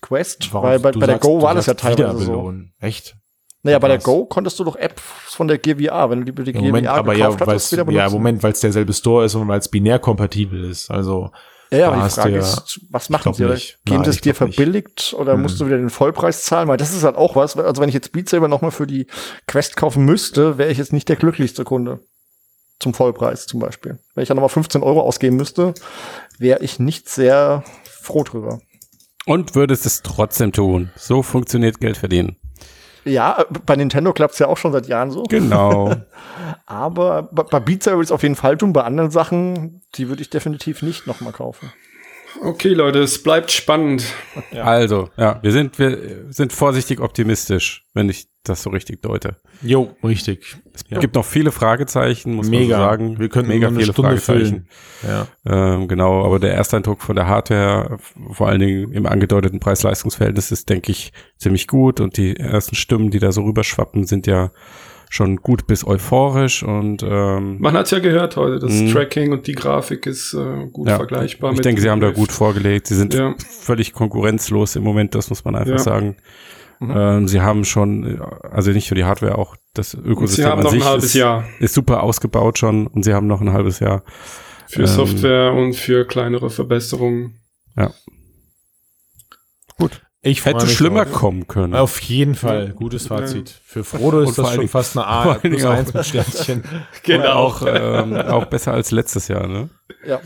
Quest? 0.02 0.54
Weil 0.54 0.80
bei, 0.80 0.92
bei 0.92 1.08
der 1.08 1.20
Go 1.20 1.42
war 1.42 1.56
das 1.56 1.66
ja 1.66 1.74
teilweise 1.74 2.26
so. 2.26 2.54
Echt? 2.80 3.16
Naja, 3.64 3.80
bei 3.80 3.88
der? 3.88 3.98
Go 4.00 4.26
konntest 4.26 4.60
du 4.60 4.64
doch 4.66 4.76
Apps 4.76 5.02
von 5.30 5.48
der 5.48 5.58
Gear 5.58 5.78
VR, 5.78 6.10
wenn 6.10 6.26
du 6.26 6.32
die, 6.32 6.44
die 6.44 6.52
Ja, 6.52 6.60
Gear 6.60 6.64
Moment, 6.66 6.88
VR 6.88 6.94
aber 6.96 7.14
ja, 7.14 7.26
gekauft 7.28 7.40
weil 7.42 7.48
hattest, 7.56 7.72
wieder 7.72 7.82
ja, 7.84 7.86
benutzen. 7.86 8.14
Moment, 8.14 8.44
weil 8.44 8.52
es 8.52 8.60
derselbe 8.60 8.94
Store 8.94 9.26
ist 9.26 9.36
und 9.36 9.48
weil 9.48 9.60
es 9.60 9.70
binär 9.70 10.00
kompatibel 10.00 10.70
ist. 10.70 10.92
Also 10.92 11.32
Ja, 11.72 11.78
ja, 11.78 11.88
aber 11.88 11.96
die 11.96 12.02
hast 12.04 12.16
Frage 12.16 12.34
ja- 12.36 12.40
ist, 12.42 12.82
was 12.90 13.10
machen 13.10 13.34
sie? 13.34 13.46
Nicht. 13.46 13.80
Geben 13.86 13.98
Nein, 14.02 14.04
sie 14.06 14.10
es 14.12 14.22
dir 14.22 14.34
glaub 14.34 14.48
nicht. 14.48 14.56
verbilligt 14.58 15.16
oder 15.18 15.38
musst 15.38 15.60
du 15.62 15.66
wieder 15.66 15.78
den 15.78 15.90
Vollpreis 15.90 16.44
zahlen? 16.44 16.68
Weil 16.68 16.78
das 16.78 16.94
ist 16.94 17.04
halt 17.04 17.16
auch 17.16 17.36
was. 17.38 17.56
Also 17.58 17.82
wenn 17.82 17.88
ich 17.90 17.96
jetzt 17.96 18.12
Beat 18.12 18.28
Saber 18.28 18.48
nochmal 18.50 18.72
für 18.72 18.86
die 18.86 19.08
Quest 19.48 19.78
kaufen 19.78 20.04
müsste, 20.04 20.58
wäre 20.58 20.70
ich 20.70 20.78
jetzt 20.78 20.92
nicht 20.94 21.08
der 21.08 21.16
glücklichste 21.16 21.64
Kunde. 21.64 22.02
Zum 22.80 22.94
Vollpreis 22.94 23.46
zum 23.48 23.62
Beispiel. 23.62 23.98
Wenn 24.14 24.24
ich 24.24 24.28
dann 24.28 24.36
nochmal 24.36 24.50
15 24.50 24.84
Euro 24.84 25.00
ausgeben 25.02 25.38
müsste, 25.38 25.74
wäre 26.38 26.62
ich 26.62 26.80
nicht 26.80 27.08
sehr 27.08 27.64
froh 27.86 28.24
drüber. 28.24 28.60
Und 29.26 29.56
würdest 29.56 29.86
es 29.86 30.02
trotzdem 30.02 30.52
tun. 30.52 30.92
So 30.98 31.24
funktioniert 31.24 31.80
Geld 31.80 31.96
verdienen. 31.96 32.36
Ja, 33.06 33.46
bei 33.66 33.76
Nintendo 33.76 34.14
klappt's 34.14 34.40
ja 34.40 34.48
auch 34.48 34.58
schon 34.58 34.72
seit 34.72 34.88
Jahren 34.88 35.12
so. 35.12 35.24
Genau. 35.24 35.94
Aber 36.66 37.24
bei 37.24 37.60
Beat 37.60 37.84
Saber 37.84 38.02
es 38.02 38.12
auf 38.12 38.24
jeden 38.24 38.36
Fall 38.36 38.58
tun. 38.58 38.74
Bei 38.74 38.84
anderen 38.84 39.12
Sachen, 39.12 39.82
die 39.96 40.10
würde 40.10 40.22
ich 40.22 40.30
definitiv 40.30 40.82
nicht 40.82 41.08
nochmal 41.08 41.34
kaufen. 41.34 41.72
Okay, 42.42 42.70
Leute, 42.70 43.00
es 43.00 43.22
bleibt 43.22 43.52
spannend. 43.52 44.06
Also, 44.54 45.10
ja, 45.18 45.40
wir 45.42 45.52
sind, 45.52 45.78
wir 45.80 46.26
sind 46.30 46.54
vorsichtig 46.54 47.00
optimistisch, 47.00 47.86
wenn 47.94 48.10
ich 48.10 48.28
das 48.44 48.64
so 48.64 48.70
richtig 48.72 49.02
deute. 49.02 49.38
Jo, 49.62 49.96
richtig. 50.04 50.58
Es 50.74 50.84
gibt 51.00 51.16
noch 51.16 51.24
viele 51.24 51.52
Fragezeichen, 51.52 52.34
muss 52.34 52.50
Mega. 52.50 52.78
man 52.78 52.84
so 52.84 52.90
sagen. 52.90 53.20
Wir 53.20 53.30
könnten 53.30 53.50
mega 53.50 53.70
viele 53.70 53.94
Stunde 53.94 54.18
Fragezeichen. 54.18 54.68
Ja. 55.02 55.28
Ähm, 55.46 55.88
genau, 55.88 56.26
aber 56.26 56.40
der 56.40 56.54
Ersteindruck 56.54 57.02
von 57.02 57.16
der 57.16 57.28
Hardware, 57.28 57.98
vor 58.32 58.50
allen 58.50 58.60
Dingen 58.60 58.92
im 58.92 59.06
angedeuteten 59.06 59.60
Preis-Leistungs-Verhältnis, 59.60 60.52
ist, 60.52 60.70
denke 60.70 60.92
ich, 60.92 61.14
ziemlich 61.38 61.68
gut. 61.68 62.02
Und 62.02 62.18
die 62.18 62.36
ersten 62.36 62.76
Stimmen, 62.76 63.12
die 63.12 63.20
da 63.20 63.32
so 63.32 63.44
rüberschwappen, 63.44 64.06
sind 64.06 64.28
ja 64.28 64.52
schon 65.14 65.36
gut 65.38 65.68
bis 65.68 65.86
euphorisch. 65.86 66.64
Und 66.64 67.04
ähm, 67.04 67.58
Man 67.60 67.74
hat 67.76 67.92
ja 67.92 68.00
gehört 68.00 68.36
heute, 68.36 68.58
das 68.58 68.72
Mhm. 68.72 68.92
Tracking 68.92 69.32
und 69.32 69.46
die 69.46 69.54
Grafik 69.54 70.08
ist 70.08 70.34
äh, 70.34 70.66
gut 70.72 70.88
ja, 70.88 70.96
vergleichbar. 70.96 71.54
ich 71.54 71.62
denke, 71.62 71.82
sie 71.82 71.90
haben 71.92 72.02
da 72.02 72.10
gut 72.10 72.32
vorgelegt. 72.32 72.88
Sie 72.88 72.96
sind 72.96 73.14
Ja. 73.14 73.36
völlig 73.38 73.94
konkurrenzlos 73.94 74.76
im 74.76 74.82
Moment, 74.84 75.14
das 75.14 75.30
muss 75.30 75.46
man 75.46 75.56
einfach 75.56 75.74
Ja. 75.74 75.78
sagen. 75.78 76.16
Mhm. 76.80 76.94
Ähm, 76.96 77.28
sie 77.28 77.42
haben 77.42 77.64
schon, 77.64 78.20
also 78.42 78.72
nicht 78.72 78.90
nur 78.90 78.96
die 78.96 79.04
Hardware, 79.04 79.38
auch 79.38 79.56
das 79.76 79.94
Ökosystem 79.94 80.46
sie 80.46 80.50
haben 80.50 80.58
an 80.60 80.64
noch 80.64 80.72
sich 80.72 80.82
ein 80.82 80.88
halbes 80.90 81.06
ist, 81.06 81.14
Jahr 81.14 81.46
ist 81.60 81.74
super 81.76 82.02
ausgebaut 82.02 82.58
schon 82.58 82.88
und 82.88 83.04
sie 83.06 83.14
haben 83.14 83.28
noch 83.28 83.40
ein 83.40 83.54
halbes 83.54 83.80
Jahr. 83.80 84.04
für 84.68 84.82
ähm, 84.82 84.88
Software 84.88 85.54
und 85.54 85.76
für 85.76 86.06
kleinere 86.08 86.50
Verbesserungen. 86.50 87.40
Ich 90.26 90.46
Hätte 90.46 90.68
schlimmer 90.68 91.04
drauf. 91.06 91.14
kommen 91.14 91.48
können. 91.48 91.76
Auf 91.76 92.00
jeden 92.00 92.36
Fall. 92.36 92.70
Gutes 92.70 93.08
Fazit. 93.08 93.50
Für 93.66 93.84
Frodo 93.84 94.22
ist 94.22 94.36
vor 94.36 94.46
das 94.46 94.54
schon 94.56 94.68
fast 94.70 94.98
eine 94.98 95.06
A 95.06 95.34
plus 95.36 95.42
Dingen 95.42 95.66
auch- 95.66 95.72
eins 95.74 95.94
mit 95.94 96.06
Sternchen. 96.06 96.64
Oder 97.08 97.36
auch, 97.36 97.62
ähm, 97.68 98.16
auch 98.16 98.46
besser 98.46 98.74
als 98.74 98.92
letztes 98.92 99.28
Jahr, 99.28 99.48
ne? 99.48 99.70
Ja. 100.08 100.22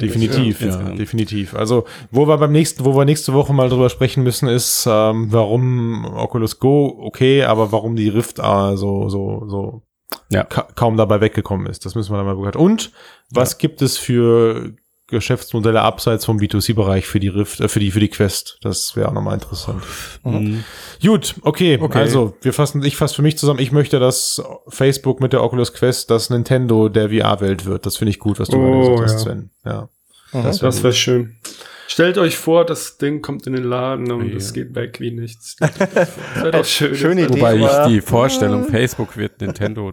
Definitiv, 0.00 0.62
Ja, 0.62 0.68
ja, 0.68 0.76
definitiv. 0.94 1.54
Also, 1.54 1.84
wo 2.10 2.26
wir 2.26 2.38
beim 2.38 2.50
nächsten, 2.50 2.82
wo 2.86 2.96
wir 2.96 3.04
nächste 3.04 3.34
Woche 3.34 3.52
mal 3.52 3.68
drüber 3.68 3.90
sprechen 3.90 4.22
müssen, 4.22 4.48
ist, 4.48 4.86
ähm, 4.90 5.26
warum 5.30 6.06
Oculus 6.06 6.58
Go 6.58 6.98
okay, 7.02 7.44
aber 7.44 7.72
warum 7.72 7.94
die 7.94 8.08
Rift 8.08 8.38
äh, 8.38 8.76
so, 8.76 9.10
so, 9.10 9.44
so 9.48 9.82
Ja. 10.30 10.44
ka 10.44 10.66
kaum 10.74 10.96
dabei 10.96 11.20
weggekommen 11.20 11.66
ist. 11.66 11.84
Das 11.84 11.94
müssen 11.94 12.10
wir 12.10 12.16
dann 12.16 12.26
mal 12.26 12.36
beurteilen. 12.36 12.64
Und 12.64 12.90
was 13.30 13.58
gibt 13.58 13.82
es 13.82 13.98
für 13.98 14.72
Geschäftsmodelle 15.12 15.80
abseits 15.80 16.24
vom 16.24 16.38
B2C-Bereich 16.38 17.06
für 17.06 17.20
die 17.20 17.28
Rift, 17.28 17.60
äh, 17.60 17.68
für 17.68 17.78
die, 17.78 17.92
für 17.92 18.00
die 18.00 18.08
Quest? 18.08 18.58
Das 18.62 18.96
wäre 18.96 19.08
auch 19.08 19.12
nochmal 19.12 19.34
interessant. 19.34 19.84
Mhm. 20.24 20.64
Gut, 21.00 21.36
okay, 21.42 21.78
Okay. 21.80 21.98
Also, 21.98 22.36
wir 22.42 22.52
fassen, 22.52 22.82
ich 22.84 22.96
fasse 22.96 23.14
für 23.14 23.22
mich 23.22 23.38
zusammen, 23.38 23.60
ich 23.60 23.70
möchte, 23.70 24.00
dass 24.00 24.42
Facebook 24.68 25.20
mit 25.20 25.32
der 25.32 25.42
Oculus 25.44 25.72
Quest 25.72 26.10
das 26.10 26.30
Nintendo 26.30 26.88
der 26.88 27.10
VR-Welt 27.10 27.64
wird. 27.64 27.86
Das 27.86 27.96
finde 27.96 28.10
ich 28.10 28.18
gut, 28.18 28.40
was 28.40 28.48
du 28.48 28.56
Oh, 28.56 28.96
gesagt 28.96 29.02
hast, 29.04 29.12
ja. 29.12 29.18
Sven. 29.18 29.50
Ja. 29.64 29.88
Mhm. 30.32 30.42
Das 30.42 30.62
wär 30.62 30.74
wäre 30.82 30.92
schön. 30.92 31.36
Stellt 31.88 32.16
euch 32.16 32.36
vor, 32.38 32.64
das 32.64 32.96
Ding 32.96 33.20
kommt 33.20 33.46
in 33.46 33.52
den 33.52 33.64
Laden 33.64 34.10
und 34.12 34.30
Ja. 34.30 34.36
es 34.36 34.54
geht 34.54 34.74
weg 34.74 34.98
wie 34.98 35.10
nichts. 35.10 35.56
Das 35.60 36.08
wäre 36.36 36.50
doch 36.52 36.64
schön. 36.64 36.94
Schöne 36.94 37.24
Idee. 37.26 37.34
Wobei 37.38 37.56
ich 37.56 37.86
die 37.94 38.00
Vorstellung, 38.00 38.64
Facebook 38.68 39.16
wird 39.18 39.40
Nintendo 39.42 39.92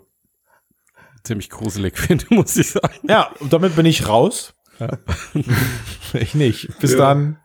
ziemlich 1.24 1.50
gruselig 1.50 1.98
finde, 1.98 2.26
muss 2.30 2.56
ich 2.56 2.70
sagen. 2.72 2.94
Ja, 3.08 3.32
und 3.40 3.52
damit 3.52 3.76
bin 3.76 3.86
ich 3.86 4.08
raus. 4.08 4.54
ich 6.14 6.36
nicht. 6.36 6.70
Bis 6.80 6.94
Ja. 6.94 6.98
dann. 6.98 7.38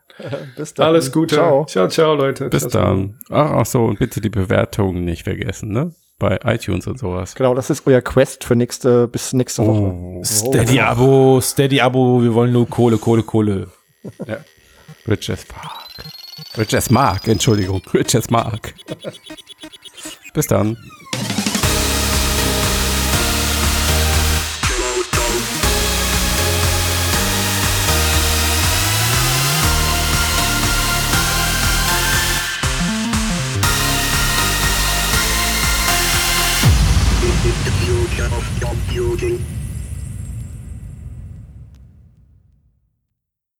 Bis 0.55 0.73
dann. 0.73 0.87
Alles 0.87 1.11
Gute. 1.11 1.35
Ciao. 1.35 1.65
ciao, 1.65 1.87
ciao 1.89 2.15
Leute. 2.15 2.49
Bis 2.49 2.67
dann. 2.67 3.19
Ach, 3.29 3.51
ach 3.51 3.65
so, 3.65 3.83
und 3.85 3.99
bitte 3.99 4.21
die 4.21 4.29
Bewertungen 4.29 5.03
nicht 5.03 5.23
vergessen, 5.23 5.71
ne? 5.71 5.93
Bei 6.17 6.39
iTunes 6.45 6.87
und 6.87 6.97
sowas. 6.97 7.35
Genau, 7.35 7.53
das 7.53 7.69
ist 7.69 7.85
euer 7.85 7.99
Quest 8.01 8.45
für 8.45 8.55
nächste, 8.55 9.09
bis 9.09 9.33
nächste 9.33 9.67
Woche. 9.67 9.93
Oh, 9.93 10.21
Steady-Abo, 10.23 11.41
Steady-Abo, 11.41 12.23
wir 12.23 12.33
wollen 12.33 12.53
nur 12.53 12.69
Kohle, 12.69 12.97
Kohle, 12.97 13.23
Kohle. 13.23 13.67
Rich 15.07 15.29
as 15.29 15.43
Park. 15.43 16.05
Rich 16.57 16.73
as 16.75 16.89
Mark, 16.89 17.27
Entschuldigung. 17.27 17.81
Rich 17.93 18.15
as 18.15 18.29
Mark. 18.29 18.73
Bis 20.33 20.47
dann. 20.47 20.77